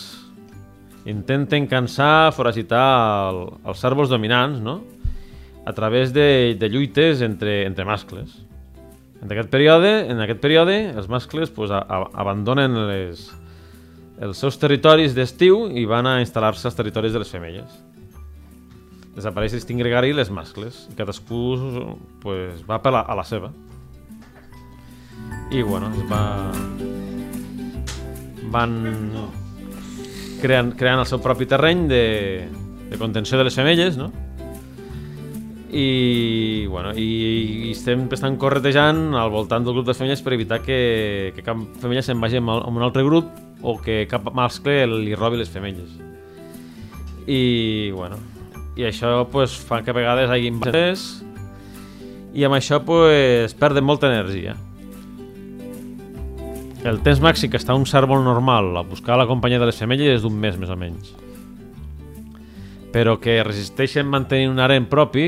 intenten 1.06 1.68
cansar, 1.70 2.32
foragitar 2.34 2.86
el, 3.30 3.44
els 3.68 3.82
cèrvols 3.84 4.10
dominants, 4.10 4.62
no? 4.64 4.80
a 5.66 5.74
través 5.74 6.14
de, 6.14 6.56
de 6.58 6.70
lluites 6.70 7.22
entre, 7.22 7.66
entre 7.68 7.86
mascles. 7.86 8.40
En 9.22 9.30
aquest 9.30 9.52
període, 9.54 9.92
en 10.10 10.22
aquest 10.24 10.42
període 10.42 10.78
els 10.98 11.10
mascles 11.10 11.52
pues, 11.54 11.70
a, 11.70 11.84
a, 11.86 12.08
abandonen 12.24 12.74
les, 12.90 13.28
els 14.22 14.38
seus 14.38 14.60
territoris 14.62 15.16
d'estiu 15.18 15.66
i 15.74 15.88
van 15.90 16.06
a 16.06 16.20
instal·lar-se 16.22 16.70
als 16.70 16.78
territoris 16.78 17.16
de 17.16 17.24
les 17.24 17.32
femelles. 17.34 17.74
Desapareix 19.16 19.56
l'instint 19.56 19.82
gregari 19.82 20.14
i 20.14 20.16
les 20.16 20.30
mascles. 20.32 20.86
I 20.92 20.96
cadascú 21.00 21.42
pues, 22.22 22.62
va 22.70 22.80
per 22.84 22.94
a 23.02 23.18
la 23.18 23.26
seva. 23.28 23.52
I 25.52 25.66
bueno, 25.66 25.90
es 25.98 26.06
va... 26.08 26.24
van 28.54 28.76
creant, 30.42 30.74
creant 30.78 31.02
el 31.02 31.08
seu 31.10 31.22
propi 31.24 31.48
terreny 31.50 31.88
de, 31.90 32.06
de 32.92 32.98
contenció 33.02 33.40
de 33.40 33.48
les 33.48 33.56
femelles, 33.58 33.98
no? 33.98 34.12
i, 35.72 36.66
bueno, 36.68 36.92
i, 37.00 37.70
i 37.70 37.72
estem 37.72 38.04
estan 38.12 38.36
corretejant 38.36 39.14
al 39.16 39.32
voltant 39.32 39.64
del 39.64 39.78
grup 39.78 39.88
de 39.88 39.96
femelles 39.96 40.20
per 40.20 40.34
evitar 40.36 40.60
que, 40.66 41.32
que 41.32 41.46
cap 41.46 41.62
femella 41.80 42.04
se'n 42.04 42.20
vagi 42.20 42.42
amb, 42.42 42.52
amb 42.58 42.76
un 42.76 42.84
altre 42.84 43.06
grup 43.08 43.30
o 43.62 43.78
que 43.82 44.06
cap 44.10 44.28
mascle 44.34 44.86
li 44.90 45.16
robi 45.18 45.42
les 45.42 45.52
femelles 45.52 45.98
i 47.28 47.92
bueno 47.96 48.20
i 48.80 48.88
això 48.88 49.26
pues, 49.30 49.54
fa 49.54 49.82
que 49.84 49.92
a 49.92 49.98
vegades 49.98 50.30
hi 50.30 50.38
hagi 50.38 50.52
embassers 50.52 51.06
i 52.34 52.46
amb 52.48 52.56
això 52.56 52.82
pues, 52.86 53.56
perden 53.60 53.86
molta 53.86 54.10
energia 54.12 54.56
el 56.88 57.04
temps 57.06 57.22
màxim 57.22 57.52
que 57.52 57.60
està 57.62 57.76
un 57.78 57.86
cèrvol 57.86 58.24
normal 58.26 58.72
a 58.78 58.86
buscar 58.88 59.20
la 59.20 59.28
companyia 59.30 59.62
de 59.62 59.70
les 59.70 59.78
femelles 59.78 60.18
és 60.18 60.24
d'un 60.26 60.34
mes 60.34 60.58
més 60.58 60.72
o 60.72 60.80
menys 60.80 61.14
però 62.92 63.18
que 63.24 63.40
resisteixen 63.44 64.08
mantenir 64.12 64.50
un 64.52 64.60
harem 64.60 64.86
propi 64.92 65.26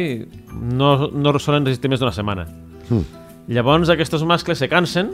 no, 0.52 1.10
no 1.10 1.34
solen 1.39 1.65
resistir 1.65 1.89
més 1.91 2.02
d'una 2.02 2.13
setmana. 2.15 2.46
Mm. 2.89 3.04
Llavors 3.56 3.91
aquests 3.91 4.24
mascles 4.28 4.60
se 4.60 4.69
cansen, 4.72 5.13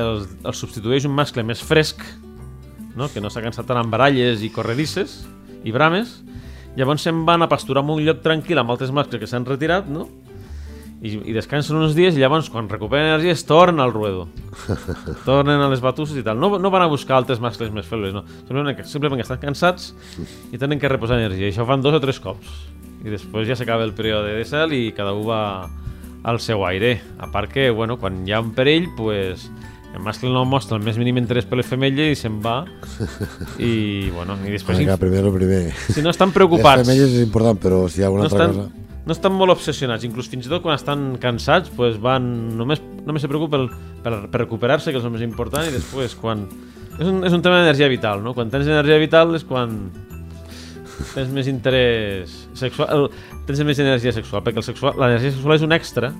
els, 0.00 0.28
els 0.44 0.60
substitueix 0.60 1.06
un 1.08 1.14
mascle 1.16 1.44
més 1.46 1.62
fresc, 1.64 2.02
no? 2.96 3.08
que 3.12 3.22
no 3.22 3.30
s'ha 3.32 3.44
cansat 3.44 3.68
tant 3.68 3.80
amb 3.80 3.92
baralles 3.92 4.44
i 4.44 4.52
corredisses 4.52 5.22
i 5.66 5.74
brames, 5.74 6.20
llavors 6.76 7.04
se'n 7.06 7.24
van 7.28 7.44
a 7.44 7.50
pasturar 7.50 7.84
en 7.84 7.96
un 7.96 8.04
lloc 8.04 8.22
tranquil 8.24 8.60
amb 8.60 8.72
altres 8.72 8.92
mascles 8.94 9.22
que 9.22 9.30
s'han 9.30 9.48
retirat, 9.48 9.88
no? 9.88 10.08
I, 10.96 11.10
i 11.28 11.32
descansen 11.36 11.76
uns 11.76 11.92
dies 11.92 12.16
i 12.16 12.22
llavors 12.22 12.48
quan 12.48 12.70
recuperen 12.72 13.10
energia 13.10 13.34
es 13.36 13.42
tornen 13.44 13.82
al 13.84 13.92
ruedo 13.92 14.30
tornen 15.26 15.60
a 15.60 15.66
les 15.68 15.82
batusses 15.84 16.16
i 16.16 16.22
tal 16.24 16.40
no, 16.40 16.48
no 16.56 16.70
van 16.72 16.86
a 16.86 16.88
buscar 16.88 17.18
altres 17.18 17.36
mascles 17.36 17.68
més 17.68 17.84
febles 17.84 18.14
no. 18.16 18.22
simplement, 18.38 18.72
que, 18.78 18.86
simplement 18.88 19.20
que 19.20 19.26
estan 19.26 19.42
cansats 19.42 19.90
i 20.56 20.56
tenen 20.56 20.80
que 20.80 20.88
reposar 20.88 21.20
energia 21.20 21.50
i 21.50 21.52
això 21.52 21.66
ho 21.66 21.68
fan 21.68 21.84
dos 21.84 21.98
o 21.98 22.00
tres 22.00 22.16
cops 22.24 22.48
i 23.04 23.12
després 23.12 23.44
ja 23.44 23.58
s'acaba 23.60 23.84
el 23.84 23.92
període 23.92 24.32
de 24.38 24.48
cel 24.48 24.72
i 24.72 24.88
cada 24.96 25.12
un 25.12 25.28
va 25.28 25.42
al 26.26 26.40
seu 26.40 26.64
aire 26.66 26.96
a 27.20 27.28
part 27.30 27.52
que 27.52 27.68
bueno, 27.70 28.00
quan 28.00 28.24
hi 28.26 28.32
ha 28.32 28.40
un 28.40 28.54
perill 28.56 28.88
pues, 28.96 29.50
el 29.96 30.02
mascle 30.04 30.30
no 30.32 30.44
mostra 30.48 30.76
el 30.76 30.84
més 30.84 30.98
mínim 31.00 31.16
interès 31.20 31.46
per 31.48 31.58
les 31.60 31.68
femelles 31.68 32.12
i 32.12 32.18
se'n 32.18 32.38
va 32.44 32.58
i 33.58 34.10
bueno 34.12 34.36
i 34.44 34.52
després 34.52 34.80
Vinga, 34.82 34.98
primer 35.00 35.22
el 35.24 35.32
primer. 35.34 35.62
si 35.88 36.04
no 36.04 36.12
estan 36.12 36.34
preocupats 36.36 36.82
Les 36.82 36.90
femelles 36.90 37.14
és 37.16 37.24
important, 37.24 37.60
però 37.62 37.86
si 37.88 38.02
hi 38.02 38.04
ha 38.04 38.10
alguna 38.10 38.26
no 38.26 38.30
altra 38.30 38.46
estan, 38.46 38.58
cosa... 38.60 39.02
no 39.06 39.16
estan 39.16 39.36
molt 39.40 39.56
obsessionats, 39.56 40.04
inclús 40.08 40.28
fins 40.32 40.48
i 40.48 40.52
tot 40.52 40.64
quan 40.64 40.76
estan 40.76 41.14
cansats, 41.22 41.72
pues 41.76 41.96
van, 42.02 42.26
només, 42.58 42.82
només 43.06 43.24
se 43.24 43.30
preocupen 43.32 43.70
per, 44.04 44.16
per 44.32 44.42
recuperar-se, 44.44 44.92
que 44.92 45.00
és 45.00 45.06
el 45.06 45.14
més 45.14 45.24
important, 45.24 45.64
i 45.64 45.74
després 45.74 46.16
quan... 46.20 46.44
És 46.96 47.04
un, 47.04 47.20
és 47.28 47.34
un 47.36 47.42
tema 47.44 47.60
d'energia 47.60 47.90
vital, 47.92 48.22
no? 48.24 48.32
Quan 48.32 48.48
tens 48.52 48.68
energia 48.68 48.96
vital 49.00 49.34
és 49.36 49.44
quan 49.44 49.74
tens 51.12 51.32
més 51.32 51.48
interès 51.50 52.32
sexual, 52.56 53.08
tens 53.48 53.60
més 53.68 53.80
energia 53.84 54.14
sexual, 54.16 54.42
perquè 54.44 54.62
el 54.62 54.66
sexual, 54.66 54.96
l'energia 55.00 55.34
sexual 55.34 55.58
és 55.58 55.64
un 55.66 55.76
extra 55.76 56.12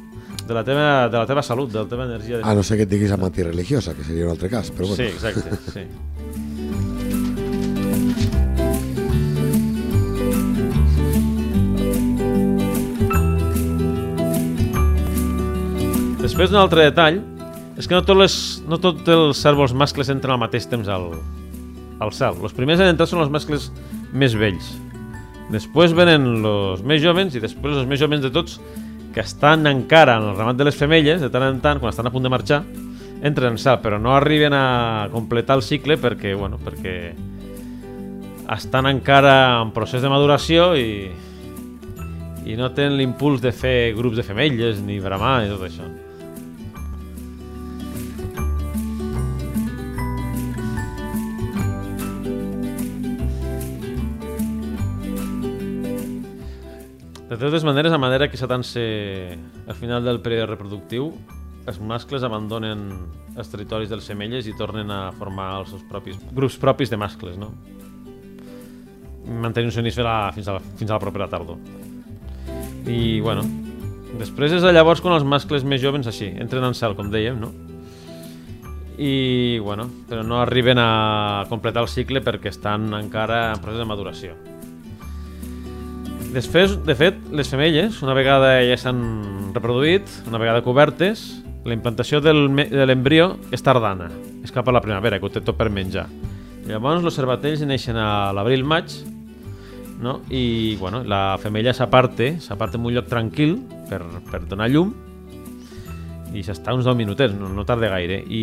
de 0.47 0.55
la 0.55 0.62
teva, 0.64 1.09
de 1.11 1.18
la 1.18 1.26
teva 1.26 1.42
salut, 1.42 1.72
de 1.72 1.82
la 1.82 1.88
teva 1.90 2.05
energia... 2.07 2.40
A 2.42 2.55
no 2.55 2.62
ser 2.62 2.78
que 2.78 2.86
et 2.86 2.90
diguis 2.90 3.12
amant 3.14 3.34
religiosa, 3.34 3.94
que 3.97 4.05
seria 4.07 4.28
un 4.28 4.36
altre 4.36 4.51
cas, 4.53 4.70
però 4.70 4.86
bueno. 4.86 5.03
Sí, 5.03 5.11
exacte, 5.11 5.51
sí. 5.74 5.86
Després 16.26 16.51
un 16.51 16.59
altre 16.59 16.88
detall 16.88 17.20
és 17.78 17.86
que 17.86 17.94
no, 17.94 18.03
tot 18.07 18.18
les, 18.18 18.34
no 18.66 18.78
tots 18.82 19.07
els 19.11 19.38
cèrvols 19.42 19.74
mascles 19.76 20.09
entren 20.11 20.34
al 20.34 20.40
mateix 20.42 20.66
temps 20.70 20.88
al, 20.90 21.12
al 22.03 22.11
cel. 22.14 22.38
Els 22.42 22.55
primers 22.57 22.82
en 22.82 22.90
entrar 22.90 23.07
són 23.11 23.22
els 23.22 23.30
mascles 23.30 23.70
més 24.14 24.34
vells. 24.38 24.72
Després 25.55 25.94
venen 25.94 26.26
els 26.42 26.82
més 26.82 27.03
jovens 27.03 27.34
i 27.34 27.42
després 27.42 27.78
els 27.78 27.86
més 27.86 28.03
jovens 28.03 28.24
de 28.24 28.32
tots 28.34 28.59
que 29.16 29.22
estan 29.24 29.66
encara 29.66 30.18
en 30.18 30.26
el 30.28 30.36
ramat 30.36 30.58
de 30.58 30.64
les 30.68 30.76
femelles, 30.76 31.22
de 31.24 31.30
tant 31.32 31.46
en 31.46 31.62
tant, 31.64 31.78
quan 31.80 31.88
estan 31.88 32.04
a 32.04 32.10
punt 32.12 32.26
de 32.26 32.28
marxar, 32.28 32.58
entren 33.24 33.54
en 33.54 33.56
cel, 33.56 33.78
però 33.80 33.96
no 33.96 34.12
arriben 34.12 34.52
a 34.52 35.08
completar 35.08 35.56
el 35.56 35.64
cicle 35.64 35.96
perquè, 35.96 36.34
bueno, 36.36 36.58
perquè 36.60 37.14
estan 38.52 38.90
encara 38.92 39.62
en 39.62 39.72
procés 39.72 40.04
de 40.04 40.10
maduració 40.12 40.74
i, 40.76 41.08
i 42.44 42.58
no 42.60 42.68
tenen 42.76 42.98
l'impuls 43.00 43.40
de 43.40 43.56
fer 43.56 43.94
grups 43.96 44.20
de 44.20 44.26
femelles 44.26 44.84
ni 44.84 45.00
bramar 45.00 45.38
i 45.46 45.54
tot 45.54 45.64
això. 45.64 45.88
De 57.37 57.45
totes 57.45 57.64
maneres, 57.68 57.93
a 57.93 57.99
manera 58.01 58.30
que 58.32 58.39
s'atança 58.41 58.80
al 58.80 59.74
final 59.76 60.01
del 60.07 60.22
període 60.24 60.47
reproductiu, 60.49 61.11
els 61.68 61.76
mascles 61.84 62.24
abandonen 62.24 62.87
els 63.37 63.51
territoris 63.53 63.91
dels 63.93 64.07
femelles 64.09 64.49
i 64.49 64.55
tornen 64.57 64.89
a 64.89 65.11
formar 65.18 65.51
els 65.59 65.74
seus 65.74 65.82
propis 65.91 66.16
grups 66.32 66.57
propis 66.57 66.89
de 66.89 66.97
mascles, 66.97 67.37
no? 67.37 67.51
Mantenint-se 69.28 69.84
units 69.84 70.01
fins 70.01 70.09
a, 70.09 70.16
fins, 70.32 70.49
a 70.89 70.97
la, 70.97 71.03
propera 71.03 71.28
tardor. 71.28 71.61
I, 72.89 73.20
bueno, 73.20 73.45
després 74.16 74.57
és 74.57 74.64
llavors 74.64 75.05
quan 75.05 75.18
els 75.18 75.28
mascles 75.28 75.68
més 75.68 75.84
joves, 75.84 76.09
així, 76.09 76.32
entren 76.41 76.64
en 76.64 76.78
cel, 76.78 76.97
com 76.97 77.12
dèiem, 77.12 77.37
no? 77.37 77.53
I, 78.97 79.59
bueno, 79.61 79.91
però 80.09 80.24
no 80.24 80.41
arriben 80.41 80.80
a 80.80 81.45
completar 81.53 81.84
el 81.84 81.93
cicle 81.93 82.24
perquè 82.24 82.49
estan 82.49 82.89
encara 82.97 83.51
en 83.53 83.61
procés 83.61 83.84
de 83.84 83.93
maduració. 83.93 84.55
Després, 86.37 86.74
de 86.84 86.93
fet, 86.93 87.16
les 87.32 87.49
femelles, 87.49 88.03
una 88.05 88.12
vegada 88.12 88.59
ja 88.61 88.74
s'han 88.76 88.99
reproduït, 89.55 90.05
una 90.28 90.37
vegada 90.37 90.61
cobertes, 90.61 91.22
la 91.64 91.72
implantació 91.72 92.20
del 92.20 92.51
de 92.68 92.84
l'embrió 92.84 93.30
és 93.57 93.64
tardana, 93.64 94.11
és 94.45 94.53
cap 94.53 94.68
a 94.68 94.74
la 94.76 94.82
primavera, 94.84 95.16
que 95.16 95.24
ho 95.24 95.30
té 95.32 95.41
tot 95.41 95.57
per 95.57 95.70
menjar. 95.72 96.05
Llavors, 96.68 97.01
els 97.09 97.16
cervatells 97.16 97.62
neixen 97.64 97.97
a 97.97 98.34
l'abril-maig, 98.37 98.99
no? 100.05 100.18
i 100.28 100.76
bueno, 100.76 101.01
la 101.09 101.39
femella 101.41 101.72
s'aparte, 101.72 102.34
s'aparta 102.45 102.76
en 102.76 102.84
un 102.84 102.93
lloc 102.99 103.09
tranquil 103.09 103.57
per, 103.89 104.03
per 104.28 104.43
donar 104.45 104.68
llum, 104.68 104.93
i 106.37 106.45
s'està 106.45 106.74
uns 106.76 106.84
10 106.84 106.99
minutets, 107.01 107.32
no, 107.32 107.49
no 107.49 107.64
tarda 107.64 107.89
gaire. 107.95 108.20
I, 108.28 108.43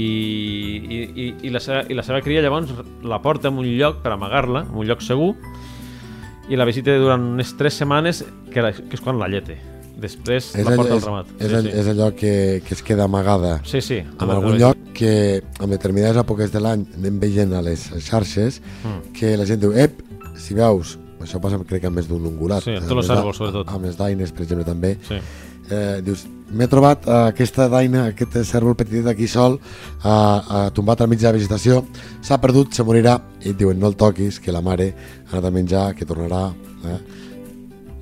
i, 0.81 1.03
i, 1.13 1.27
i, 1.45 1.53
la 1.53 1.61
seva, 1.61 1.83
I 1.85 1.99
la 1.99 2.01
seva 2.01 2.23
cria 2.25 2.41
llavors 2.41 2.73
la 3.05 3.21
porta 3.21 3.53
en 3.53 3.61
un 3.61 3.69
lloc 3.77 4.01
per 4.01 4.15
amagar-la, 4.15 4.65
en 4.65 4.81
un 4.81 4.89
lloc 4.89 5.05
segur, 5.05 5.35
i 6.49 6.55
la 6.59 6.65
visita 6.65 6.95
durant 6.99 7.21
unes 7.35 7.53
3 7.57 7.73
setmanes, 7.83 8.23
que, 8.51 8.61
la, 8.61 8.71
que 8.73 8.93
és 8.97 9.01
quan 9.01 9.19
la 9.19 9.27
llete. 9.31 9.57
Després 10.03 10.55
És, 10.57 10.65
la 10.65 10.75
porta 10.75 10.91
al 10.95 10.97
és, 10.99 11.05
ramat. 11.05 11.27
és, 11.39 11.47
sí, 11.51 11.55
all- 11.55 11.67
és 11.69 11.87
allò 11.87 12.07
que, 12.17 12.61
que 12.65 12.73
es 12.73 12.81
queda 12.83 13.03
amagada 13.05 13.59
sí. 13.63 13.79
sí, 13.79 13.81
sí. 13.81 13.97
en 14.01 14.29
algun 14.33 14.57
lloc 14.57 14.75
que 14.97 15.43
en 15.61 15.69
determinades 15.69 16.17
èpoques 16.17 16.51
de 16.51 16.59
l'any 16.59 16.83
anem 16.97 17.19
veient 17.21 17.53
a 17.53 17.61
les 17.61 17.85
xarxes 18.03 18.59
Mm. 18.83 19.13
que 19.13 19.37
la 19.37 19.45
gent 19.45 19.61
diu, 19.61 19.71
ep, 19.71 20.01
si 20.35 20.55
veus, 20.57 20.97
això 21.21 21.39
passa 21.39 21.59
crec 21.61 21.81
que 21.85 21.87
amb 21.87 21.95
més 22.01 22.09
d'un 22.09 22.25
ungulat, 22.25 22.63
Sí, 22.65 22.73
amb 22.75 22.89
tots 22.89 23.05
els 23.07 23.13
àrbols, 23.19 23.37
sobretot. 23.37 23.69
Amb 23.69 23.85
les 23.85 23.95
daines, 23.95 24.31
per 24.33 24.41
exemple, 24.43 24.65
també. 24.65 24.97
Sí. 25.07 25.21
Eh, 25.71 26.01
dius, 26.03 26.25
m'he 26.51 26.67
trobat 26.71 27.07
eh, 27.07 27.17
aquesta 27.31 27.69
daina, 27.71 28.09
aquest 28.11 28.39
cèrvol 28.49 28.75
petit 28.79 29.07
aquí 29.07 29.27
sol, 29.31 29.59
eh, 30.03 30.09
eh, 30.09 30.67
tombat 30.75 31.01
al 31.01 31.11
mig 31.11 31.21
de 31.21 31.29
la 31.29 31.35
vegetació, 31.37 31.83
s'ha 32.21 32.41
perdut, 32.43 32.73
se 32.75 32.83
morirà, 32.83 33.19
i 33.43 33.51
et 33.53 33.59
diuen, 33.59 33.79
no 33.79 33.91
el 33.91 33.97
toquis, 33.99 34.39
que 34.43 34.55
la 34.55 34.61
mare 34.61 34.93
ha 34.93 35.35
anat 35.37 35.49
a 35.49 35.55
menjar, 35.55 35.89
que 35.97 36.07
tornarà... 36.09 36.47
Eh? 36.83 37.01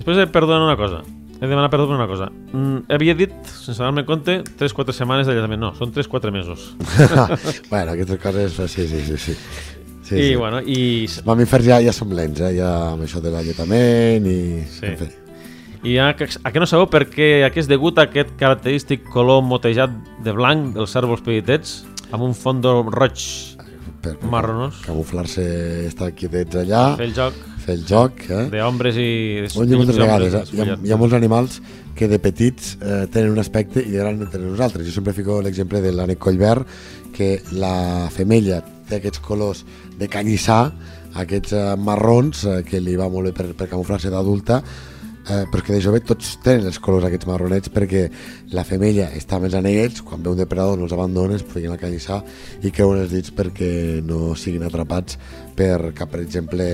Després 0.01 0.23
he 0.23 0.29
perdonat 0.33 0.65
una 0.65 0.77
cosa. 0.79 1.03
He 1.41 1.47
demanat 1.49 1.71
perdó 1.73 1.87
per 1.89 1.95
una 1.97 2.05
cosa. 2.05 2.27
Mm, 2.53 2.83
havia 2.93 3.15
dit, 3.17 3.31
sense 3.49 3.79
donar-me 3.79 4.03
compte, 4.05 4.35
3-4 4.59 4.93
setmanes 4.93 5.25
d'alletament. 5.25 5.61
No, 5.63 5.71
són 5.73 5.89
3-4 5.93 6.29
mesos. 6.35 6.67
bueno, 7.71 7.95
aquestes 7.95 8.19
coses, 8.21 8.59
sí, 8.69 8.85
sí, 8.85 9.01
sí. 9.07 9.17
sí. 9.17 9.33
sí, 10.03 10.15
I, 10.19 10.27
sí. 10.27 10.35
bueno, 10.35 10.61
i, 10.61 11.07
Mamífers 11.25 11.65
ja, 11.65 11.81
ja 11.81 11.95
som 11.97 12.13
lents, 12.13 12.43
eh? 12.45 12.53
ja 12.59 12.69
amb 12.91 13.07
això 13.07 13.23
de 13.25 13.33
l'alletament 13.33 14.29
i... 14.29 14.37
Sí. 14.69 14.85
En 14.91 15.01
fi. 15.01 15.09
I 15.83 15.97
a, 15.97 16.11
a 16.11 16.51
que 16.51 16.61
no 16.61 16.67
sabeu 16.69 16.89
per 16.91 17.05
què 17.09 17.29
a 17.45 17.51
què 17.53 17.63
és 17.63 17.69
degut 17.69 17.99
aquest 18.01 18.35
característic 18.39 19.07
color 19.13 19.41
motejat 19.45 19.93
de 20.25 20.35
blanc 20.37 20.75
dels 20.75 20.93
cèrvols 20.93 21.23
petitets 21.25 21.81
amb 22.11 22.27
un 22.27 22.37
fons 22.37 22.67
roig 22.93 23.23
Per, 24.01 24.15
per 24.17 24.29
marronós? 24.33 24.81
camuflar-se, 24.85 25.43
estar 25.85 26.11
quietets 26.17 26.57
allà, 26.63 26.95
Fer 26.97 27.09
el 27.11 27.17
joc 27.17 27.47
fer 27.61 27.75
el 27.77 27.83
joc, 27.85 28.23
eh? 28.29 28.47
d'homes 28.49 28.97
i... 28.97 29.09
Ho 29.53 29.65
dit 29.65 29.77
moltes 29.77 29.97
homes 29.97 30.01
vegades, 30.01 30.33
eh? 30.33 30.43
hi, 30.55 30.63
ha, 30.63 30.77
hi 30.81 30.93
ha 30.93 30.97
molts 30.99 31.15
animals 31.17 31.59
que 31.97 32.07
de 32.09 32.19
petits 32.23 32.75
eh, 32.79 33.03
tenen 33.13 33.35
un 33.35 33.41
aspecte 33.41 33.83
i 33.83 33.91
de 33.91 33.99
gran 34.01 34.21
tenen 34.31 34.51
uns 34.53 34.63
altres. 34.63 34.87
Jo 34.87 34.95
sempre 34.95 35.13
fico 35.13 35.39
l'exemple 35.43 35.81
de 35.83 35.91
l'ànec 35.93 36.21
collverd, 36.21 36.65
que 37.15 37.35
la 37.53 38.09
femella 38.13 38.61
té 38.89 38.99
aquests 38.99 39.21
colors 39.23 39.65
de 39.99 40.09
canyissar, 40.11 40.63
aquests 41.21 41.53
eh, 41.57 41.65
marrons, 41.77 42.45
eh, 42.45 42.61
que 42.67 42.81
li 42.81 42.97
va 42.99 43.09
molt 43.11 43.29
bé 43.29 43.35
per, 43.37 43.51
per 43.59 43.69
camuflar-se 43.71 44.13
d'adulta, 44.13 44.61
eh, 45.29 45.45
que 45.51 45.73
de 45.73 45.81
jove 45.83 46.01
tots 46.05 46.33
tenen 46.43 46.67
els 46.69 46.79
colors 46.81 47.05
aquests 47.07 47.27
marronets 47.29 47.71
perquè 47.73 48.05
la 48.55 48.63
femella 48.67 49.09
està 49.17 49.39
més 49.41 49.53
en 49.57 49.67
ells, 49.69 50.01
quan 50.05 50.23
ve 50.23 50.31
un 50.31 50.39
depredador 50.39 50.79
no 50.79 50.87
els 50.87 50.95
abandona, 50.95 51.37
es 51.37 51.45
fiquen 51.45 51.73
a 51.73 51.79
i 52.61 52.71
creuen 52.71 53.03
els 53.03 53.11
dits 53.11 53.31
perquè 53.35 54.01
no 54.05 54.35
siguin 54.35 54.63
atrapats 54.67 55.17
per, 55.55 55.91
cap, 55.93 56.11
per 56.11 56.21
exemple, 56.21 56.65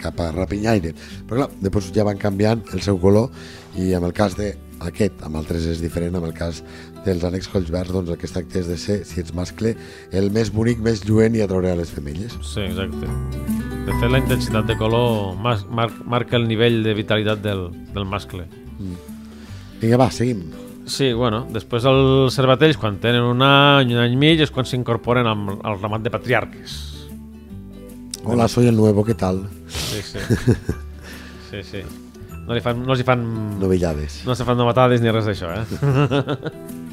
cap 0.00 0.20
a 0.20 0.30
rapinyaire. 0.32 0.94
Però 1.28 1.44
clar, 1.44 1.50
després 1.60 1.92
ja 1.94 2.04
van 2.04 2.20
canviant 2.20 2.64
el 2.72 2.82
seu 2.82 2.98
color 2.98 3.30
i 3.76 3.92
en 3.94 4.04
el 4.04 4.12
cas 4.12 4.36
d'aquest, 4.38 5.22
amb 5.24 5.40
altres 5.40 5.66
és 5.66 5.80
diferent, 5.82 6.16
amb 6.16 6.28
el 6.28 6.36
cas 6.36 6.62
dels 7.04 7.24
ànecs 7.28 7.48
colls 7.52 7.70
verds, 7.72 7.92
doncs 7.92 8.10
el 8.10 8.18
que 8.20 8.26
es 8.28 8.32
tracta 8.32 8.58
és 8.62 8.68
de 8.70 8.76
ser, 8.80 8.98
si 9.04 9.20
ets 9.20 9.34
mascle, 9.36 9.74
el 10.12 10.30
més 10.32 10.50
bonic, 10.54 10.80
més 10.84 11.02
lluent 11.08 11.36
i 11.36 11.42
atraure 11.44 11.70
a 11.72 11.76
les 11.78 11.90
femelles. 11.92 12.36
Sí, 12.42 12.60
exacte. 12.64 13.08
De 13.84 13.92
fet, 14.00 14.08
la 14.10 14.18
intensitat 14.22 14.64
de 14.70 14.76
color 14.80 15.34
mas, 15.36 15.66
mar, 15.68 15.90
marca 16.08 16.38
el 16.40 16.46
nivell 16.48 16.82
de 16.86 16.94
vitalitat 16.96 17.42
del, 17.44 17.66
del 17.92 18.06
mascle. 18.08 18.46
Vinga, 19.80 19.98
va, 20.00 20.10
seguim. 20.10 20.46
Sí, 20.88 21.12
bueno, 21.16 21.46
després 21.52 21.84
els 21.88 22.34
cervatells, 22.36 22.76
quan 22.80 22.98
tenen 23.00 23.24
un 23.24 23.40
any, 23.44 23.92
un 23.94 24.00
any 24.02 24.16
i 24.16 24.20
mig, 24.20 24.40
és 24.44 24.50
quan 24.52 24.66
s'incorporen 24.68 25.28
amb- 25.28 25.58
al 25.64 25.78
ramat 25.80 26.02
de 26.04 26.12
patriarques. 26.12 26.74
Hola, 28.24 28.48
soy 28.48 28.66
el 28.68 28.76
nuevo, 28.76 29.04
¿qué 29.04 29.14
tal? 29.14 29.42
Sí, 29.68 30.00
sí. 30.02 30.18
Sí, 31.50 31.62
sí. 31.62 31.82
No, 32.46 32.52
li 32.56 32.60
fan, 32.60 32.80
no 32.84 32.92
els 32.92 33.00
hi 33.00 33.04
fan... 33.08 33.22
Novillades. 33.60 34.22
No 34.26 34.34
se 34.36 34.44
fan 34.44 34.56
novatades 34.60 35.00
ni 35.00 35.12
res 35.12 35.24
d'això, 35.28 35.52
eh? 35.56 35.64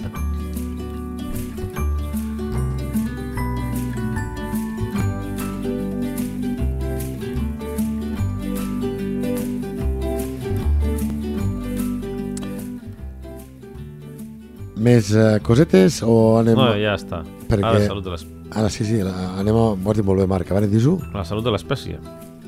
Més 14.82 15.12
eh, 15.14 15.38
cosetes 15.46 16.00
o 16.08 16.14
anem... 16.40 16.58
No, 16.58 16.72
ja 16.80 16.96
està. 16.98 17.22
Perquè- 17.50 17.68
Ara, 17.68 17.82
salut 17.86 18.06
de 18.08 18.14
l'es- 18.16 18.26
Ara 18.58 18.70
sí, 18.74 18.86
sí, 18.88 19.02
la- 19.06 19.34
anem 19.40 19.56
a... 19.60 19.66
Ho 19.76 19.92
has 19.92 20.00
dit 20.00 20.06
molt 20.08 20.24
bé, 20.24 20.28
Marc, 20.32 20.50
a 20.52 20.58
veure, 20.58 20.70
dis-ho? 20.72 20.96
la 21.14 21.26
salut 21.28 21.46
de 21.46 21.52
l'espècie. 21.54 22.00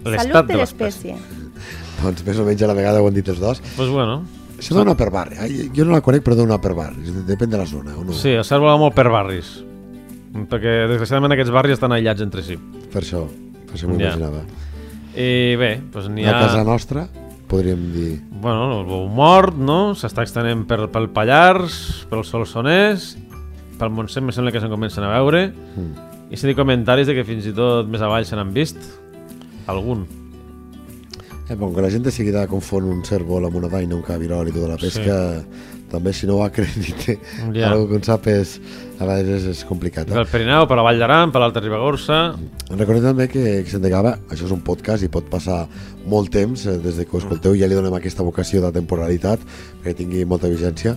Salut 0.03 0.33
de 0.33 0.53
de 0.53 0.57
l'espècie. 0.61 1.13
l'espècie. 1.13 1.41
Doncs 2.01 2.23
més 2.27 2.39
o 2.41 2.45
menys 2.47 2.63
a 2.65 2.67
la 2.71 2.75
vegada 2.79 3.01
ho 3.03 3.07
han 3.07 3.15
dit 3.15 3.27
els 3.31 3.39
dos. 3.39 3.61
Pues 3.77 3.89
bueno, 3.91 4.23
Això 4.63 4.77
dona 4.79 4.95
per 4.95 5.09
barri. 5.11 5.35
Ai, 5.43 5.69
Jo 5.75 5.83
no 5.85 5.91
la 5.91 6.01
conec, 6.01 6.23
però 6.23 6.37
dona 6.39 6.55
per 6.63 6.71
barri. 6.77 7.03
Depèn 7.27 7.51
de 7.51 7.57
la 7.59 7.65
zona, 7.67 7.97
o 7.99 8.03
no? 8.07 8.13
sí, 8.15 8.29
el 8.31 8.45
cèrvol 8.47 8.71
va 8.71 8.77
molt 8.79 8.95
per 8.95 9.09
barris. 9.11 9.57
Perquè, 10.33 10.87
desgraciadament, 10.89 11.35
aquests 11.35 11.51
barris 11.53 11.75
estan 11.75 11.91
aïllats 11.93 12.23
entre 12.23 12.41
si. 12.41 12.55
Per 12.93 13.01
això, 13.03 13.25
per 13.67 13.75
això 13.75 13.89
m'ho 13.91 13.99
Ja. 13.99 14.13
imaginava. 14.15 14.45
I 15.13 15.55
bé, 15.59 15.81
doncs 15.93 16.07
n'hi 16.09 16.23
A 16.25 16.31
ha... 16.31 16.39
casa 16.47 16.63
nostra, 16.63 17.03
podríem 17.47 17.83
dir... 17.93 18.21
Bueno, 18.41 18.79
el 18.79 18.85
bou 18.87 19.03
mort, 19.13 19.53
no? 19.55 19.93
S'està 19.93 20.23
extenent 20.23 20.63
per, 20.65 20.87
pel 20.89 21.09
Pallars, 21.13 22.05
pel 22.09 22.23
Solsonès, 22.25 23.11
pel 23.77 23.91
Montseny 23.93 24.25
me 24.25 24.31
sembla 24.33 24.51
que 24.51 24.59
se'n 24.63 24.71
comencen 24.73 25.03
a 25.05 25.11
veure, 25.19 25.51
Mm. 25.77 25.93
i 26.33 26.37
s'ha 26.37 26.47
dit 26.49 26.57
comentaris 26.57 27.05
de 27.05 27.13
que 27.13 27.23
fins 27.27 27.45
i 27.45 27.53
tot 27.53 27.85
més 27.87 28.01
avall 28.01 28.25
se 28.25 28.35
n'han 28.35 28.53
vist. 28.55 28.79
Algun. 29.67 30.07
Eh, 31.49 31.55
com 31.59 31.73
que 31.75 31.81
la 31.83 31.89
gent 31.91 32.05
de 32.05 32.11
seguida 32.15 32.45
confon 32.47 32.85
un 32.87 33.01
cèrvol 33.03 33.45
amb 33.49 33.57
una 33.59 33.67
daina, 33.71 33.95
un 33.97 34.01
cabirol 34.05 34.47
i 34.47 34.53
tota 34.55 34.69
la 34.71 34.77
pesca, 34.79 35.17
també 35.91 36.13
si 36.15 36.25
no 36.25 36.37
ho 36.39 36.43
acredite, 36.45 37.17
Ja. 37.53 37.69
algo 37.71 37.89
que 37.89 37.97
en 37.99 38.03
sap 38.07 38.25
és, 38.31 38.55
a 38.97 39.05
vegades 39.05 39.43
és 39.51 39.63
complicat. 39.67 40.07
Eh? 40.09 40.13
Pel 40.15 40.25
Pirineu, 40.31 40.65
per 40.67 40.77
la 40.79 40.85
Vall 40.87 40.97
d'Aran, 41.03 41.33
per 41.35 41.41
l'Alta 41.43 41.59
Ribagorça... 41.61 42.21
Recordem 42.71 43.03
també 43.11 43.27
que, 43.27 43.43
que 43.65 43.69
se'n 43.69 43.83
Gava, 43.91 44.15
això 44.31 44.47
és 44.47 44.53
un 44.55 44.63
podcast 44.65 45.03
i 45.03 45.09
pot 45.11 45.27
passar 45.29 45.65
molt 46.09 46.31
temps 46.33 46.63
eh, 46.65 46.77
des 46.81 46.95
de 46.97 47.05
que 47.05 47.17
ho 47.17 47.19
escolteu, 47.21 47.57
ja 47.59 47.67
li 47.67 47.75
donem 47.75 47.93
aquesta 47.99 48.23
vocació 48.23 48.63
de 48.63 48.71
temporalitat 48.79 49.43
perquè 49.83 49.97
tingui 49.99 50.23
molta 50.25 50.47
vigència, 50.49 50.95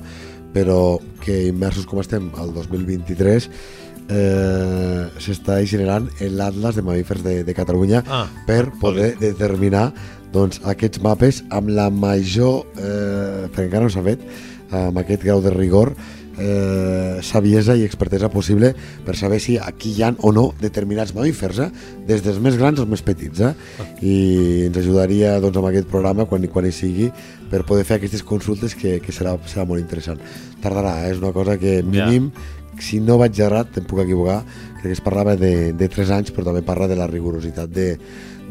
però 0.55 0.97
que 1.21 1.43
immersos 1.51 1.85
com 1.91 1.99
estem 2.01 2.31
al 2.41 2.55
2023 2.55 3.51
eh, 4.09 5.07
s'està 5.21 5.59
generant 5.67 6.07
l'Atlas 6.21 6.77
de 6.79 6.83
mamífers 6.87 7.25
de, 7.27 7.43
de 7.45 7.55
Catalunya 7.55 8.05
Ah, 8.07 8.27
per 8.47 8.71
poder 8.81 9.17
determinar 9.21 9.91
doncs, 10.37 10.61
aquests 10.69 11.01
mapes 11.05 11.43
amb 11.55 11.73
la 11.73 11.89
major, 11.91 12.63
eh, 12.77 13.49
perquè 13.49 13.67
encara 13.71 13.89
no 13.89 13.93
s'ha 13.93 14.05
fet, 14.07 14.23
amb 14.75 14.99
aquest 15.01 15.23
grau 15.25 15.43
de 15.43 15.53
rigor 15.55 15.95
eh, 16.39 17.19
saviesa 17.23 17.77
i 17.77 17.85
expertesa 17.87 18.29
possible 18.29 18.73
per 19.07 19.17
saber 19.17 19.39
si 19.41 19.57
aquí 19.57 19.95
hi 19.97 20.03
ha 20.05 20.13
o 20.21 20.33
no 20.33 20.51
determinats 20.61 21.15
mamífers, 21.17 21.61
eh? 21.65 21.71
des 22.09 22.23
dels 22.25 22.41
més 22.43 22.59
grans 22.61 22.81
als 22.81 22.91
més 22.91 23.03
petits. 23.07 23.41
Eh? 23.41 23.55
I 24.03 24.17
ens 24.69 24.79
ajudaria 24.83 25.37
doncs, 25.41 25.57
amb 25.57 25.71
aquest 25.71 25.89
programa, 25.93 26.29
quan, 26.29 26.45
quan 26.53 26.69
hi 26.69 26.75
sigui, 26.75 27.11
per 27.51 27.65
poder 27.69 27.87
fer 27.89 28.01
aquestes 28.01 28.25
consultes 28.27 28.77
que, 28.77 28.99
que 29.01 29.15
serà, 29.15 29.37
serà 29.49 29.67
molt 29.69 29.83
interessant. 29.83 30.21
Tardarà, 30.63 30.99
eh? 31.07 31.15
és 31.15 31.23
una 31.23 31.33
cosa 31.37 31.59
que 31.61 31.81
mínim, 31.87 32.31
si 32.83 33.01
no 33.01 33.17
vaig 33.21 33.39
errat, 33.41 33.79
em 33.81 33.89
puc 33.89 34.03
equivocar, 34.05 34.43
crec 34.77 34.91
que 34.91 34.97
es 34.99 35.05
parlava 35.05 35.37
de, 35.41 35.73
de 35.73 35.89
3 35.89 36.17
anys, 36.19 36.33
però 36.35 36.51
també 36.51 36.61
parla 36.67 36.91
de 36.91 36.99
la 36.99 37.09
rigorositat 37.09 37.73
de, 37.73 37.95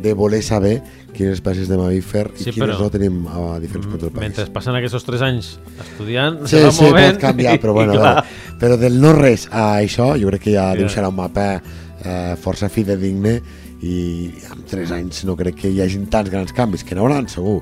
de 0.02 0.14
voler 0.14 0.42
saber 0.44 0.82
quines 1.16 1.38
espècies 1.40 1.68
de 1.72 1.78
mamífer 1.80 2.28
i 2.36 2.44
Sí, 2.44 2.52
quines 2.52 2.76
però- 2.76 2.80
no 2.80 2.90
tenim 2.92 3.22
a 3.28 3.60
diferents 3.60 3.88
punts 3.88 4.02
del 4.04 4.12
país. 4.12 4.22
Mentre 4.28 4.46
passen 4.54 4.76
aquests 4.76 5.04
3 5.08 5.22
anys 5.22 5.60
estudiant, 5.80 6.42
Sí, 6.46 6.58
se 6.58 6.64
va 6.66 6.72
sí, 6.72 6.84
movent 6.84 7.14
pot 7.16 7.22
canviar, 7.22 7.56
i- 7.56 7.60
però 7.64 7.72
i 7.72 7.74
bueno, 7.80 7.94
clar, 7.94 8.14
clar. 8.24 8.60
però 8.60 8.78
del 8.78 9.00
no 9.02 9.14
res 9.14 9.48
a 9.52 9.80
això, 9.82 10.20
jo 10.20 10.28
crec 10.28 10.42
que 10.42 10.52
ja 10.54 10.74
Ja. 10.74 10.76
dibuixarà 10.76 11.08
un 11.10 11.16
mapa 11.16 11.62
eh, 12.06 12.36
força 12.40 12.70
fidedigne 12.70 13.42
i 13.82 14.32
en 14.52 14.64
3 14.68 14.92
anys 14.92 15.24
no 15.26 15.36
crec 15.36 15.56
que 15.56 15.70
hi 15.72 15.82
hagin 15.82 16.06
tants 16.08 16.30
grans 16.30 16.52
canvis, 16.54 16.84
que 16.84 16.94
n'hauran 16.96 17.28
segur. 17.30 17.62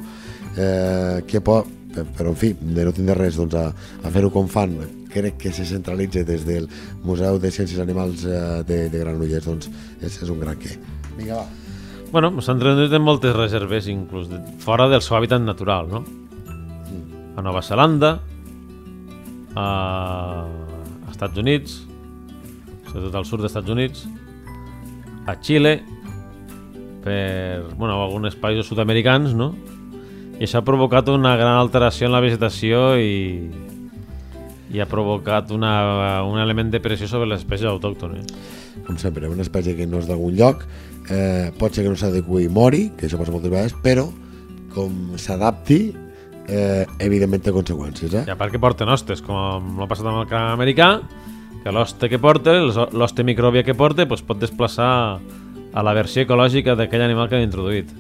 Eh, 0.57 1.23
que 1.25 1.39
pot, 1.41 1.65
però 2.17 2.29
en 2.29 2.36
fi, 2.36 2.53
de 2.59 2.84
no 2.86 2.91
tindre 2.91 3.15
res 3.15 3.36
doncs, 3.38 3.53
a, 3.55 3.67
a 4.03 4.09
fer-ho 4.11 4.29
com 4.31 4.47
fan, 4.47 4.75
crec 5.13 5.38
que 5.38 5.51
se 5.53 5.63
centralitza 5.65 6.23
des 6.23 6.43
del 6.45 6.67
Museu 7.03 7.39
de 7.39 7.49
Ciències 7.51 7.79
Animals 7.79 8.25
eh, 8.25 8.63
de, 8.67 8.89
de 8.89 8.99
Granollers, 8.99 9.45
doncs 9.45 9.69
és, 10.01 10.21
és 10.21 10.29
un 10.29 10.39
gran 10.39 10.57
què. 10.57 10.75
Vinga, 11.17 11.36
va. 11.36 11.47
Bueno, 12.14 12.30
s'han 12.45 12.59
reduït 12.61 12.91
en 12.93 13.01
moltes 13.01 13.34
reserves, 13.34 13.88
inclús 13.89 14.28
de, 14.30 14.38
fora 14.61 14.86
del 14.91 15.01
seu 15.01 15.16
hàbitat 15.18 15.41
natural, 15.41 15.88
no? 15.89 16.03
A 17.34 17.41
Nova 17.41 17.64
Zelanda, 17.66 18.11
a, 19.57 19.64
a 19.66 21.09
Estats 21.09 21.41
Units, 21.41 21.80
sobretot 22.91 23.18
al 23.18 23.26
sud 23.26 23.41
dels 23.41 23.49
Estats 23.49 23.74
Units, 23.74 24.05
a 25.26 25.34
Xile, 25.41 25.74
per 27.01 27.66
bueno, 27.80 27.97
alguns 27.97 28.38
països 28.38 28.70
sud-americans, 28.70 29.34
no? 29.34 29.55
I 30.38 30.45
això 30.45 30.61
ha 30.61 30.68
provocat 30.70 31.09
una 31.09 31.34
gran 31.34 31.57
alteració 31.57 32.11
en 32.11 32.14
la 32.14 32.22
vegetació 32.22 32.91
i, 33.01 33.49
i 34.70 34.86
ha 34.86 34.86
provocat 34.86 35.49
una, 35.49 36.22
un 36.30 36.38
element 36.45 36.70
de 36.70 36.84
pressió 36.84 37.09
sobre 37.09 37.34
les 37.34 37.41
espècies 37.41 37.74
autòctones. 37.74 38.30
Com 38.88 38.97
sempre, 38.99 39.29
una 39.31 39.45
espècie 39.45 39.75
que 39.77 39.88
no 39.88 40.01
és 40.03 40.07
d'algun 40.09 40.36
lloc, 40.38 40.65
eh, 41.09 41.51
pot 41.59 41.73
ser 41.73 41.86
que 41.86 41.91
no 41.91 41.99
s'adequi 41.99 42.45
i 42.45 42.49
mori, 42.51 42.89
que 42.97 43.07
això 43.07 43.19
passa 43.19 43.34
moltes 43.34 43.51
vegades, 43.51 43.75
però 43.84 44.09
com 44.73 45.13
s'adapti, 45.21 45.93
eh, 46.47 46.86
evidentment 46.99 47.43
té 47.43 47.53
conseqüències. 47.53 48.13
Eh? 48.13 48.23
I 48.27 48.34
a 48.34 48.39
part 48.39 48.51
que 48.51 48.61
porten 48.61 48.89
hostes, 48.89 49.21
com 49.23 49.77
l'ha 49.79 49.89
passat 49.89 50.09
amb 50.09 50.23
el 50.23 50.29
camp 50.31 50.53
americà, 50.55 50.97
que 51.63 51.71
l'hoste 51.71 52.09
que 52.11 52.19
porta, 52.19 52.57
l'hoste 52.91 53.23
micròbia 53.23 53.63
que 53.63 53.75
porta, 53.75 54.03
doncs 54.05 54.25
pot 54.27 54.39
desplaçar 54.41 55.19
a 55.73 55.84
la 55.84 55.93
versió 55.95 56.25
ecològica 56.25 56.75
d'aquell 56.75 57.05
animal 57.05 57.29
que 57.29 57.39
han 57.39 57.47
introduït. 57.47 57.91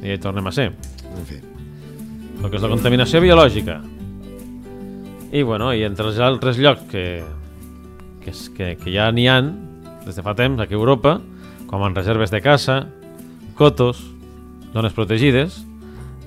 I 0.00 0.14
hi 0.14 0.20
tornem 0.22 0.46
a 0.46 0.52
ser. 0.54 0.70
En 1.10 1.26
fi, 1.26 1.40
El 2.40 2.48
que 2.48 2.56
és 2.56 2.62
la 2.62 2.70
contaminació 2.72 3.20
biològica. 3.20 3.80
I, 5.30 5.42
bueno, 5.42 5.74
i 5.74 5.82
entre 5.84 6.08
els 6.08 6.18
altres 6.24 6.56
llocs 6.58 6.86
que, 6.90 7.22
que, 8.24 8.32
que, 8.56 8.70
que 8.80 8.94
ja 8.94 9.10
n'hi 9.12 9.26
han 9.28 9.50
des 10.06 10.16
de 10.16 10.24
fa 10.24 10.34
temps 10.38 10.60
aquí 10.62 10.74
a 10.74 10.80
Europa, 10.80 11.18
com 11.70 11.84
en 11.86 11.94
reserves 11.94 12.32
de 12.32 12.40
caça, 12.42 12.84
cotos, 13.58 14.02
zones 14.74 14.94
protegides, 14.96 15.60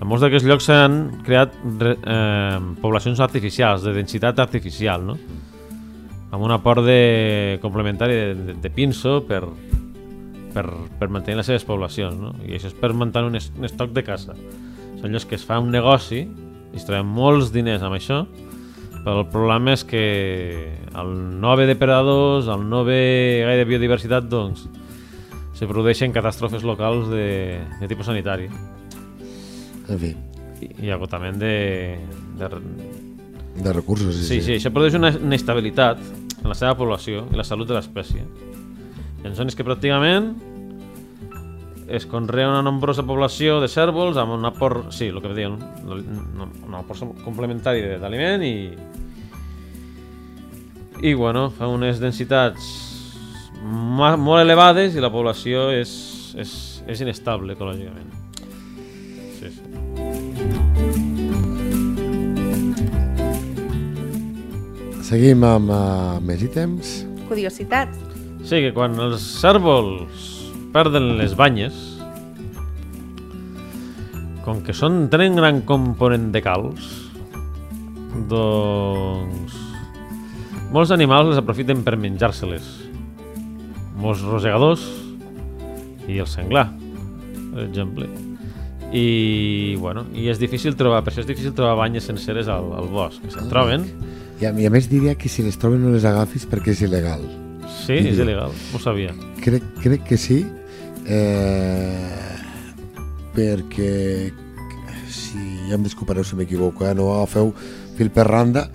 en 0.04 0.10
molts 0.10 0.24
d'aquests 0.26 0.48
llocs 0.50 0.66
s'han 0.68 0.96
creat 1.24 1.54
re, 1.80 1.94
eh, 1.96 2.58
poblacions 2.82 3.22
artificials, 3.24 3.86
de 3.86 3.94
densitat 3.96 4.40
artificial, 4.44 5.06
no? 5.06 5.18
amb 6.34 6.42
un 6.44 6.52
aport 6.52 6.84
de, 6.84 7.60
complementari 7.62 8.16
de, 8.18 8.34
de, 8.36 8.54
de 8.60 8.70
pinso 8.74 9.20
per, 9.30 9.44
per, 10.52 10.66
per 11.00 11.10
mantenir 11.14 11.38
les 11.40 11.48
seves 11.52 11.64
poblacions. 11.68 12.18
No? 12.18 12.34
I 12.44 12.58
això 12.58 12.72
és 12.72 12.76
per 12.76 12.90
mantenir 12.98 13.30
un, 13.30 13.38
es, 13.38 13.52
un 13.54 13.70
estoc 13.70 13.94
de 13.94 14.04
caça. 14.04 14.34
Són 15.00 15.14
llocs 15.14 15.28
que 15.30 15.38
es 15.38 15.46
fa 15.46 15.62
un 15.62 15.70
negoci 15.72 16.24
i 16.24 16.80
es 16.80 16.88
treuen 16.90 17.06
molts 17.06 17.54
diners 17.54 17.86
amb 17.86 18.00
això, 18.00 18.24
però 19.04 19.22
el 19.22 19.28
problema 19.32 19.74
és 19.76 19.84
que 19.84 20.04
al 20.96 21.12
no 21.40 21.52
haver 21.52 21.68
depredadors, 21.68 22.48
al 22.48 22.64
no 22.70 22.84
haver 22.84 23.44
gaire 23.50 23.68
biodiversitat, 23.68 24.30
doncs 24.32 24.66
se 25.54 25.68
produeixen 25.70 26.16
catàstrofes 26.16 26.64
locals 26.66 27.10
de, 27.12 27.60
de 27.80 27.90
tipus 27.92 28.08
sanitari 28.10 28.48
en 29.90 30.00
fi, 30.00 30.14
i, 30.64 30.70
i 30.88 30.92
agotament 30.96 31.38
de, 31.42 32.00
de, 32.40 32.50
de 33.60 33.74
recursos. 33.76 34.16
Sí, 34.28 34.40
sí, 34.42 34.58
això 34.58 34.72
produeix 34.74 34.98
una 34.98 35.12
inestabilitat 35.14 36.02
en 36.42 36.50
la 36.50 36.58
seva 36.58 36.74
població 36.80 37.28
i 37.32 37.40
la 37.40 37.46
salut 37.48 37.70
de 37.70 37.78
l'espècie. 37.78 38.26
Ha 39.24 39.32
zones 39.36 39.56
que 39.56 39.64
pràcticament 39.64 40.34
es 41.88 42.06
conrea 42.06 42.50
una 42.50 42.62
nombrosa 42.64 43.04
població 43.04 43.60
de 43.62 43.68
cèrvols 43.68 44.18
amb 44.18 44.36
un 44.36 44.46
aport, 44.48 44.92
sí, 44.96 45.10
el 45.12 45.22
que 45.22 45.34
deien, 45.36 45.58
un, 45.84 46.50
un 46.68 46.76
aport 46.80 47.24
complementari 47.24 47.98
d'aliment 48.02 48.44
i 48.48 48.56
i 51.04 51.14
bueno, 51.14 51.50
fa 51.52 51.68
unes 51.68 52.00
densitats 52.00 52.64
molt 53.64 54.40
elevades 54.40 54.96
i 54.96 55.02
la 55.04 55.12
població 55.12 55.70
és, 55.76 55.92
és, 56.40 56.52
és 56.88 57.02
inestable 57.04 57.58
ecològicament. 57.58 58.08
Sí, 59.40 59.52
sí. 59.52 59.62
Seguim 65.04 65.44
amb 65.44 65.70
uh, 65.70 66.22
més 66.24 66.44
ítems. 66.48 67.02
Curiositats. 67.28 68.00
Sí, 68.44 68.64
que 68.64 68.72
quan 68.76 68.96
els 69.00 69.24
cèrvols 69.42 70.43
perden 70.74 71.14
les 71.20 71.36
banyes, 71.38 71.78
com 74.44 74.60
que 74.66 74.76
són, 74.76 75.08
tenen 75.14 75.38
gran 75.40 75.62
component 75.68 76.32
de 76.34 76.42
calç, 76.44 76.90
doncs 78.30 79.60
molts 80.74 80.90
animals 80.90 81.30
les 81.30 81.38
aprofiten 81.38 81.84
per 81.86 81.94
menjar-se-les. 82.02 82.66
Molts 84.02 84.24
rosegadors 84.26 84.82
i 86.10 86.18
el 86.18 86.26
senglar, 86.28 86.66
per 87.54 87.68
exemple. 87.68 88.08
I, 88.94 89.78
bueno, 89.82 90.08
i 90.18 90.28
és 90.34 90.42
difícil 90.42 90.74
trobar, 90.78 91.04
per 91.06 91.14
això 91.14 91.22
és 91.22 91.30
difícil 91.30 91.54
trobar 91.58 91.78
banyes 91.80 92.10
senceres 92.10 92.50
al, 92.50 92.72
al 92.78 92.90
bosc, 92.90 93.22
que 93.22 93.34
se'n 93.34 93.54
troben. 93.54 93.86
I 94.42 94.50
a, 94.50 94.52
I 94.58 94.66
a 94.66 94.74
més 94.74 94.90
diria 94.90 95.14
que 95.14 95.30
si 95.30 95.46
les 95.46 95.58
troben 95.62 95.86
no 95.86 95.94
les 95.94 96.06
agafis 96.10 96.46
perquè 96.50 96.74
és 96.74 96.84
il·legal. 96.86 97.22
Sí, 97.70 98.00
és 98.02 98.18
il·legal, 98.18 98.54
ho 98.74 98.82
sabia. 98.82 99.14
Crec, 99.46 99.66
crec 99.82 100.10
que 100.10 100.18
sí, 100.18 100.42
eh, 101.06 102.38
perquè 103.34 104.32
si 105.10 105.42
ja 105.70 105.78
em 105.78 105.86
disculpareu 105.86 106.24
si 106.24 106.38
m'equivoco, 106.40 106.86
eh, 106.88 106.94
no 106.94 107.12
agafeu 107.14 107.54
fil 107.98 108.12
per 108.14 108.28
randa, 108.28 108.68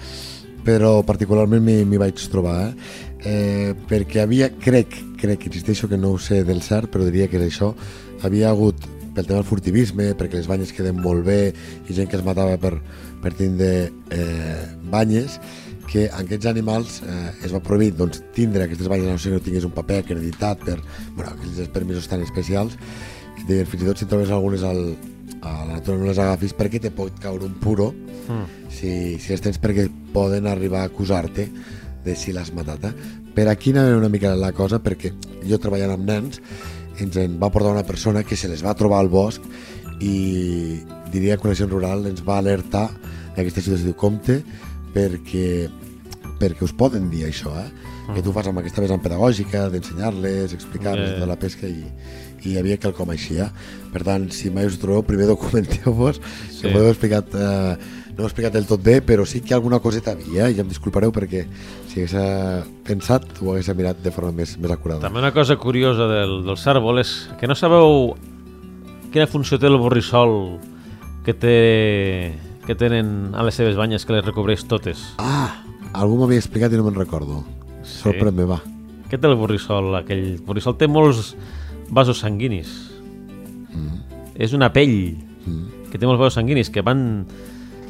però 0.65 1.03
particularment 1.07 1.65
m'hi 1.65 2.01
vaig 2.01 2.21
trobar, 2.31 2.69
eh? 2.69 3.07
Eh, 3.19 3.73
perquè 3.89 4.23
havia, 4.23 4.51
crec, 4.63 4.95
crec, 5.19 5.49
insisteixo 5.49 5.89
que 5.91 5.99
no 5.99 6.13
ho 6.15 6.19
sé 6.23 6.45
del 6.47 6.63
cert, 6.63 6.91
però 6.93 7.07
diria 7.07 7.27
que 7.27 7.41
això, 7.43 7.73
havia 8.23 8.53
hagut 8.53 8.87
pel 9.15 9.27
tema 9.27 9.41
del 9.41 9.49
furtivisme, 9.49 10.13
perquè 10.15 10.39
les 10.39 10.47
banyes 10.47 10.71
queden 10.75 11.01
molt 11.03 11.25
bé 11.27 11.53
i 11.89 11.97
gent 11.97 12.07
que 12.11 12.19
es 12.19 12.25
matava 12.27 12.55
per, 12.63 12.77
per 13.23 13.33
tindre 13.35 13.91
eh, 14.15 14.67
banyes, 14.93 15.41
que 15.89 16.07
en 16.07 16.27
aquests 16.27 16.51
animals 16.51 17.01
eh, 17.03 17.31
es 17.47 17.55
va 17.55 17.63
prohibir 17.65 17.95
doncs, 17.97 18.23
tindre 18.37 18.67
aquestes 18.67 18.91
banyes 18.91 19.09
no 19.09 19.19
ser 19.19 19.33
que 19.33 19.39
no 19.39 19.45
tingués 19.45 19.69
un 19.69 19.77
paper 19.77 20.03
acreditat 20.05 20.61
per 20.65 20.79
bueno, 21.17 21.31
aquells 21.33 21.71
permisos 21.73 22.09
tan 22.11 22.23
especials 22.27 22.77
que 23.39 23.47
deien, 23.49 23.67
fins 23.67 23.83
i 23.83 23.89
tot 23.89 24.03
si 24.03 24.11
trobes 24.11 24.35
algunes 24.35 24.67
al, 24.67 24.83
a 25.41 25.55
la 25.65 25.79
natura 25.79 25.99
no 25.99 26.11
les 26.11 26.21
agafis 26.21 26.55
perquè 26.57 26.83
te 26.83 26.93
pot 26.93 27.17
caure 27.23 27.49
un 27.49 27.57
puro 27.63 27.93
Mm. 28.29 28.69
si, 28.69 28.91
si 29.19 29.33
les 29.33 29.41
tens 29.41 29.59
perquè 29.61 29.89
poden 30.13 30.47
arribar 30.47 30.83
a 30.85 30.91
acusar-te 30.91 31.49
de 32.05 32.15
si 32.17 32.33
l'has 32.33 32.53
matat. 32.55 32.91
Eh? 32.91 32.93
Per 33.35 33.49
aquí 33.49 33.73
anava 33.73 33.97
una 33.97 34.11
mica 34.13 34.35
la 34.37 34.53
cosa 34.53 34.83
perquè 34.85 35.15
jo 35.49 35.59
treballant 35.59 35.97
amb 35.97 36.09
nens 36.09 36.43
ens 37.01 37.17
en 37.17 37.39
va 37.41 37.51
portar 37.55 37.73
una 37.73 37.87
persona 37.87 38.25
que 38.27 38.37
se 38.37 38.51
les 38.51 38.65
va 38.65 38.77
trobar 38.77 39.01
al 39.01 39.09
bosc 39.09 39.45
i 40.05 40.79
diria 41.13 41.37
que 41.37 41.43
Connexió 41.47 41.69
Rural 41.71 42.07
ens 42.11 42.21
va 42.27 42.39
alertar 42.39 42.89
d'aquesta 43.37 43.63
situació 43.63 43.87
de 43.89 43.97
compte 43.97 44.43
perquè 44.95 45.69
perquè 46.39 46.63
us 46.63 46.73
poden 46.73 47.09
dir 47.11 47.25
això, 47.27 47.51
eh? 47.59 47.69
que 48.15 48.23
tu 48.25 48.33
fas 48.33 48.47
amb 48.49 48.61
aquesta 48.61 48.81
vessant 48.81 49.03
pedagògica, 49.05 49.67
d'ensenyar-les, 49.73 50.55
explicar-les 50.55 51.17
Eh. 51.17 51.21
de 51.21 51.27
la 51.27 51.37
pesca 51.37 51.67
i, 51.67 51.83
i 52.45 52.53
hi 52.53 52.59
havia 52.61 52.79
quelcom 52.79 53.11
així. 53.11 53.41
Eh? 53.43 53.49
Per 53.93 54.05
tant, 54.07 54.31
si 54.31 54.49
mai 54.55 54.65
us 54.71 54.79
trobeu, 54.79 55.03
primer 55.03 55.27
documenteu-vos, 55.27 56.21
sí. 56.49 56.63
que 56.63 56.73
heu 56.73 56.89
explicat, 56.89 57.35
eh, 57.35 57.75
no 58.15 58.23
he 58.23 58.31
explicat 58.31 58.55
del 58.55 58.67
tot 58.71 58.81
bé, 58.87 59.01
però 59.03 59.27
sí 59.27 59.43
que 59.43 59.53
alguna 59.55 59.81
coseta 59.83 60.15
havia, 60.15 60.47
eh? 60.47 60.53
i 60.55 60.57
ja 60.57 60.63
em 60.63 60.71
disculpareu 60.71 61.13
perquè 61.13 61.45
si 61.91 62.01
hagués 62.07 62.15
pensat 62.87 63.27
ho 63.43 63.53
hagués 63.53 63.69
mirat 63.75 64.01
de 64.03 64.15
forma 64.15 64.33
més, 64.33 64.57
més 64.63 64.71
acurada. 64.71 65.03
També 65.05 65.19
una 65.21 65.35
cosa 65.35 65.59
curiosa 65.59 66.07
del, 66.07 66.45
del 66.47 66.57
cèrvol 66.57 67.03
és 67.03 67.29
que 67.41 67.51
no 67.51 67.59
sabeu 67.59 68.15
quina 69.13 69.27
funció 69.27 69.59
té 69.59 69.67
el 69.67 69.77
borrissol 69.77 70.59
que 71.27 71.35
té 71.35 71.57
que 72.69 72.77
tenen 72.77 73.33
a 73.33 73.41
les 73.47 73.57
seves 73.57 73.79
banyes 73.81 74.05
que 74.05 74.13
les 74.13 74.27
recobreix 74.27 74.67
totes. 74.69 75.01
Ah, 75.17 75.65
algú 75.97 76.19
m'havia 76.21 76.43
explicat 76.43 76.75
i 76.75 76.77
no 76.77 76.85
me'n 76.85 76.99
recordo. 76.99 77.41
Sí. 77.81 78.03
Sorprèn-me, 78.03 78.45
va. 78.45 78.59
Què 79.09 79.17
té 79.17 79.25
el 79.25 79.39
borrissol? 79.41 79.95
Aquell 79.97 80.37
borrissol 80.45 80.77
té 80.77 80.85
molts 80.85 81.33
vasos 81.89 82.21
sanguinis. 82.21 82.69
És 84.37 84.53
una 84.53 84.69
pell 84.75 85.17
que 85.89 85.97
té 85.97 86.05
molts 86.05 86.21
vasos 86.21 86.37
sanguinis 86.37 86.69
que 86.69 86.85
van 86.85 87.25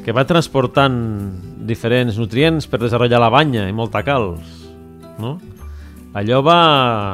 que 0.05 0.15
va 0.15 0.23
transportant 0.23 0.95
diferents 1.67 2.15
nutrients 2.17 2.69
per 2.71 2.79
desenvolupar 2.79 3.19
la 3.19 3.29
banya 3.33 3.65
i 3.67 3.75
molta 3.75 3.99
calç, 4.07 4.47
no? 5.19 5.35
Allò 6.15 6.39
va, 6.41 6.61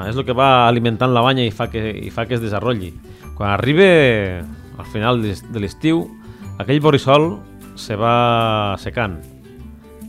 és 0.07 0.15
el 0.15 0.23
que 0.23 0.37
va 0.37 0.67
alimentant 0.69 1.11
la 1.11 1.25
banya 1.25 1.43
i 1.43 1.51
fa 1.51 1.65
que, 1.73 1.81
i 1.97 2.13
fa 2.13 2.27
que 2.29 2.37
es 2.37 2.45
desenvolupi. 2.45 2.93
Quan 3.35 3.49
arriba 3.51 3.89
al 4.77 4.87
final 4.93 5.19
de 5.25 5.59
l'estiu, 5.59 6.05
aquell 6.61 6.79
borrissol 6.79 7.33
se 7.75 7.95
va 7.99 8.75
secant 8.81 9.17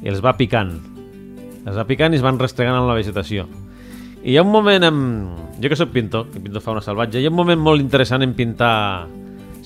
i 0.02 0.08
els 0.10 0.20
va 0.24 0.36
picant. 0.38 0.74
Els 1.66 1.74
va 1.76 1.84
picant 1.88 2.14
i 2.14 2.18
es 2.20 2.22
van 2.24 2.38
restregant 2.38 2.76
en 2.78 2.86
la 2.86 2.94
vegetació. 2.94 3.46
I 4.22 4.34
hi 4.34 4.36
ha 4.38 4.42
un 4.46 4.50
moment, 4.52 4.84
amb... 4.86 5.38
jo 5.62 5.68
que 5.70 5.76
sóc 5.78 5.90
pintor, 5.94 6.28
que 6.32 6.40
pinto 6.42 6.60
fauna 6.62 6.82
salvatge, 6.82 7.20
hi 7.20 7.26
ha 7.26 7.32
un 7.32 7.38
moment 7.38 7.60
molt 7.62 7.82
interessant 7.82 8.22
en 8.26 8.34
pintar 8.38 9.06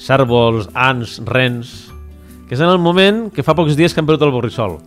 cèrvols, 0.01 0.68
ants, 0.74 1.18
rens, 1.28 1.90
que 2.48 2.57
és 2.57 2.61
en 2.64 2.70
el 2.72 2.80
moment 2.82 3.28
que 3.34 3.44
fa 3.46 3.55
pocs 3.55 3.76
dies 3.78 3.92
que 3.94 4.01
han 4.03 4.09
perdut 4.09 4.26
el 4.28 4.32
borrissol. 4.34 4.78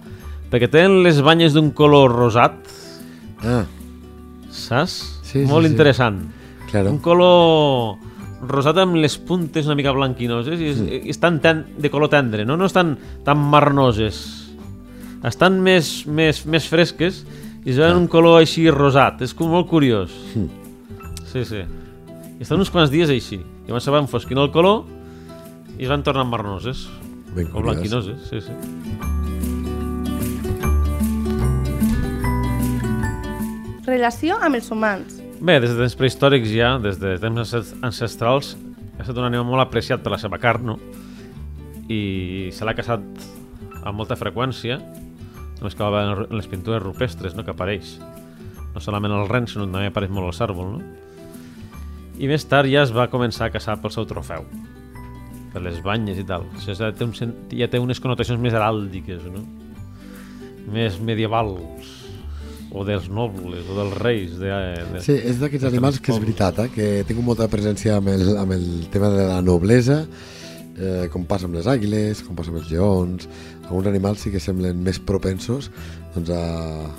Perquè 0.52 0.68
tenen 0.70 1.02
les 1.06 1.22
banyes 1.26 1.54
d'un 1.56 1.72
color 1.74 2.12
rosat, 2.14 2.56
Ah, 3.44 3.66
saps? 4.50 4.94
Sí, 5.24 5.42
sí, 5.42 5.46
molt 5.50 5.66
sí. 5.68 5.72
interessant. 5.74 6.22
claro. 6.72 6.90
Un 6.94 7.00
color 7.04 7.98
rosat 8.50 8.80
amb 8.82 8.98
les 9.00 9.16
puntes 9.18 9.68
una 9.70 9.78
mica 9.80 9.94
blanquinoses 9.96 10.60
i, 10.60 10.72
és, 10.72 10.82
i 11.08 11.14
estan 11.14 11.40
ten, 11.44 11.64
de 11.80 11.92
color 11.94 12.12
tendre, 12.12 12.46
no? 12.46 12.58
no 12.60 12.68
estan 12.70 12.96
tan 13.26 13.40
marronoses. 13.40 14.24
Estan 15.24 15.62
més, 15.64 16.04
més, 16.06 16.44
més 16.46 16.68
fresques 16.68 17.24
i 17.64 17.72
es 17.72 17.80
veuen 17.80 18.02
un 18.02 18.10
color 18.12 18.42
així 18.42 18.68
rosat. 18.72 19.24
És 19.24 19.36
com 19.38 19.54
molt 19.54 19.70
curiós. 19.72 20.12
Sí, 21.34 21.42
sí. 21.50 21.64
I 21.64 22.44
estan 22.46 22.60
uns 22.62 22.70
quants 22.70 22.92
dies 22.94 23.10
així. 23.10 23.40
I 23.40 23.72
llavors 23.72 23.88
se 23.88 23.94
van 23.94 24.04
enfosquint 24.06 24.38
el 24.38 24.52
color 24.54 24.84
i 25.80 25.88
es 25.88 25.90
van 25.90 26.04
tornant 26.06 26.30
marronoses. 26.30 26.86
Ben 27.34 27.50
O 27.58 27.64
blanquinoses, 27.66 28.28
sí, 28.30 28.44
sí. 28.44 28.54
Relació 33.88 34.38
amb 34.46 34.62
els 34.62 34.70
humans. 34.70 35.23
Bé, 35.44 35.58
des 35.60 35.74
de 35.74 35.76
temps 35.76 35.96
prehistòrics 36.00 36.54
ja, 36.56 36.78
des 36.80 36.96
de 37.02 37.18
temps 37.20 37.42
ancest- 37.42 37.76
ancestrals, 37.84 38.54
ha 38.96 39.02
estat 39.04 39.18
un 39.18 39.26
animal 39.28 39.44
molt 39.50 39.66
apreciat 39.66 40.00
per 40.00 40.14
la 40.14 40.20
seva 40.22 40.38
carn, 40.40 40.70
no? 40.70 40.78
I 41.92 42.48
se 42.56 42.64
l'ha 42.64 42.76
caçat 42.78 43.04
amb 43.84 43.98
molta 44.00 44.16
freqüència, 44.16 44.78
només 45.60 45.76
que 45.76 45.90
va 45.92 46.04
en 46.06 46.38
les 46.38 46.48
pintures 46.48 46.80
rupestres, 46.80 47.36
no?, 47.36 47.44
que 47.44 47.52
apareix. 47.52 47.98
No 48.72 48.80
solament 48.80 49.12
el 49.12 49.28
ren, 49.28 49.50
sinó 49.52 49.66
també 49.68 49.90
apareix 49.92 50.14
molt 50.16 50.30
el 50.32 50.38
cèrvol, 50.38 50.78
no? 50.78 50.80
I 52.24 52.30
més 52.32 52.48
tard 52.48 52.72
ja 52.72 52.86
es 52.88 52.94
va 52.96 53.10
començar 53.12 53.50
a 53.50 53.52
caçar 53.52 53.76
pel 53.82 53.92
seu 53.92 54.08
trofeu, 54.08 54.48
per 55.52 55.62
les 55.66 55.82
banyes 55.84 56.24
i 56.24 56.24
tal. 56.24 56.48
Això 56.56 56.78
ja 56.78 56.94
té, 56.96 57.04
un, 57.04 57.36
ja 57.52 57.68
té 57.68 57.84
unes 57.84 58.00
connotacions 58.00 58.40
més 58.40 58.56
heràldiques, 58.56 59.28
no? 59.28 59.44
Més 60.72 61.02
medievals, 61.04 62.00
o 62.74 62.84
dels 62.88 63.08
nobles, 63.14 63.68
o 63.70 63.78
dels 63.78 63.98
reis. 64.02 64.38
De, 64.42 64.50
de... 64.50 65.02
Sí, 65.06 65.14
és 65.14 65.40
d'aquests 65.42 65.68
animals 65.70 66.00
que 66.02 66.14
és 66.14 66.22
veritat, 66.22 66.64
eh? 66.66 66.70
que 66.74 66.88
tingut 67.08 67.28
molta 67.28 67.48
presència 67.52 68.00
amb 68.00 68.10
el, 68.14 68.34
amb 68.40 68.56
el 68.56 68.66
tema 68.94 69.12
de 69.14 69.28
la 69.30 69.42
noblesa, 69.46 70.02
eh, 70.74 71.06
com 71.14 71.28
passa 71.30 71.46
amb 71.46 71.60
les 71.60 71.70
àguiles, 71.70 72.24
com 72.26 72.38
passa 72.38 72.50
amb 72.50 72.64
els 72.64 72.72
lleons, 72.74 73.28
alguns 73.68 73.92
animals 73.92 74.26
sí 74.26 74.34
que 74.34 74.42
semblen 74.44 74.82
més 74.84 75.00
propensos 75.00 75.70
doncs, 76.16 76.34
a, 76.34 76.42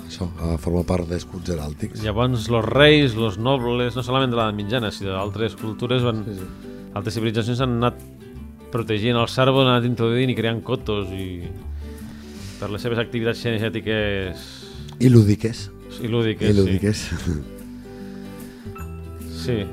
això, 0.07 0.29
a 0.43 0.55
formar 0.63 0.85
part 0.87 1.11
d'escuts 1.11 1.51
heràltics. 1.53 2.03
Llavors, 2.03 2.47
els 2.49 2.71
reis, 2.71 3.15
els 3.19 3.37
nobles, 3.39 3.95
no 3.95 4.03
solament 4.03 4.33
de 4.33 4.39
la 4.39 4.49
mitjana, 4.55 4.91
sinó 4.95 5.13
d'altres 5.15 5.59
cultures, 5.59 6.03
van, 6.07 6.23
Sí, 6.25 6.39
sí. 6.39 6.73
altres 6.95 7.19
civilitzacions 7.19 7.63
han 7.63 7.77
anat 7.81 7.99
protegint 8.71 9.19
el 9.19 9.27
cèrvol, 9.31 9.67
han 9.67 9.77
anat 9.77 9.87
introduint 9.87 10.31
i 10.31 10.35
creant 10.35 10.63
cotos 10.65 11.11
i 11.15 11.45
per 12.59 12.71
les 12.71 12.83
seves 12.83 12.99
activitats 12.99 13.43
cinegètiques 13.43 14.54
I 14.99 15.09
lúdiques. 15.09 15.69
i 16.01 16.07
lúdiques. 16.07 16.49
I 16.49 16.53
lúdiques. 16.53 17.09
Sí. 19.45 19.65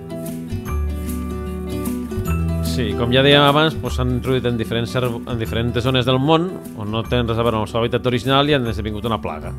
Sí, 2.72 2.86
com 2.96 3.12
ja 3.12 3.22
dèiem 3.24 3.44
abans, 3.44 3.74
doncs 3.76 3.98
s'han 3.98 4.14
introduït 4.16 4.46
en 4.48 4.56
diferents, 4.56 4.94
en 4.96 5.38
diferents 5.38 5.76
zones 5.84 6.06
del 6.08 6.18
món 6.22 6.48
on 6.80 6.90
no 6.90 7.02
tenen 7.04 7.28
res 7.28 7.38
a 7.38 7.44
veure 7.44 7.58
amb 7.60 7.66
el 7.66 7.70
seu 7.70 7.82
hàbitat 7.82 8.06
original 8.08 8.48
i 8.48 8.56
han 8.56 8.66
esdevingut 8.70 9.04
una 9.04 9.20
plaga. 9.20 9.52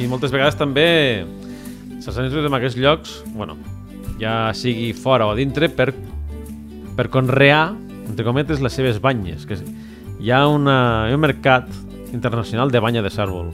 I 0.00 0.08
moltes 0.10 0.32
vegades 0.32 0.58
també 0.58 0.86
se'ls 2.00 2.16
han 2.16 2.26
introduït 2.26 2.50
en 2.50 2.58
aquests 2.58 2.80
llocs, 2.80 3.14
bueno, 3.36 3.56
ja 4.20 4.50
sigui 4.56 4.92
fora 4.96 5.28
o 5.30 5.36
dintre, 5.38 5.68
per, 5.68 5.92
per 6.96 7.08
conrear, 7.12 7.70
entre 8.08 8.26
cometes, 8.26 8.60
les 8.60 8.74
seves 8.74 9.00
banyes. 9.00 9.46
Que 9.46 9.58
hi 10.20 10.30
ha, 10.34 10.44
una, 10.48 10.76
hi 11.08 11.14
ha 11.14 11.18
un 11.18 11.24
mercat 11.24 11.68
internacional 12.12 12.70
de 12.70 12.80
banya 12.82 13.02
de 13.06 13.12
cèrvol. 13.12 13.52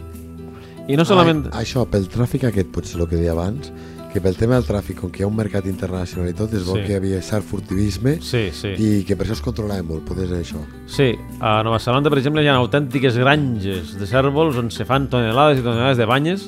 I 0.89 0.97
no 0.97 1.05
solament... 1.05 1.47
Ah, 1.53 1.61
això, 1.64 1.82
pel 1.91 2.07
tràfic 2.12 2.45
aquest, 2.47 2.68
potser 2.74 3.01
el 3.01 3.09
que 3.11 3.18
deia 3.18 3.32
abans, 3.34 3.72
que 4.12 4.20
pel 4.22 4.37
tema 4.39 4.55
del 4.55 4.64
tràfic, 4.64 5.01
com 5.03 5.11
que 5.12 5.20
hi 5.20 5.24
ha 5.26 5.28
un 5.28 5.34
mercat 5.37 5.66
internacional 5.68 6.30
i 6.30 6.34
tot, 6.37 6.53
es 6.55 6.62
veu 6.64 6.76
Sí. 6.78 6.84
que 6.87 6.93
hi 6.95 6.97
havia 7.01 7.18
cert 7.26 7.45
furtivisme 7.45 8.14
Sí, 8.22 8.47
sí. 8.55 8.70
i 8.78 9.03
que 9.05 9.16
per 9.16 9.26
això 9.26 9.34
es 9.37 9.43
controlava 9.45 9.82
molt, 9.82 10.05
poder 10.07 10.28
ser 10.30 10.39
això. 10.45 10.62
Sí, 10.87 11.11
a 11.41 11.62
Nova 11.66 11.80
Zelanda, 11.82 12.09
per 12.09 12.18
exemple, 12.22 12.43
hi 12.45 12.49
ha 12.49 12.55
autèntiques 12.57 13.18
granges 13.18 13.97
de 13.99 14.07
cèrvols 14.07 14.57
on 14.62 14.70
se 14.70 14.87
fan 14.89 15.09
tonelades 15.12 15.59
i 15.59 15.62
tonelades 15.66 15.99
de 15.99 16.07
banyes. 16.07 16.47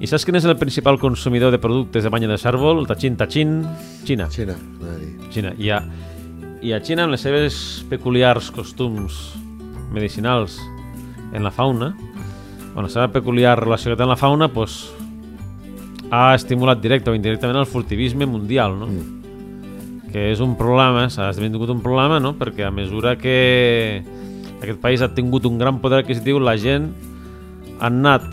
I 0.00 0.06
saps 0.06 0.24
quin 0.26 0.36
és 0.38 0.44
el 0.44 0.56
principal 0.58 0.98
consumidor 0.98 1.50
de 1.50 1.58
productes 1.58 2.04
de 2.04 2.10
banya 2.10 2.28
de 2.28 2.36
cèrvol? 2.38 2.78
El 2.82 2.86
Tachin 2.86 3.16
Tachin, 3.16 3.62
Xina. 4.04 4.28
Xina. 4.30 4.54
Xina. 5.30 5.54
I 5.58 5.70
a, 5.70 5.80
I 6.62 6.72
a 6.74 6.78
Xina, 6.82 7.04
amb 7.06 7.12
les 7.16 7.20
seves 7.24 7.84
peculiars 7.88 8.50
costums 8.50 9.32
medicinals 9.92 10.58
en 11.32 11.42
la 11.42 11.50
fauna, 11.50 11.96
la 12.76 12.88
seva 12.92 13.08
peculiar 13.12 13.56
relació 13.58 13.92
que 13.92 13.98
té 13.98 14.04
amb 14.04 14.12
la 14.12 14.18
fauna, 14.20 14.48
doncs, 14.52 14.80
ha 16.10 16.32
estimulat 16.34 16.80
directe 16.80 17.10
o 17.10 17.16
indirectament 17.16 17.58
el 17.60 17.68
furtivisme 17.68 18.26
mundial, 18.26 18.76
no? 18.78 18.88
que 20.08 20.30
és 20.32 20.40
un 20.40 20.54
problema, 20.56 21.08
s'ha 21.12 21.28
esdevingut 21.34 21.68
un 21.68 21.82
problema, 21.84 22.16
no? 22.20 22.32
perquè 22.38 22.64
a 22.64 22.72
mesura 22.72 23.16
que 23.20 24.02
aquest 24.62 24.80
país 24.80 25.02
ha 25.04 25.10
tingut 25.14 25.44
un 25.46 25.58
gran 25.60 25.82
poder 25.82 26.02
adquisitiu, 26.02 26.40
la 26.40 26.56
gent 26.56 26.88
ha 27.78 27.90
anat 27.90 28.24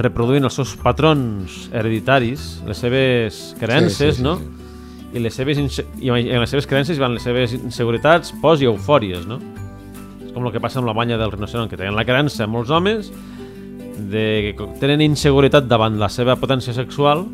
reproduint 0.00 0.48
els 0.48 0.56
seus 0.56 0.74
patrons 0.80 1.68
hereditaris, 1.72 2.62
les 2.66 2.80
seves 2.80 3.42
creences, 3.60 4.16
Sí, 4.16 4.22
sí, 4.22 4.22
sí, 4.22 4.24
no? 4.24 4.38
I 5.14 5.20
les 5.22 5.36
seves, 5.36 5.60
i 6.02 6.10
en 6.10 6.40
les 6.40 6.50
seves 6.50 6.66
creences 6.66 6.98
van 6.98 7.14
les 7.14 7.22
seves 7.22 7.52
inseguretats, 7.54 8.32
pors 8.42 8.64
i 8.64 8.66
eufòries, 8.66 9.28
no? 9.30 9.38
És 10.24 10.32
com 10.34 10.48
el 10.48 10.50
que 10.50 10.62
passa 10.62 10.80
amb 10.80 10.90
la 10.90 10.96
banya 10.96 11.20
del 11.20 11.30
rinoceront, 11.30 11.70
que 11.70 11.78
tenen 11.78 11.94
la 11.94 12.06
creença 12.08 12.48
molts 12.50 12.72
homes 12.74 13.12
de 13.98 14.54
que 14.58 14.66
tenen 14.80 15.02
inseguretat 15.04 15.68
davant 15.70 15.98
la 16.00 16.10
seva 16.10 16.34
potència 16.40 16.74
sexual 16.74 17.28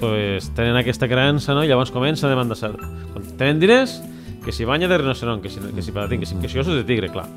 pues, 0.00 0.48
tenen 0.56 0.78
aquesta 0.80 1.08
creença 1.08 1.54
no? 1.54 1.62
i 1.62 1.68
llavors 1.68 1.92
comença 1.92 2.26
a 2.26 2.32
demandar 2.32 2.56
ser. 2.58 2.72
Quan 3.12 3.26
tenen 3.38 3.60
diners, 3.60 4.00
que 4.44 4.52
si 4.52 4.64
banya 4.64 4.88
de 4.88 4.98
rinoceront, 4.98 5.42
que 5.44 5.52
si, 5.52 5.60
que 5.60 5.84
si 5.84 5.92
patatín, 5.92 6.20
que 6.20 6.26
si, 6.26 6.36
que 6.40 6.48
si 6.48 6.58
ossos 6.58 6.74
de 6.74 6.84
tigre, 6.88 7.12
clar. 7.12 7.28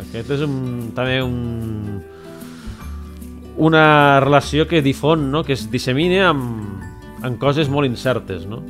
Aquest 0.00 0.32
és 0.38 0.44
un, 0.46 0.90
també 0.96 1.20
un, 1.22 2.00
una 3.60 3.84
relació 4.24 4.66
que 4.66 4.80
difon, 4.82 5.28
no? 5.30 5.44
que 5.44 5.52
es 5.52 5.68
dissemina 5.70 6.30
amb, 6.32 6.80
amb 7.22 7.36
coses 7.38 7.68
molt 7.68 7.86
incertes, 7.86 8.48
no? 8.48 8.64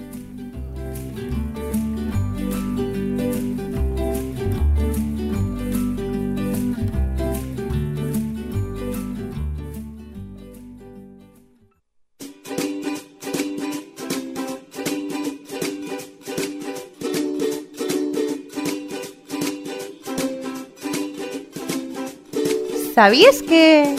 ¿Sabías 23.01 23.43
que...? 23.43 23.97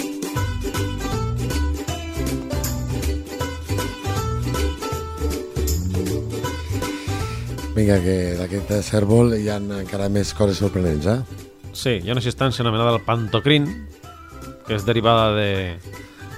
Vinga, 7.74 7.98
que 7.98 8.38
d'aquest 8.38 8.70
cèrvol 8.86 9.34
hi 9.40 9.50
ha 9.50 9.56
encara 9.58 10.06
més 10.06 10.36
coses 10.38 10.62
sorprenents, 10.62 11.08
eh? 11.10 11.16
Sí, 11.74 11.96
hi 11.96 12.12
ha 12.12 12.14
una 12.14 12.22
substància 12.22 12.62
anomenada 12.62 12.94
el 12.94 13.02
pantocrin, 13.02 13.66
que 14.68 14.78
és 14.78 14.86
derivada 14.86 15.32
de 15.34 15.50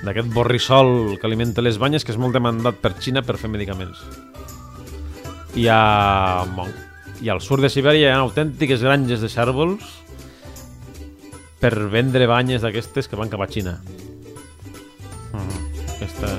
d'aquest 0.06 0.32
borrissol 0.32 1.18
que 1.20 1.28
alimenta 1.28 1.60
les 1.60 1.82
banyes, 1.84 2.08
que 2.08 2.16
és 2.16 2.22
molt 2.22 2.32
demandat 2.32 2.80
per 2.80 2.94
Xina 2.96 3.26
per 3.28 3.36
fer 3.44 3.52
medicaments. 3.52 4.00
I, 5.60 5.68
a, 5.68 6.48
i 7.20 7.28
al 7.28 7.44
sud 7.44 7.68
de 7.68 7.68
Sibèria 7.68 8.08
hi 8.08 8.16
ha 8.16 8.24
autèntiques 8.24 8.88
granges 8.88 9.20
de 9.20 9.34
cèrvols 9.36 10.00
per 11.64 11.78
vendre 11.88 12.26
banyes 12.28 12.60
d'aquestes 12.60 13.08
que 13.08 13.16
van 13.16 13.30
cap 13.32 13.40
a 13.40 13.48
Xina. 13.48 13.78
Mm. 15.32 15.60
Aquesta... 15.96 16.32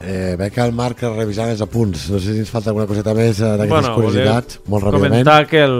Eh, 0.00 0.34
veig 0.40 0.50
que 0.50 0.64
el 0.64 0.74
Marc 0.74 1.04
revisant 1.06 1.52
els 1.52 1.62
apunts. 1.62 2.08
No 2.10 2.18
sé 2.18 2.34
si 2.34 2.42
ens 2.42 2.50
falta 2.50 2.72
alguna 2.74 2.88
coseta 2.90 3.14
més 3.14 3.38
eh, 3.38 3.52
d'aquestes 3.52 3.76
Bueno, 3.76 3.94
curiositats. 3.94 4.58
Molt 4.66 4.88
ràpidament. 4.88 5.22
Comentar 5.22 5.46
que 5.46 5.62
el, 5.68 5.78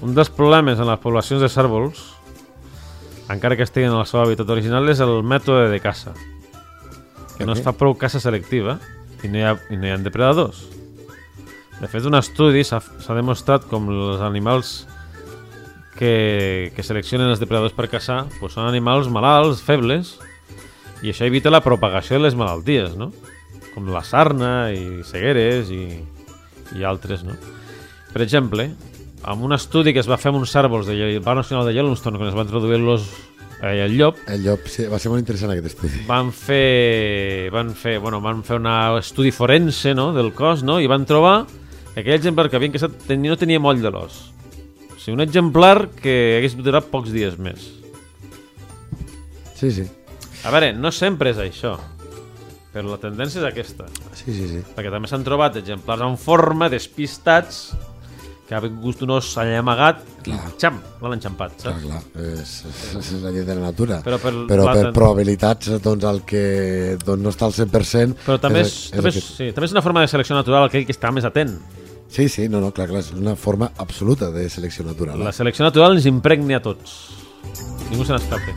un 0.00 0.14
dels 0.16 0.30
problemes 0.32 0.80
en 0.80 0.88
les 0.88 1.00
poblacions 1.00 1.42
de 1.42 1.48
cèrvols, 1.52 2.00
encara 3.30 3.56
que 3.56 3.66
estiguin 3.66 3.92
en 3.92 4.00
el 4.00 4.08
seu 4.08 4.22
hàbitat 4.22 4.48
original, 4.50 4.88
és 4.90 5.00
el 5.04 5.20
mètode 5.22 5.68
de 5.70 5.80
caça. 5.82 6.14
Que 7.36 7.46
no 7.46 7.54
es 7.54 7.62
fa 7.64 7.72
prou 7.76 7.94
caça 7.96 8.20
selectiva 8.20 8.78
i 9.24 9.30
no 9.30 9.38
hi 9.38 9.44
ha, 9.46 9.54
i 9.70 9.78
no 9.78 9.86
hi 9.86 9.92
ha 9.94 10.00
depredadors. 10.00 10.64
De 11.80 11.88
fet, 11.88 12.04
un 12.04 12.18
estudi 12.18 12.64
s'ha 12.66 12.80
demostrat 13.16 13.64
com 13.68 13.88
els 13.92 14.24
animals 14.24 14.82
que, 15.96 16.72
que 16.74 16.84
seleccionen 16.84 17.30
els 17.32 17.40
depredadors 17.40 17.76
per 17.76 17.88
caçar 17.92 18.24
pues 18.40 18.56
són 18.56 18.68
animals 18.68 19.08
malalts, 19.12 19.62
febles, 19.64 20.16
i 21.00 21.12
això 21.12 21.24
evita 21.28 21.52
la 21.52 21.62
propagació 21.64 22.18
de 22.18 22.26
les 22.26 22.36
malalties, 22.36 22.96
no? 23.00 23.10
Com 23.72 23.88
la 23.92 24.02
sarna 24.04 24.70
i 24.74 25.04
cegueres 25.06 25.70
i, 25.72 25.84
i 26.76 26.84
altres, 26.84 27.24
no? 27.24 27.36
Per 28.12 28.24
exemple, 28.24 28.68
amb 29.22 29.44
un 29.44 29.52
estudi 29.52 29.92
que 29.92 30.00
es 30.00 30.08
va 30.08 30.18
fer 30.20 30.30
amb 30.32 30.40
uns 30.40 30.52
cèrvols 30.54 30.88
del 30.88 31.20
Parc 31.24 31.42
Nacional 31.42 31.66
de 31.68 31.74
Yellowstone 31.76 32.18
quan 32.18 32.30
es 32.30 32.36
va 32.36 32.46
introduir 32.46 32.78
los, 32.80 33.06
eh, 33.62 33.84
el 33.84 33.96
llop, 33.98 34.16
El 34.28 34.44
llop, 34.44 34.66
sí, 34.66 34.86
va 34.88 34.98
ser 34.98 35.10
molt 35.12 35.20
interessant 35.20 35.52
aquest 35.52 35.72
estudi. 35.74 36.02
van 36.08 36.32
fer, 36.32 37.50
van 37.52 37.74
fer, 37.74 37.98
bueno, 37.98 38.20
van 38.20 38.42
fer 38.44 38.56
un 38.60 38.68
estudi 38.98 39.30
forense 39.30 39.94
no, 39.94 40.12
del 40.16 40.32
cos 40.32 40.62
no? 40.62 40.80
i 40.80 40.88
van 40.90 41.06
trobar 41.06 41.46
que 41.94 42.00
aquell 42.00 42.18
exemplar 42.20 42.48
que 42.48 42.56
havien 42.56 42.72
caçat 42.72 43.08
no 43.18 43.36
tenia 43.36 43.60
moll 43.60 43.80
de 43.82 43.90
l'os. 43.90 44.32
O 44.94 44.98
sigui, 45.00 45.16
un 45.16 45.24
exemplar 45.24 45.90
que 45.96 46.38
hagués 46.38 46.56
durat 46.56 46.86
pocs 46.92 47.10
dies 47.12 47.38
més. 47.38 47.68
Sí, 49.56 49.70
sí. 49.72 49.84
A 50.44 50.52
veure, 50.54 50.72
no 50.72 50.92
sempre 50.92 51.34
és 51.34 51.40
això, 51.42 51.74
però 52.72 52.94
la 52.94 53.00
tendència 53.02 53.42
és 53.42 53.46
aquesta. 53.48 53.88
Sí, 54.14 54.32
sí, 54.32 54.46
sí. 54.48 54.60
Perquè 54.76 54.92
també 54.92 55.10
s'han 55.10 55.24
trobat 55.26 55.58
exemplars 55.60 56.04
en 56.06 56.16
forma, 56.20 56.70
despistats, 56.72 57.74
que 58.50 58.56
ha 58.58 58.60
vingut 58.64 59.04
un 59.06 59.12
os 59.14 59.26
allà 59.38 59.60
amagat 59.62 60.26
i 60.26 60.32
xam, 60.58 60.80
l'han 60.98 61.12
enxampat, 61.14 61.52
Clar, 61.60 61.74
saps? 61.76 61.84
clar, 61.84 62.00
és, 62.32 62.54
és, 62.66 62.96
és 62.98 63.20
la 63.22 63.30
llei 63.30 63.44
de 63.46 63.54
la 63.54 63.68
natura. 63.68 64.00
Però 64.02 64.18
per 64.18 64.32
però 64.48 64.64
per 64.66 64.88
probabilitats, 64.96 65.76
doncs, 65.84 66.06
el 66.10 66.18
que 66.26 66.40
doncs, 66.98 67.22
no 67.22 67.30
està 67.30 67.46
al 67.46 67.54
100%... 67.54 68.18
Però 68.24 68.40
també 68.42 68.64
és, 68.64 68.72
és, 68.72 68.96
també, 68.96 69.12
és, 69.12 69.20
aquest. 69.20 69.30
sí, 69.36 69.48
també 69.54 69.70
és 69.70 69.76
una 69.76 69.84
forma 69.86 70.02
de 70.02 70.10
selecció 70.10 70.34
natural 70.34 70.66
aquell 70.66 70.82
que 70.88 70.96
està 70.96 71.14
més 71.14 71.28
atent. 71.30 71.54
Sí, 72.10 72.26
sí, 72.26 72.48
no, 72.50 72.58
no, 72.58 72.72
clar, 72.74 72.88
clar, 72.90 73.04
és 73.04 73.12
una 73.14 73.36
forma 73.38 73.70
absoluta 73.78 74.32
de 74.34 74.48
selecció 74.50 74.82
natural. 74.88 75.22
La 75.22 75.36
selecció 75.36 75.68
natural 75.68 75.94
ens 75.94 76.10
impregna 76.10 76.58
a 76.58 76.64
tots. 76.66 76.98
Ningú 77.86 78.02
se 78.02 78.18
n'escape. 78.18 78.56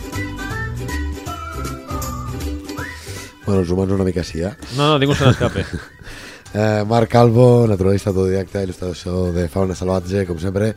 Bueno, 3.46 3.60
els 3.62 3.70
humans 3.70 3.94
una 3.94 4.10
mica 4.10 4.26
sí, 4.26 4.42
eh? 4.42 4.56
No, 4.74 4.96
no, 4.96 4.98
ningú 4.98 5.14
se 5.14 5.30
n'escape. 5.30 5.68
eh 6.54 6.84
Marc 6.86 7.10
Calvo, 7.10 7.66
naturalista 7.68 8.12
autodidacta, 8.12 8.62
il·lustrador 8.64 9.34
de 9.34 9.48
fauna 9.50 9.76
salvatge, 9.76 10.26
com 10.30 10.40
sempre, 10.40 10.74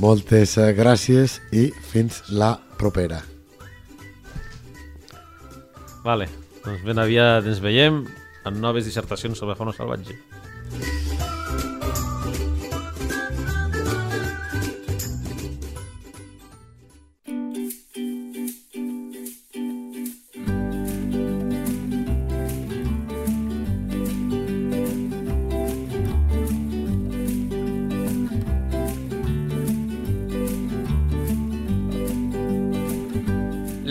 moltes 0.00 0.56
eh, 0.56 0.72
gràcies 0.72 1.40
i 1.52 1.68
fins 1.92 2.22
la 2.30 2.54
propera. 2.80 3.20
vale, 6.04 6.26
doncs 6.64 6.80
ben 6.84 6.98
aviat 6.98 7.44
ens 7.44 7.60
veiem 7.60 8.04
en 8.48 8.60
noves 8.60 8.88
dissertacions 8.88 9.38
sobre 9.38 9.58
fauna 9.58 9.76
salvatge. 9.76 10.16